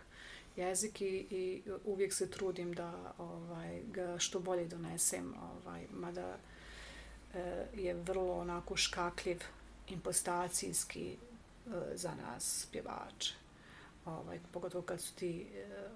jezik 0.56 1.00
i, 1.00 1.26
i 1.30 1.62
uvijek 1.84 2.12
se 2.12 2.30
trudim 2.30 2.72
da 2.72 3.12
ovaj, 3.18 3.80
ga 3.86 4.18
što 4.18 4.40
bolje 4.40 4.66
donesem, 4.66 5.34
ovaj, 5.42 5.86
mada 5.90 6.36
e, 7.34 7.66
je 7.74 7.94
vrlo 7.94 8.38
onako 8.38 8.76
škakljiv, 8.76 9.40
impostacijski 9.88 11.12
e, 11.12 11.16
za 11.94 12.14
nas 12.14 12.66
pjevače. 12.72 13.34
Ovaj, 14.04 14.40
pogotovo 14.52 14.82
kad 14.82 15.00
su 15.00 15.14
ti 15.14 15.46
e, 15.54 15.88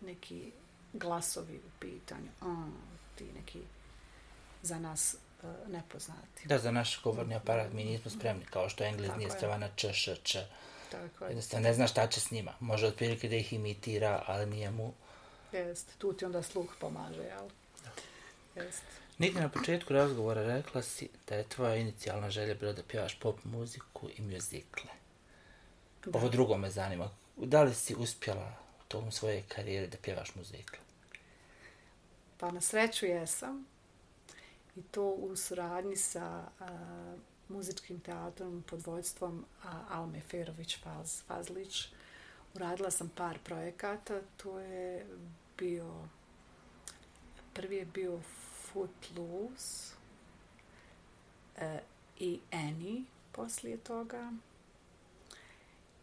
neki 0.00 0.52
glasovi 0.92 1.56
u 1.56 1.70
pitanju, 1.80 2.30
a, 2.40 2.66
ti 3.14 3.24
neki 3.34 3.60
za 4.62 4.78
nas 4.78 5.16
nepoznati. 5.68 6.48
Da, 6.48 6.58
za 6.58 6.70
naš 6.70 7.02
govorni 7.02 7.34
aparat 7.34 7.72
mi 7.72 7.84
nismo 7.84 8.10
spremni, 8.10 8.44
kao 8.44 8.68
što 8.68 8.84
Englez 8.84 9.08
Tako 9.08 9.18
nije 9.18 9.26
je. 9.26 9.32
spreman 9.32 9.60
na 9.60 9.68
č, 9.76 9.92
š, 9.92 10.14
č. 10.22 10.38
Tako 10.94 11.24
je. 11.24 11.28
Jednostavno 11.28 11.68
ne 11.68 11.74
zna 11.74 11.86
šta 11.86 12.06
će 12.06 12.20
s 12.20 12.30
njima. 12.30 12.52
Može 12.60 12.86
otprilike 12.86 13.28
da 13.28 13.36
ih 13.36 13.52
imitira, 13.52 14.22
ali 14.26 14.46
nije 14.46 14.70
mu... 14.70 14.92
Jest, 15.52 15.98
tu 15.98 16.12
ti 16.12 16.24
onda 16.24 16.42
sluh 16.42 16.74
pomaže, 16.80 17.22
jel? 17.22 17.48
Jest. 18.56 18.84
Nigdje 19.18 19.42
na 19.42 19.48
početku 19.48 19.92
razgovora 19.92 20.42
rekla 20.42 20.82
si 20.82 21.08
da 21.28 21.34
je 21.34 21.48
tvoja 21.48 21.76
inicijalna 21.76 22.30
želja 22.30 22.54
bila 22.54 22.72
da 22.72 22.82
pjevaš 22.82 23.18
pop 23.18 23.44
muziku 23.44 24.08
i 24.16 24.22
mjuzikle. 24.22 24.90
Da. 26.04 26.18
Ovo 26.18 26.28
drugo 26.28 26.56
me 26.56 26.70
zanima. 26.70 27.10
Da 27.36 27.62
li 27.62 27.74
si 27.74 27.94
uspjela 27.94 28.52
u 28.80 28.88
tom 28.88 29.12
svoje 29.12 29.42
karijere 29.48 29.86
da 29.86 29.96
pjevaš 29.96 30.34
muzikle? 30.34 30.78
Pa 32.38 32.50
na 32.50 32.60
sreću 32.60 33.06
jesam. 33.06 33.66
I 34.76 34.82
to 34.82 35.02
u 35.02 35.36
suradnji 35.36 35.96
sa 35.96 36.48
a, 36.60 37.16
muzičkim 37.54 38.00
teatrom 38.00 38.64
pod 38.70 38.86
vojstvom 38.86 39.44
Alme 39.88 40.20
Ferović 40.20 40.78
Faz, 40.82 41.22
Fazlić. 41.22 41.88
Uradila 42.54 42.90
sam 42.90 43.08
par 43.08 43.38
projekata. 43.44 44.20
To 44.36 44.58
je 44.58 45.06
bio... 45.58 46.08
Prvi 47.54 47.76
je 47.76 47.84
bio 47.84 48.20
Footloose 48.72 49.94
e, 51.56 51.80
i 52.18 52.40
Annie 52.52 53.02
poslije 53.32 53.76
toga. 53.76 54.32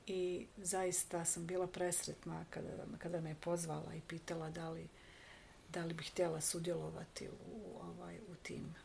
I 0.08 0.45
zaista 0.58 1.26
sam 1.26 1.45
bila 1.45 1.68
presretna 1.68 2.45
kada, 2.49 2.70
kada 2.97 3.22
me 3.22 3.30
je 3.30 3.36
pozvala 3.36 3.93
i 3.93 4.02
pitala 4.08 4.49
da 4.49 4.70
li 4.70 4.88
da 5.74 5.86
li 5.86 5.93
bih 5.93 6.12
htjela 6.12 6.41
sudjelovati 6.41 7.30
u, 7.30 7.78
ovaj, 7.82 8.18
u 8.18 8.36
tim 8.43 8.76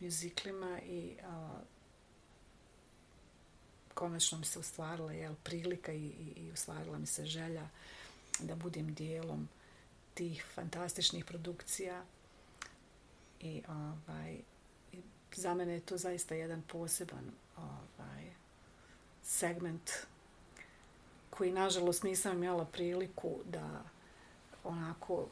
mjuziklima 0.00 0.80
i 0.80 1.16
a, 1.24 1.60
konačno 3.96 4.38
mi 4.38 4.44
se 4.44 4.58
ostvarila 4.58 5.12
jel, 5.12 5.34
prilika 5.42 5.92
i, 5.92 6.06
i, 6.06 6.32
i 6.36 6.52
ostvarila 6.52 6.98
mi 6.98 7.06
se 7.06 7.26
želja 7.26 7.68
da 8.38 8.54
budem 8.54 8.94
dijelom 8.94 9.48
tih 10.14 10.44
fantastičnih 10.54 11.24
produkcija. 11.24 12.04
I 13.40 13.62
ovaj, 13.68 14.38
i 14.92 14.98
za 15.34 15.54
mene 15.54 15.72
je 15.72 15.80
to 15.80 15.96
zaista 15.96 16.34
jedan 16.34 16.62
poseban 16.62 17.30
ovaj, 17.56 18.24
segment 19.22 19.90
koji 21.30 21.52
nažalost 21.52 22.02
nisam 22.02 22.42
imala 22.42 22.64
priliku 22.64 23.38
da 23.44 23.82
onako 24.64 25.26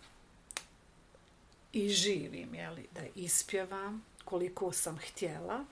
i 1.72 1.88
živim, 1.88 2.54
jeli, 2.54 2.86
da 2.94 3.00
ispjevam 3.14 4.04
koliko 4.24 4.72
sam 4.72 4.98
htjela, 4.98 5.64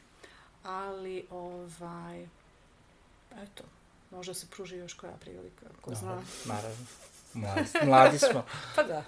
ali 0.62 1.26
ovaj, 1.30 2.28
eto, 3.42 3.64
možda 4.10 4.34
se 4.34 4.46
pruži 4.46 4.76
još 4.76 4.94
koja 4.94 5.12
prilika, 5.12 5.66
ko 5.80 5.94
zna. 5.94 6.22
Naravno. 6.44 6.86
Mladi, 7.34 7.68
mladi 7.86 8.18
smo. 8.18 8.44
Pa 8.76 8.82
da. 8.82 9.04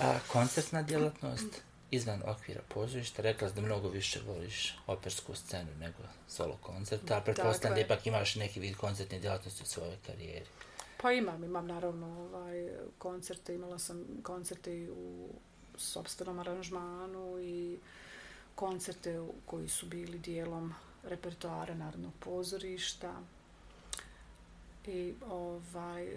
A 0.00 0.18
koncertna 0.32 0.82
djelatnost 0.82 1.62
izvan 1.90 2.22
okvira 2.26 2.60
pozorišta, 2.68 3.22
rekla 3.22 3.48
da 3.48 3.60
mnogo 3.60 3.88
više 3.88 4.20
voliš 4.26 4.78
opersku 4.86 5.34
scenu 5.34 5.70
nego 5.80 5.98
solo 6.28 6.58
koncerta, 6.62 7.16
a 7.16 7.20
pretpostavljam 7.20 7.74
da 7.74 7.80
ipak 7.80 8.06
imaš 8.06 8.34
neki 8.34 8.60
vid 8.60 8.76
koncertne 8.76 9.18
djelatnosti 9.18 9.62
u 9.62 9.66
svojoj 9.66 9.96
karijeri. 10.06 10.46
Pa 11.02 11.12
imam, 11.12 11.44
imam 11.44 11.66
naravno 11.66 12.06
ovaj, 12.06 12.68
koncerte, 12.98 13.54
imala 13.54 13.78
sam 13.78 14.04
koncerte 14.22 14.88
u 14.90 15.28
sobstvenom 15.76 16.38
aranžmanu 16.38 17.38
i 17.40 17.78
koncerte 18.54 19.20
koji 19.46 19.68
su 19.68 19.86
bili 19.86 20.18
dijelom 20.18 20.74
repertoara 21.08 21.74
Narodnog 21.74 22.12
pozorišta. 22.20 23.12
I 24.86 25.14
ovaj, 25.30 26.08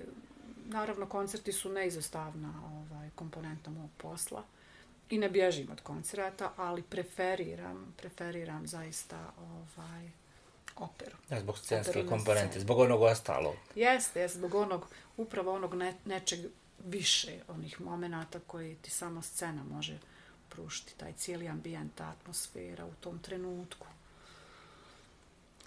naravno 0.65 1.05
koncerti 1.05 1.51
su 1.51 1.69
neizostavna 1.69 2.53
ovaj, 2.65 3.09
komponenta 3.15 3.71
mog 3.71 3.89
posla. 3.97 4.43
I 5.09 5.17
ne 5.17 5.29
bježim 5.29 5.71
od 5.71 5.81
koncerata, 5.81 6.53
ali 6.57 6.83
preferiram, 6.83 7.93
preferiram 7.97 8.67
zaista 8.67 9.31
ovaj, 9.37 10.09
operu. 10.75 11.17
Da, 11.29 11.39
zbog 11.39 11.57
scenske 11.57 12.05
komponente, 12.05 12.59
zbog 12.59 12.79
onog 12.79 13.01
ostalog. 13.01 13.55
Jeste, 13.75 14.21
jeste, 14.21 14.37
zbog 14.37 14.55
onog, 14.55 14.85
upravo 15.17 15.53
onog 15.53 15.73
ne, 15.73 15.93
nečeg 16.05 16.39
više, 16.85 17.39
onih 17.47 17.81
momenata 17.81 18.39
koji 18.47 18.75
ti 18.75 18.91
samo 18.91 19.21
scena 19.21 19.63
može 19.63 19.99
pružiti, 20.49 20.93
taj 20.97 21.13
cijeli 21.13 21.47
ambijent, 21.47 22.01
atmosfera 22.01 22.85
u 22.85 22.93
tom 22.99 23.19
trenutku. 23.19 23.87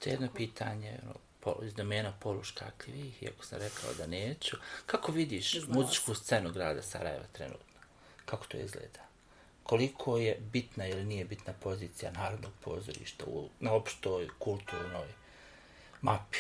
To 0.03 0.09
je 0.09 0.13
jedno 0.13 0.29
pitanje 0.35 0.99
ono, 1.03 1.15
pol, 1.41 1.55
iz 1.65 1.75
domena 1.75 2.13
poluškakljivih, 2.21 3.23
iako 3.23 3.45
sam 3.45 3.59
rekao 3.59 3.95
da 3.95 4.07
neću. 4.07 4.57
Kako 4.87 5.13
vidiš 5.13 5.61
Znala 5.61 5.75
muzičku 5.83 6.15
scenu 6.15 6.53
grada 6.53 6.83
Sarajeva 6.83 7.25
trenutno? 7.33 7.81
Kako 8.25 8.47
to 8.47 8.57
izgleda? 8.57 9.01
Koliko 9.63 10.17
je 10.19 10.39
bitna 10.53 10.87
ili 10.87 11.05
nije 11.05 11.25
bitna 11.25 11.53
pozicija 11.53 12.13
Narodnog 12.13 12.53
pozorišta 12.61 13.25
u, 13.27 13.49
na 13.61 13.73
opštoj 13.73 14.29
kulturnoj 14.39 15.09
mapi? 16.01 16.39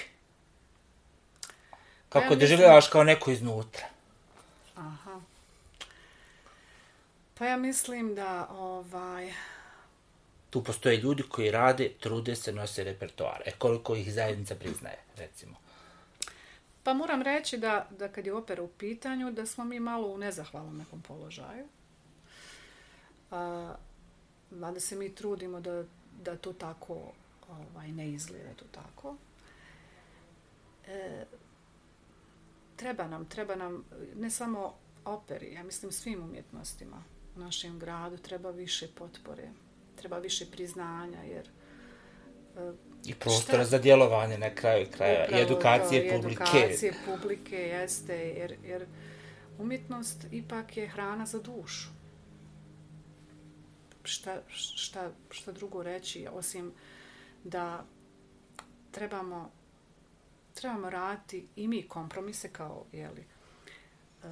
Pa 2.08 2.18
ja 2.18 2.22
Kako 2.22 2.34
mislim- 2.34 2.40
doživljavaš 2.40 2.88
kao 2.88 3.04
neko 3.04 3.30
iznutra? 3.30 3.86
Aha. 4.76 5.20
Pa 7.38 7.44
ja 7.46 7.56
mislim 7.56 8.14
da 8.14 8.48
ovaj, 8.50 9.32
Tu 10.52 10.60
postoje 10.64 10.96
ljudi 10.96 11.22
koji 11.22 11.50
rade, 11.50 11.88
trude 12.00 12.36
se, 12.36 12.52
nose 12.52 12.84
repertoar. 12.84 13.42
E 13.46 13.52
koliko 13.58 13.96
ih 13.96 14.12
zajednica 14.12 14.54
priznaje, 14.54 14.98
recimo. 15.16 15.56
Pa 16.82 16.94
moram 16.94 17.22
reći 17.22 17.58
da, 17.58 17.88
da 17.98 18.08
kad 18.08 18.26
je 18.26 18.34
opera 18.34 18.62
u 18.62 18.68
pitanju, 18.68 19.32
da 19.32 19.46
smo 19.46 19.64
mi 19.64 19.80
malo 19.80 20.08
u 20.08 20.18
nezahvalnom 20.18 20.76
nekom 20.76 21.02
položaju. 21.02 21.66
A, 23.30 23.74
mada 24.50 24.80
se 24.80 24.96
mi 24.96 25.14
trudimo 25.14 25.60
da, 25.60 25.84
da 26.22 26.36
to 26.36 26.52
tako 26.52 27.12
ovaj, 27.48 27.88
ne 27.88 28.10
izgleda 28.10 28.54
to 28.56 28.64
tako. 28.72 29.16
E, 30.86 31.24
treba 32.76 33.06
nam, 33.08 33.24
treba 33.24 33.56
nam 33.56 33.84
ne 34.16 34.30
samo 34.30 34.74
operi, 35.04 35.52
ja 35.52 35.62
mislim 35.62 35.92
svim 35.92 36.22
umjetnostima 36.22 37.02
u 37.36 37.40
našem 37.40 37.78
gradu 37.78 38.16
treba 38.16 38.50
više 38.50 38.88
potpore, 38.98 39.50
treba 39.96 40.18
više 40.18 40.46
priznanja, 40.50 41.22
jer 41.22 41.48
e, 42.56 42.72
I 43.04 43.14
prostora 43.14 43.64
Šta? 43.64 43.70
za 43.70 43.78
djelovanje 43.78 44.38
na 44.38 44.54
kraju 44.54 44.86
kraja. 44.96 45.24
I 45.24 45.26
Upravo 45.26 45.42
edukacije 45.42 46.00
to, 46.00 46.06
i 46.06 46.20
publike. 46.20 46.42
Edukacije 46.42 46.94
publike 47.06 47.56
jeste, 47.56 48.14
jer, 48.14 48.56
jer 48.64 48.86
umjetnost 49.58 50.26
ipak 50.30 50.76
je 50.76 50.88
hrana 50.88 51.26
za 51.26 51.38
dušu. 51.38 51.88
Šta, 54.04 54.42
šta, 54.48 55.10
šta 55.30 55.52
drugo 55.52 55.82
reći, 55.82 56.26
osim 56.32 56.72
da 57.44 57.84
trebamo, 58.90 59.50
trebamo 60.54 60.90
raditi 60.90 61.46
i 61.56 61.68
mi 61.68 61.88
kompromise 61.88 62.48
kao 62.48 62.84
jeli, 62.92 63.24
uh, 64.24 64.30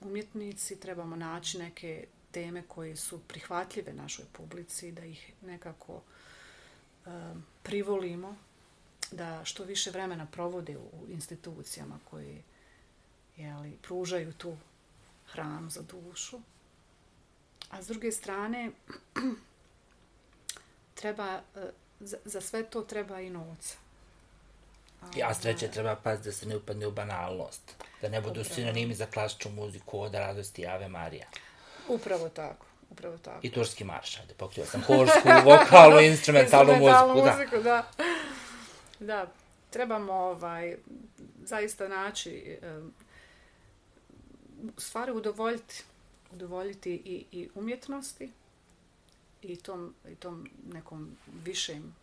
umjetnici, 0.00 0.80
trebamo 0.80 1.16
naći 1.16 1.58
neke 1.58 2.06
teme 2.32 2.62
koje 2.68 2.96
su 2.96 3.20
prihvatljive 3.28 3.92
našoj 3.92 4.24
publici, 4.32 4.92
da 4.92 5.04
ih 5.04 5.32
nekako 5.42 5.94
uh, 5.94 7.12
privolimo 7.62 8.36
da 9.10 9.44
što 9.44 9.64
više 9.64 9.90
vremena 9.90 10.26
provode 10.26 10.78
u 10.78 11.06
institucijama 11.08 11.98
koje 12.10 12.42
jeli, 13.36 13.76
pružaju 13.82 14.32
tu 14.32 14.56
hranu 15.26 15.70
za 15.70 15.82
dušu. 15.82 16.40
A 17.70 17.82
s 17.82 17.86
druge 17.86 18.12
strane, 18.12 18.70
treba, 21.00 21.42
e, 21.56 21.70
za, 22.00 22.16
za 22.24 22.40
sve 22.40 22.64
to 22.64 22.82
treba 22.82 23.20
i 23.20 23.30
novca. 23.30 23.76
Ja 25.16 25.34
sreće 25.34 25.68
treba 25.68 25.96
paziti 25.96 26.28
da 26.28 26.32
se 26.32 26.46
ne 26.46 26.56
upadne 26.56 26.86
u 26.86 26.90
banalnost. 26.90 27.74
Da 28.02 28.08
ne 28.08 28.20
budu 28.20 28.40
Upravo. 28.40 28.54
sinonimi 28.54 28.94
za 28.94 29.06
klasičnu 29.06 29.50
muziku 29.50 30.00
od 30.00 30.14
radosti 30.14 30.66
Ave 30.66 30.88
Marija. 30.88 31.26
Upravo 31.94 32.28
tako, 32.28 32.66
upravo 32.90 33.18
tako. 33.18 33.46
I 33.46 33.50
turski 33.50 33.84
marš, 33.84 34.18
ajde, 34.18 34.34
pokrio 34.34 34.66
sam 34.66 34.82
horsku, 34.82 35.28
vokalnu, 35.44 36.00
instrumentalnu 36.12 36.72
Instrumentalnu 36.72 37.14
muziku, 37.14 37.26
da. 37.26 37.36
muziku, 37.36 37.62
da. 37.62 37.90
Da, 39.00 39.32
trebamo 39.70 40.12
ovaj, 40.12 40.76
zaista 41.44 41.88
naći, 41.88 42.58
em, 42.62 42.92
stvari 44.76 45.12
udovoljiti, 45.12 45.84
udovoljiti 46.32 47.02
i, 47.04 47.24
i 47.32 47.48
umjetnosti 47.54 48.32
i 49.42 49.56
tom, 49.56 49.94
i 50.08 50.14
tom 50.14 50.48
nekom 50.72 51.16
višem 51.44 51.94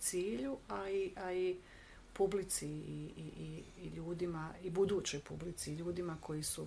cilju, 0.00 0.56
a 0.68 0.90
i, 0.90 1.12
a 1.16 1.32
i 1.32 1.56
publici 2.12 2.66
i, 2.66 3.10
i, 3.16 3.42
i, 3.42 3.62
i 3.82 3.88
ljudima, 3.88 4.54
i 4.62 4.70
budućoj 4.70 5.20
publici, 5.20 5.72
i 5.72 5.76
ljudima 5.76 6.16
koji 6.20 6.42
su 6.42 6.66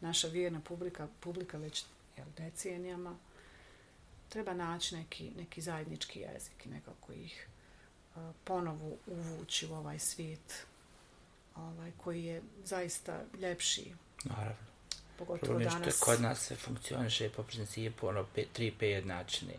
naša 0.00 0.28
vjerna 0.28 0.60
publika, 0.60 1.08
publika 1.20 1.58
već 1.58 1.84
jel, 2.16 2.26
decenijama, 2.36 3.16
treba 4.28 4.54
naći 4.54 4.96
neki, 4.96 5.30
neki 5.36 5.60
zajednički 5.60 6.20
jezik 6.20 6.66
i 6.66 6.68
nekako 6.68 7.12
ih 7.12 7.48
a, 8.16 8.32
ponovo 8.44 8.96
uvući 9.06 9.66
u 9.66 9.74
ovaj 9.74 9.98
svijet 9.98 10.66
ovaj, 11.56 11.92
koji 11.96 12.24
je 12.24 12.42
zaista 12.64 13.20
ljepši, 13.40 13.92
Naravno. 14.24 14.56
pogotovo 15.18 15.46
Problem 15.46 15.70
što 15.70 15.78
danas. 15.78 16.00
kod 16.00 16.20
nas 16.20 16.38
sve 16.40 16.56
funkcioniše 16.56 17.30
po 17.30 17.42
principu 17.42 18.06
ono 18.08 18.26
3P 18.36 18.82
jednačine. 18.84 19.54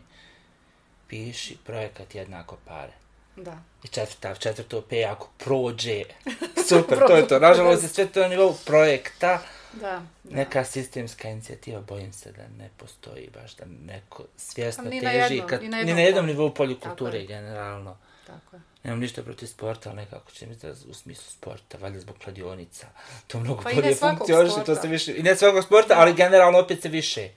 Piši 1.08 1.56
projekat 1.64 2.14
jednako 2.14 2.56
pare. 2.66 2.92
Da. 3.36 3.62
I 3.84 3.88
četvrta, 3.88 4.34
četvrto 4.34 4.82
P 4.82 5.04
ako 5.04 5.30
prođe. 5.38 6.04
Super, 6.68 6.98
to 6.98 7.16
je 7.16 7.28
to. 7.28 7.38
Nažalost, 7.48 7.94
sve 7.94 8.06
to 8.06 8.20
na 8.20 8.28
nivou 8.28 8.54
projekta. 8.66 9.42
Da, 9.72 10.02
da. 10.24 10.36
Neka 10.36 10.64
sistemska 10.64 11.28
inicijativa, 11.28 11.80
bojim 11.80 12.12
se 12.12 12.32
da 12.32 12.42
ne 12.58 12.70
postoji 12.76 13.30
baš, 13.34 13.56
da 13.56 13.64
neko 13.66 14.24
svjesno 14.36 14.84
Pa 14.84 14.90
ni 14.90 15.00
na 15.00 15.10
teži, 15.10 15.34
jednom- 15.34 15.48
kad, 15.48 15.62
ni 15.62 15.68
na 15.68 15.76
ni 15.76 15.80
jednom 15.80 15.96
na 15.96 16.02
jednom 16.02 16.24
polju. 16.24 16.32
nivou 16.32 16.48
Tako 16.48 16.56
polikulture 16.56 17.18
je. 17.18 17.26
generalno. 17.26 17.96
Tako 18.26 18.56
je. 18.56 18.62
Nemam 18.84 19.00
ništa 19.00 19.22
protiv 19.22 19.46
sporta, 19.46 19.90
ali 19.90 19.96
nekako 19.96 20.30
će 20.30 20.46
mi 20.46 20.54
da 20.54 20.70
u 20.88 20.94
smislu 20.94 21.30
sporta, 21.30 21.78
valjda 21.78 22.00
zbog 22.00 22.16
kladionica. 22.16 22.86
To 23.26 23.40
mnogo 23.40 23.62
Pa 23.62 23.70
bolje 23.72 23.94
funkcioniše, 23.94 24.64
to 24.66 24.74
se 24.74 24.88
više, 24.88 25.16
i 25.16 25.22
ne 25.22 25.36
svakog 25.36 25.64
sporta, 25.64 25.94
ali 25.96 26.14
generalno 26.14 26.58
opet 26.58 26.82
se 26.82 26.88
više 26.88 27.28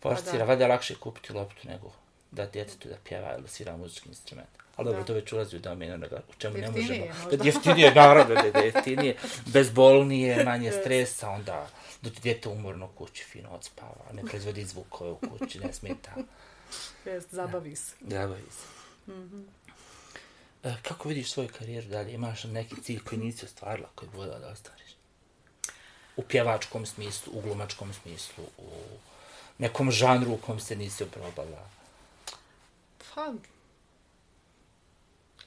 forsira. 0.00 0.38
da. 0.38 0.44
Valjda 0.44 0.64
je 0.64 0.70
lakše 0.70 0.94
kupiti 0.94 1.32
loptu 1.32 1.68
nego 1.68 1.92
da 2.30 2.46
djetetu 2.46 2.88
da 2.88 2.94
pjeva 3.04 3.36
ili 3.38 3.48
svira 3.48 3.76
muzički 3.76 4.08
instrument. 4.08 4.48
Ali 4.76 4.88
dobro, 4.88 5.04
to 5.04 5.14
već 5.14 5.32
ulazi 5.32 5.56
u 5.56 5.60
domenu 5.60 5.94
onoga 5.94 6.20
u 6.28 6.32
čemu 6.38 6.58
ne 6.58 6.70
možemo. 6.70 7.06
Da 7.30 7.44
jeftinije, 7.48 7.94
naravno 7.94 8.34
da 8.52 8.58
je 8.58 8.64
jeftinije, 8.64 9.16
bezbolnije, 9.52 10.44
manje 10.44 10.72
stresa, 10.72 11.30
onda 11.30 11.68
da 12.02 12.10
ti 12.10 12.20
djete 12.22 12.48
umorno 12.48 12.86
u 12.86 12.88
kući 12.88 13.24
fino 13.24 13.48
odspava, 13.50 14.12
ne 14.12 14.22
proizvodi 14.22 14.64
zvukove 14.64 15.10
u 15.10 15.18
kući, 15.18 15.58
ne 15.58 15.72
smeta. 15.72 16.10
Jest, 17.04 17.34
zabavi 17.34 17.76
se. 17.76 17.94
Zabavi 18.00 18.50
se. 18.50 18.66
E, 20.64 20.74
kako 20.82 21.08
vidiš 21.08 21.32
svoju 21.32 21.48
karijeru 21.58 21.88
dalje? 21.88 22.12
Imaš 22.12 22.44
neki 22.44 22.82
cilj 22.82 23.00
koji 23.04 23.20
nisi 23.20 23.44
ostvarila, 23.44 23.88
koji 23.94 24.10
bi 24.10 24.16
voljela 24.16 24.38
da 24.38 24.48
ostvariš? 24.48 24.90
U 26.16 26.22
pjevačkom 26.22 26.86
smislu, 26.86 27.32
u 27.36 27.40
glumačkom 27.40 27.92
smislu, 27.92 28.44
u 28.58 28.70
nekom 29.58 29.90
žanru 29.90 30.32
u 30.32 30.36
kom 30.36 30.60
se 30.60 30.76
nisi 30.76 31.04
oprobala. 31.04 31.68
Pa, 33.14 33.32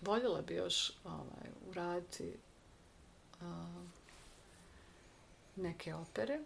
voljela 0.05 0.41
bi 0.41 0.55
još 0.55 0.91
ovaj, 1.03 1.49
uraditi 1.69 2.33
a, 3.41 3.83
neke 5.55 5.95
opere 5.95 6.39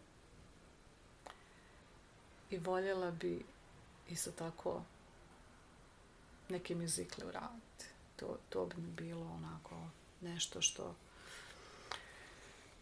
i 2.50 2.58
voljela 2.58 3.12
bi 3.12 3.46
isto 4.10 4.32
tako 4.32 4.82
neke 6.50 6.76
muzikle 6.76 7.26
uraditi. 7.26 7.86
To, 8.16 8.38
to 8.50 8.66
bi 8.66 8.82
mi 8.82 8.88
bilo 8.88 9.26
onako 9.26 9.76
nešto 10.22 10.62
što 10.62 10.96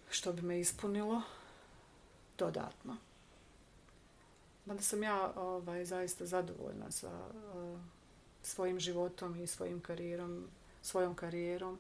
što 0.10 0.34
bi 0.34 0.42
me 0.42 0.60
ispunilo 0.60 1.22
dodatno. 2.38 2.98
Mada 4.66 4.82
sam 4.82 5.04
ja 5.04 5.34
ovaj, 5.36 5.86
zaista 5.86 6.26
zadovoljna 6.26 6.92
sa 6.92 7.28
uh, 7.28 7.80
svojim 8.44 8.80
životom 8.80 9.36
i 9.36 9.48
svojim 9.48 9.82
karijerom, 9.82 10.48
svojom 10.88 11.16
karijerom. 11.16 11.80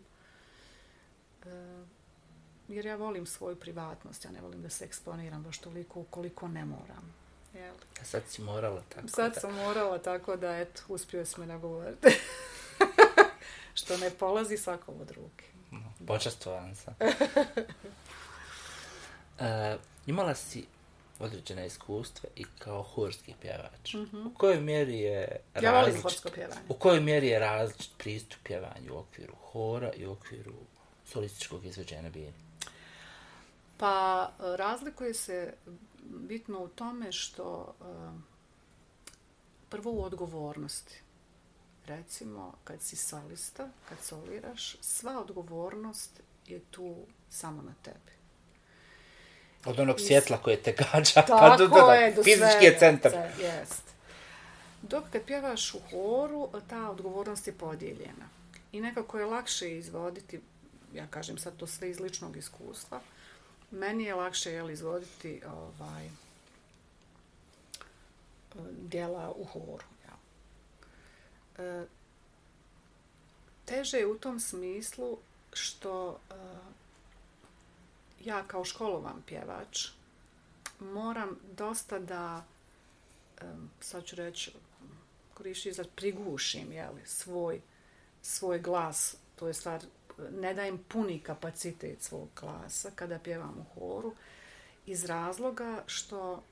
Uh, 1.45 1.51
jer 2.68 2.86
ja 2.86 2.95
volim 2.95 3.26
svoju 3.26 3.55
privatnost, 3.55 4.26
ja 4.26 4.32
ne 4.32 4.41
volim 4.41 4.62
da 4.62 4.70
se 4.70 4.86
eksponiram 4.86 5.43
baš 5.43 5.58
toliko 5.58 5.99
ukoliko 5.99 6.47
ne 6.47 6.66
moram. 6.66 7.14
Jel? 7.53 7.76
A 8.01 8.05
sad 8.05 8.22
si 8.28 8.41
morala 8.41 8.82
tako 8.89 9.08
Sad 9.08 9.34
da... 9.34 9.39
sam 9.39 9.53
morala 9.53 9.97
tako 9.97 10.36
da, 10.36 10.58
eto, 10.58 10.82
uspio 10.88 11.26
si 11.26 11.39
me 11.39 11.45
nagovoriti. 11.45 12.08
Što 13.80 13.97
ne 13.97 14.10
polazi 14.10 14.58
svakom 14.58 14.95
od 15.01 15.12
ruke. 15.12 15.45
Počastovan 16.08 16.76
sam. 16.76 16.95
e, 19.39 19.78
imala 20.05 20.36
si 20.36 20.66
određena 21.20 21.65
iskustva 21.65 22.30
i 22.36 22.45
kao 22.59 22.84
horski 22.84 23.34
pjevač. 23.41 23.93
Mm 23.93 23.97
-hmm. 23.97 24.28
U 24.28 24.34
kojoj 24.34 24.61
mjeri 24.61 24.99
je. 24.99 25.39
Ja 25.55 25.72
različit- 25.72 26.34
pjevanje. 26.34 26.61
U 26.70 26.74
kojoj 26.74 26.99
mjeri 26.99 27.28
je 27.28 27.39
različit 27.39 27.91
pristup 27.97 28.39
pjevanju 28.43 28.93
u 28.93 28.97
okviru 28.97 29.34
hora 29.36 29.91
i 29.93 30.05
u 30.05 30.11
okviru 30.11 30.53
solističkog 31.05 31.65
izvođenja 31.65 32.09
bini? 32.09 32.34
Pa 33.78 34.32
razlikuje 34.39 35.13
se 35.13 35.53
bitno 36.03 36.59
u 36.59 36.68
tome 36.68 37.11
što 37.11 37.76
e, 37.82 37.84
prvo 39.70 39.91
u 39.91 40.03
odgovornosti. 40.03 41.01
Recimo, 41.86 42.53
kad 42.63 42.82
si 42.82 42.95
solista, 42.95 43.70
kad 43.89 43.97
soliraš, 44.01 44.76
sva 44.82 45.20
odgovornost 45.20 46.22
je 46.47 46.59
tu 46.72 46.95
samo 47.30 47.61
na 47.61 47.74
tebi. 47.84 48.16
Od 49.68 49.80
onog 49.80 49.99
svjetla 49.99 50.38
koje 50.38 50.57
te 50.63 50.72
gađa, 50.72 51.24
pa 51.28 51.55
do, 51.57 51.68
do, 51.68 51.76
do, 51.76 51.91
je, 51.91 52.13
do 52.13 52.24
fizički 52.24 52.65
je 52.65 52.78
centar. 52.80 53.11
Ce- 53.11 53.43
Jest. 53.43 53.84
Dok 54.82 55.03
kad 55.11 55.22
pjevaš 55.24 55.74
u 55.74 55.80
horu, 55.91 56.49
ta 56.70 56.89
odgovornost 56.89 57.47
je 57.47 57.53
podijeljena. 57.53 58.30
I 58.72 58.82
nekako 58.82 59.20
je 59.20 59.26
lakše 59.26 59.78
izvoditi, 59.78 60.41
ja 60.93 61.07
kažem 61.07 61.38
sad 61.38 61.57
to 61.57 61.68
sve 61.68 61.89
iz 61.89 61.99
ličnog 61.99 62.38
iskustva, 62.38 63.01
meni 63.72 64.03
je 64.03 64.15
lakše 64.15 64.51
jel, 64.51 64.70
izvoditi 64.70 65.41
ovaj, 65.53 66.09
dijela 68.72 69.34
u 69.36 69.45
horu. 69.45 69.84
Ja. 70.07 70.15
E, 71.65 71.86
teže 73.65 73.97
je 73.97 74.07
u 74.07 74.18
tom 74.18 74.39
smislu 74.39 75.18
što 75.53 76.20
e, 76.30 76.34
ja 78.26 78.43
kao 78.47 78.65
školovan 78.65 79.22
pjevač 79.26 79.88
moram 80.80 81.39
dosta 81.57 81.99
da, 81.99 82.45
em, 83.41 83.70
sad 83.80 84.05
ću 84.05 84.15
reći, 84.15 84.51
korišći 85.34 85.74
za 85.74 85.84
prigušim 85.95 86.72
jeli, 86.72 87.01
svoj, 87.05 87.61
svoj 88.22 88.59
glas, 88.59 89.15
to 89.36 89.47
je 89.47 89.53
stvar, 89.53 89.82
ne 90.32 90.53
dajem 90.53 90.84
puni 90.88 91.20
kapacitet 91.20 92.01
svog 92.01 92.30
glasa 92.39 92.91
kada 92.95 93.20
pjevam 93.20 93.55
u 93.59 93.80
horu, 93.80 94.13
iz 94.86 95.05
razloga 95.05 95.84
što 95.86 96.43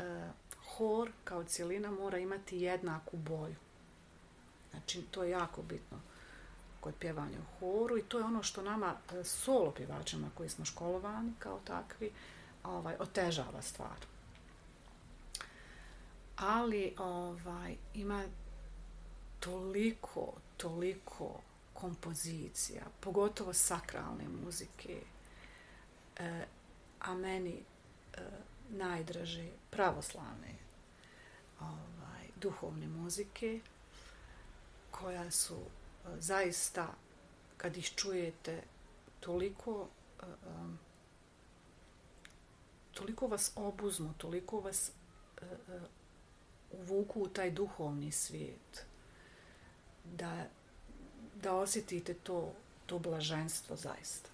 e, 0.00 0.30
hor 0.64 1.10
kao 1.24 1.44
cijelina 1.44 1.90
mora 1.90 2.18
imati 2.18 2.58
jednaku 2.58 3.16
boju. 3.16 3.56
Znači, 4.70 5.02
to 5.02 5.24
je 5.24 5.30
jako 5.30 5.62
bitno 5.62 6.00
kod 6.82 6.94
pjevanja 6.98 7.38
u 7.38 7.58
horu 7.58 7.98
i 7.98 8.02
to 8.02 8.18
je 8.18 8.24
ono 8.24 8.42
što 8.42 8.62
nama 8.62 8.94
e, 9.12 9.24
solo 9.24 9.70
pjevačima 9.70 10.30
koji 10.34 10.48
smo 10.48 10.64
školovani 10.64 11.32
kao 11.38 11.60
takvi 11.64 12.10
ovaj 12.64 12.96
otežava 12.98 13.62
stvar. 13.62 14.06
Ali 16.36 16.94
ovaj 16.98 17.76
ima 17.94 18.24
toliko, 19.40 20.32
toliko 20.56 21.40
kompozicija, 21.72 22.82
pogotovo 23.00 23.52
sakralne 23.52 24.24
muzike, 24.44 25.00
e, 26.16 26.44
a 27.00 27.14
meni 27.14 27.54
e, 27.54 28.20
najdraže 28.70 29.48
pravoslavne 29.70 30.54
ovaj, 31.60 32.26
duhovne 32.36 32.86
muzike, 32.86 33.60
koja 34.90 35.30
su 35.30 35.56
zaista, 36.18 36.94
kad 37.56 37.76
ih 37.76 37.90
čujete, 37.96 38.62
toliko 39.20 39.88
e, 40.22 40.24
e, 40.26 40.52
toliko 42.92 43.26
vas 43.26 43.52
obuzmu, 43.56 44.14
toliko 44.18 44.60
vas 44.60 44.90
e, 45.40 45.44
uvuku 46.70 47.22
u 47.22 47.28
taj 47.28 47.50
duhovni 47.50 48.12
svijet, 48.12 48.86
da, 50.04 50.46
da 51.34 51.54
osjetite 51.54 52.14
to 52.14 52.52
to 52.92 52.98
blaženstvo 52.98 53.76
zaista. 53.76 54.30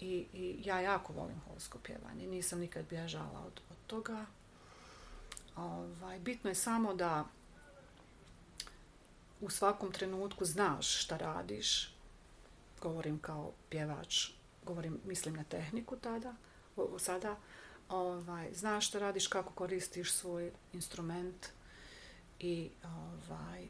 I, 0.00 0.26
I 0.32 0.60
ja 0.64 0.80
jako 0.80 1.12
volim 1.12 1.40
holsko 1.48 1.78
pjevanje. 1.78 2.26
Nisam 2.26 2.60
nikad 2.60 2.84
bježala 2.90 3.40
od, 3.46 3.60
od 3.70 3.76
toga. 3.86 4.26
Ovaj, 5.56 6.18
bitno 6.18 6.50
je 6.50 6.54
samo 6.54 6.94
da 6.94 7.24
u 9.40 9.50
svakom 9.50 9.92
trenutku 9.92 10.44
znaš 10.44 11.02
šta 11.02 11.16
radiš. 11.16 11.94
Govorim 12.80 13.18
kao 13.18 13.52
pjevač, 13.70 14.30
govorim, 14.66 15.00
mislim 15.04 15.34
na 15.34 15.44
tehniku 15.44 15.96
tada, 15.96 16.34
o, 16.76 16.98
sada. 16.98 17.36
Ovaj, 17.88 18.54
znaš 18.54 18.88
šta 18.88 18.98
radiš, 18.98 19.26
kako 19.26 19.52
koristiš 19.52 20.12
svoj 20.12 20.52
instrument 20.72 21.46
i 22.38 22.70
ovaj, 22.84 23.68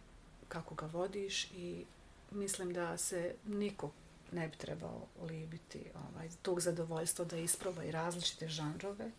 kako 0.49 0.75
ga 0.75 0.87
vodiš 0.87 1.45
i 1.45 1.85
mislim 2.31 2.73
da 2.73 2.97
se 2.97 3.35
niko 3.47 3.91
ne 4.33 4.49
bi 4.49 4.57
trebao 4.57 5.07
libiti 5.29 5.85
ovaj, 5.95 6.29
tog 6.43 6.61
zadovoljstva 6.61 7.25
da 7.25 7.37
isproba 7.37 7.85
i 7.85 7.91
različite 7.91 8.49
žanrove 8.49 9.11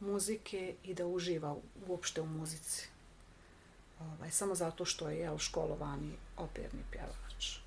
muzike 0.00 0.74
i 0.84 0.94
da 0.94 1.06
uživa 1.06 1.56
uopšte 1.86 2.20
u 2.20 2.26
muzici. 2.26 2.88
Ovaj, 4.00 4.30
samo 4.30 4.54
zato 4.54 4.84
što 4.84 5.08
je 5.08 5.18
jel, 5.18 5.38
školovani 5.38 6.12
operni 6.36 6.82
pjevač. 6.90 7.58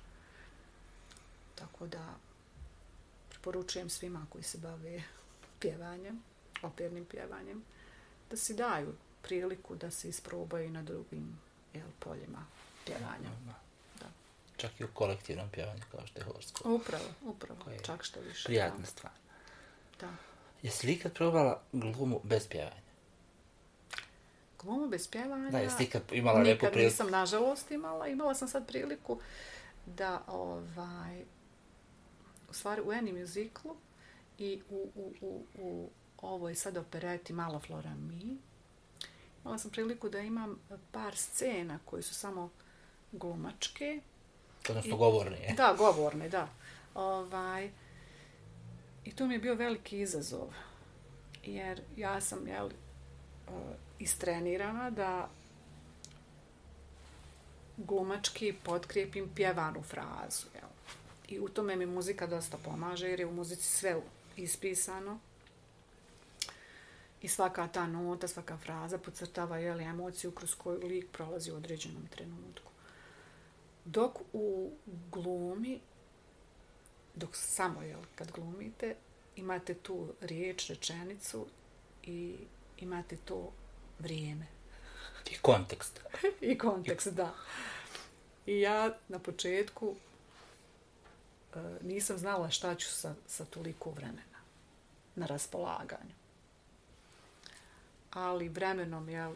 Tako 1.54 1.86
da 1.86 2.14
preporučujem 3.28 3.90
svima 3.90 4.26
koji 4.30 4.44
se 4.44 4.58
bave 4.58 5.02
pjevanjem, 5.60 6.22
opernim 6.62 7.04
pjevanjem, 7.04 7.62
da 8.30 8.36
si 8.36 8.54
daju 8.54 8.94
priliku 9.22 9.74
da 9.76 9.90
se 9.90 10.08
isprobaju 10.08 10.70
na 10.70 10.82
drugim 10.82 11.38
jel, 11.74 11.86
poljima 11.98 12.46
pjevanja. 12.86 13.30
Da. 14.00 14.06
Čak 14.56 14.80
i 14.80 14.84
u 14.84 14.88
kolektivnom 14.94 15.50
pjevanju 15.50 15.82
kao 15.90 16.06
što 16.06 16.20
je 16.20 16.24
horsko. 16.24 16.74
Upravo, 16.74 17.04
upravo. 17.22 17.60
Čak 17.82 18.04
što 18.04 18.20
više. 18.20 18.44
Prijatna 18.46 18.80
da. 18.80 18.86
stvar. 18.86 19.12
Da. 20.00 20.10
Jesi 20.62 20.86
li 20.86 20.92
ikad 20.92 21.12
probala 21.12 21.62
glumu 21.72 22.20
bez 22.24 22.48
pjevanja? 22.48 22.91
Glumu 24.62 24.88
bez 24.88 25.08
pjevanja? 25.08 25.50
Da, 25.50 25.58
jesi 25.58 25.84
ikad 25.84 26.02
imala 26.12 26.38
neku 26.38 26.58
priliku? 26.58 26.76
Nikad 26.76 26.84
nisam, 26.84 27.10
nažalost, 27.10 27.70
imala. 27.70 28.06
Imala 28.08 28.34
sam 28.34 28.48
sad 28.48 28.66
priliku 28.66 29.20
da, 29.86 30.22
ovaj, 30.26 31.24
u 32.50 32.54
stvari, 32.54 32.80
u 32.80 32.86
Any 32.86 33.20
Musiclu 33.20 33.76
i 34.38 34.62
u, 34.70 34.88
u, 34.94 35.12
u, 35.20 35.44
u 35.58 35.90
ovoj 36.22 36.54
sad 36.54 36.76
opereti 36.76 37.32
Mala 37.32 37.58
Flora 37.58 37.94
Mi, 37.94 38.38
imala 39.42 39.58
sam 39.58 39.70
priliku 39.70 40.08
da 40.08 40.20
imam 40.20 40.58
par 40.92 41.16
scena 41.16 41.78
koji 41.84 42.02
su 42.02 42.14
samo 42.14 42.50
glumačke. 43.12 44.00
Odnosno 44.68 44.96
govorne. 44.96 45.54
Da, 45.56 45.74
govorne, 45.78 46.28
da. 46.28 46.48
Ovaj, 46.94 47.70
I 49.04 49.12
to 49.12 49.26
mi 49.26 49.34
je 49.34 49.38
bio 49.38 49.54
veliki 49.54 50.00
izazov. 50.00 50.54
Jer 51.44 51.82
ja 51.96 52.20
sam, 52.20 52.46
jel, 52.46 52.70
istrenirana 54.02 54.90
da 54.90 55.28
glumački 57.76 58.54
potkrijepim 58.64 59.30
pjevanu 59.34 59.82
frazu. 59.82 60.46
Jel. 60.54 60.68
I 61.28 61.40
u 61.40 61.48
tome 61.48 61.76
mi 61.76 61.86
muzika 61.86 62.26
dosta 62.26 62.56
pomaže 62.64 63.08
jer 63.08 63.20
je 63.20 63.26
u 63.26 63.32
muzici 63.32 63.62
sve 63.62 64.00
ispisano. 64.36 65.18
I 67.22 67.28
svaka 67.28 67.68
ta 67.68 67.86
nota, 67.86 68.28
svaka 68.28 68.56
fraza 68.56 68.98
podcrtava 68.98 69.58
jel, 69.58 69.80
emociju 69.80 70.30
kroz 70.30 70.54
koju 70.54 70.86
lik 70.86 71.06
prolazi 71.12 71.52
u 71.52 71.56
određenom 71.56 72.06
trenutku. 72.06 72.72
Dok 73.84 74.18
u 74.32 74.70
glumi, 75.12 75.80
dok 77.14 77.36
samo 77.36 77.82
jel, 77.82 78.00
kad 78.14 78.32
glumite, 78.32 78.94
imate 79.36 79.74
tu 79.74 80.08
riječ, 80.20 80.68
rečenicu 80.68 81.46
i 82.02 82.36
imate 82.78 83.16
to 83.16 83.52
vrijeme. 83.98 84.46
I 85.30 85.38
kontekst. 85.42 86.00
I 86.50 86.58
kontekst, 86.58 87.08
da. 87.08 87.34
I 88.46 88.60
ja 88.60 88.94
na 89.08 89.18
početku 89.18 89.96
e, 91.54 91.58
nisam 91.82 92.18
znala 92.18 92.50
šta 92.50 92.74
ću 92.74 92.88
sa, 92.88 93.14
sa 93.26 93.44
toliko 93.44 93.90
vremena 93.90 94.38
na 95.14 95.26
raspolaganju. 95.26 96.14
Ali 98.10 98.48
vremenom, 98.48 99.08
jel, 99.08 99.34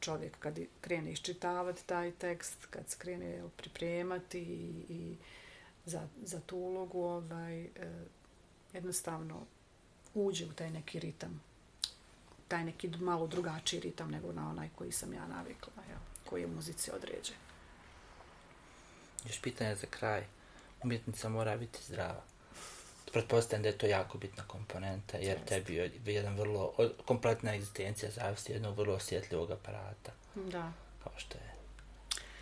čovjek 0.00 0.38
kad 0.38 0.58
krene 0.80 1.12
iščitavati 1.12 1.86
taj 1.86 2.10
tekst, 2.10 2.66
kad 2.70 2.88
se 2.88 2.96
krene 2.98 3.26
jel, 3.26 3.48
pripremati 3.56 4.38
i, 4.38 4.84
i 4.88 5.16
za, 5.84 6.08
za 6.22 6.40
tu 6.40 6.56
ulogu, 6.56 7.02
ovaj, 7.02 7.62
e, 7.62 7.68
jednostavno 8.72 9.46
uđe 10.14 10.46
u 10.46 10.52
taj 10.52 10.70
neki 10.70 10.98
ritam. 11.00 11.42
Taj 12.50 12.64
neki 12.64 12.88
malo 12.88 13.26
drugačiji 13.26 13.80
ritam 13.80 14.10
nego 14.10 14.32
na 14.32 14.50
onaj 14.50 14.68
koji 14.78 14.92
sam 14.92 15.14
ja 15.14 15.26
navikla, 15.26 15.72
jel, 15.88 15.98
koji 16.24 16.40
je 16.40 16.46
muzici 16.46 16.90
određen. 16.90 17.36
Još 19.26 19.40
pitanje 19.40 19.74
za 19.74 19.86
kraj. 19.90 20.24
Umjetnica 20.82 21.28
mora 21.28 21.56
biti 21.56 21.84
zdrava. 21.84 22.22
Pretpostavljam 23.12 23.62
da 23.62 23.68
je 23.68 23.78
to 23.78 23.86
jako 23.86 24.18
bitna 24.18 24.44
komponenta, 24.46 25.16
jer 25.16 25.38
Jeste. 25.38 25.44
tebi 25.44 25.74
je 25.74 25.92
jedan 26.04 26.36
vrlo, 26.36 26.72
kompletna 27.06 27.54
egzistencija 27.54 28.10
zavisi 28.10 28.52
jednog 28.52 28.78
vrlo 28.78 28.94
osjetljivog 28.94 29.50
aparata. 29.50 30.12
Da. 30.34 30.72
Kao 31.04 31.12
što 31.16 31.38
je 31.38 31.54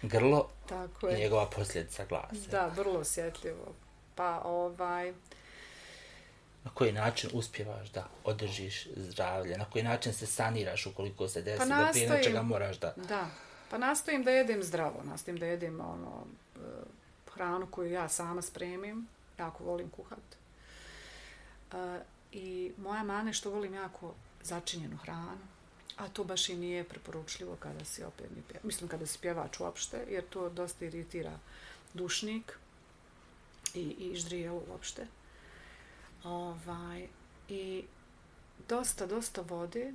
grlo 0.02 0.48
Tako 0.68 1.08
je. 1.08 1.16
i 1.16 1.20
njegova 1.20 1.50
posljedica 1.50 2.04
glasa. 2.04 2.50
Da, 2.50 2.66
vrlo 2.66 3.00
osjetljivo. 3.00 3.74
Pa 4.14 4.40
ovaj... 4.44 5.14
Na 6.68 6.74
koji 6.74 6.92
način 6.92 7.30
uspjevaš 7.32 7.90
da 7.90 8.08
održiš 8.24 8.86
zdravlje? 8.96 9.58
Na 9.58 9.64
koji 9.64 9.84
način 9.84 10.12
se 10.12 10.26
saniraš 10.26 10.86
ukoliko 10.86 11.28
se 11.28 11.42
desi 11.42 11.58
pa 11.58 11.64
nastojim, 11.64 12.08
da 12.08 12.14
prije 12.14 12.18
nečega 12.18 12.42
moraš 12.42 12.78
da... 12.78 12.94
Da, 13.08 13.30
pa 13.70 13.78
nastojim 13.78 14.24
da 14.24 14.30
jedem 14.30 14.62
zdravo. 14.62 15.02
Nastojim 15.04 15.38
da 15.38 15.46
jedem 15.46 15.80
ono, 15.80 16.26
eh, 16.56 16.60
hranu 17.34 17.66
koju 17.70 17.92
ja 17.92 18.08
sama 18.08 18.42
spremim. 18.42 19.06
Jako 19.38 19.64
volim 19.64 19.90
kuhat. 19.90 20.18
Uh, 21.72 21.78
I 22.32 22.72
moja 22.76 23.02
mana 23.02 23.32
što 23.32 23.50
volim 23.50 23.74
jako 23.74 24.14
začinjenu 24.42 24.96
hranu 24.96 25.38
a 25.96 26.08
to 26.08 26.24
baš 26.24 26.48
i 26.48 26.56
nije 26.56 26.84
preporučljivo 26.84 27.56
kada 27.60 27.84
si 27.84 28.04
operni 28.04 28.42
pjevač. 28.48 28.64
Mislim, 28.64 28.88
kada 28.88 29.06
si 29.06 29.18
pjevač 29.18 29.60
uopšte, 29.60 30.04
jer 30.08 30.24
to 30.30 30.48
dosta 30.50 30.84
iritira 30.84 31.38
dušnik 31.94 32.58
i, 33.74 33.80
i 33.80 34.16
ždrijel 34.16 34.60
uopšte. 34.70 35.06
Ovaj, 36.24 37.08
I 37.48 37.84
dosta, 38.68 39.06
dosta 39.06 39.42
vode, 39.42 39.92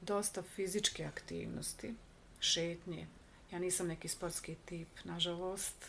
dosta 0.00 0.42
fizičke 0.42 1.04
aktivnosti, 1.04 1.94
šetnje. 2.40 3.06
Ja 3.52 3.58
nisam 3.58 3.86
neki 3.86 4.08
sportski 4.08 4.56
tip, 4.64 4.88
nažalost. 5.04 5.86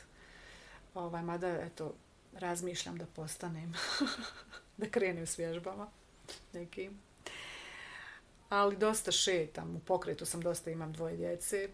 Ovaj, 0.93 1.24
mada, 1.24 1.47
eto, 1.47 1.93
razmišljam 2.34 2.97
da 2.97 3.06
postanem, 3.06 3.74
da 4.78 4.89
krenem 4.89 5.28
s 5.28 5.38
vježbama 5.38 5.88
nekim 6.54 6.99
ali 8.52 8.78
dosta 8.78 9.12
šetam, 9.12 9.76
u 9.76 9.80
pokretu 9.80 10.26
sam 10.26 10.41
dosta, 10.41 10.72
imam 10.72 10.93
dvoje 10.93 11.18
djece, 11.18 11.70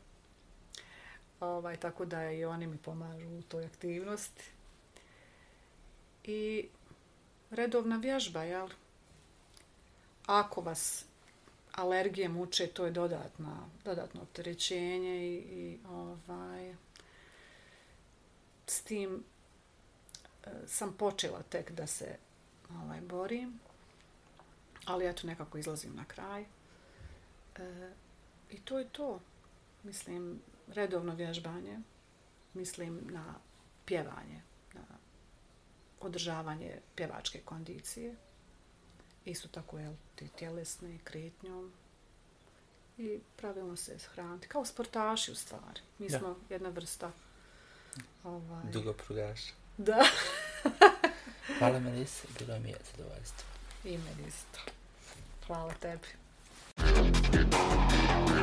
ovaj, 1.39 1.77
tako 1.77 2.05
da 2.05 2.31
i 2.31 2.45
oni 2.45 2.67
mi 2.67 2.77
pomažu 2.77 3.29
u 3.29 3.41
toj 3.41 3.65
aktivnosti. 3.65 4.43
I 6.27 6.67
redovna 7.49 7.97
vježba, 7.97 8.43
jel? 8.43 8.69
Ako 10.25 10.61
vas 10.61 11.05
alergije 11.71 12.29
muče, 12.29 12.67
to 12.67 12.85
je 12.85 12.91
dodatna, 12.91 13.57
dodatno 13.85 14.21
opterećenje 14.21 15.27
i, 15.27 15.35
i 15.35 15.79
ovaj, 15.89 16.75
s 18.67 18.81
tim 18.81 19.23
e, 20.43 20.49
sam 20.67 20.93
počela 20.93 21.41
tek 21.41 21.71
da 21.71 21.87
se 21.87 22.17
ovaj, 22.83 23.01
borim, 23.01 23.59
ali 24.85 25.07
eto 25.07 25.27
nekako 25.27 25.57
izlazim 25.57 25.95
na 25.95 26.05
kraj. 26.05 26.41
E, 26.41 27.91
I 28.49 28.59
to 28.59 28.79
je 28.79 28.89
to. 28.89 29.19
Mislim, 29.83 30.41
redovno 30.67 31.15
vježbanje. 31.15 31.79
Mislim 32.53 33.01
na 33.09 33.35
pjevanje, 33.85 34.41
održavanje 36.01 36.79
pjevačke 36.95 37.41
kondicije. 37.45 38.15
Isto 39.25 39.47
tako 39.47 39.79
je 39.79 39.95
ti 40.15 40.27
tjelesne 40.27 40.97
kretnjom. 41.03 41.73
I 42.97 43.19
pravilno 43.35 43.75
se 43.75 43.97
hraniti. 43.97 44.47
Kao 44.47 44.65
sportaši 44.65 45.31
u 45.31 45.35
stvari. 45.35 45.81
Mi 45.99 46.09
da. 46.09 46.19
smo 46.19 46.35
jedna 46.49 46.69
vrsta 46.69 47.11
ovaj... 48.23 48.71
Dugo 48.71 48.93
prugaša. 48.93 49.53
Da. 49.77 50.05
Hvala 51.59 51.79
Melisa, 51.79 52.27
bilo 52.39 52.59
mi 52.59 52.69
je 52.69 52.77
zadovoljstvo. 52.91 53.47
I 53.83 53.97
meni 53.97 54.27
isto. 54.27 54.59
Hvala 55.47 55.73
tebi. 55.73 56.07
Thank 56.77 58.29
you. 58.31 58.36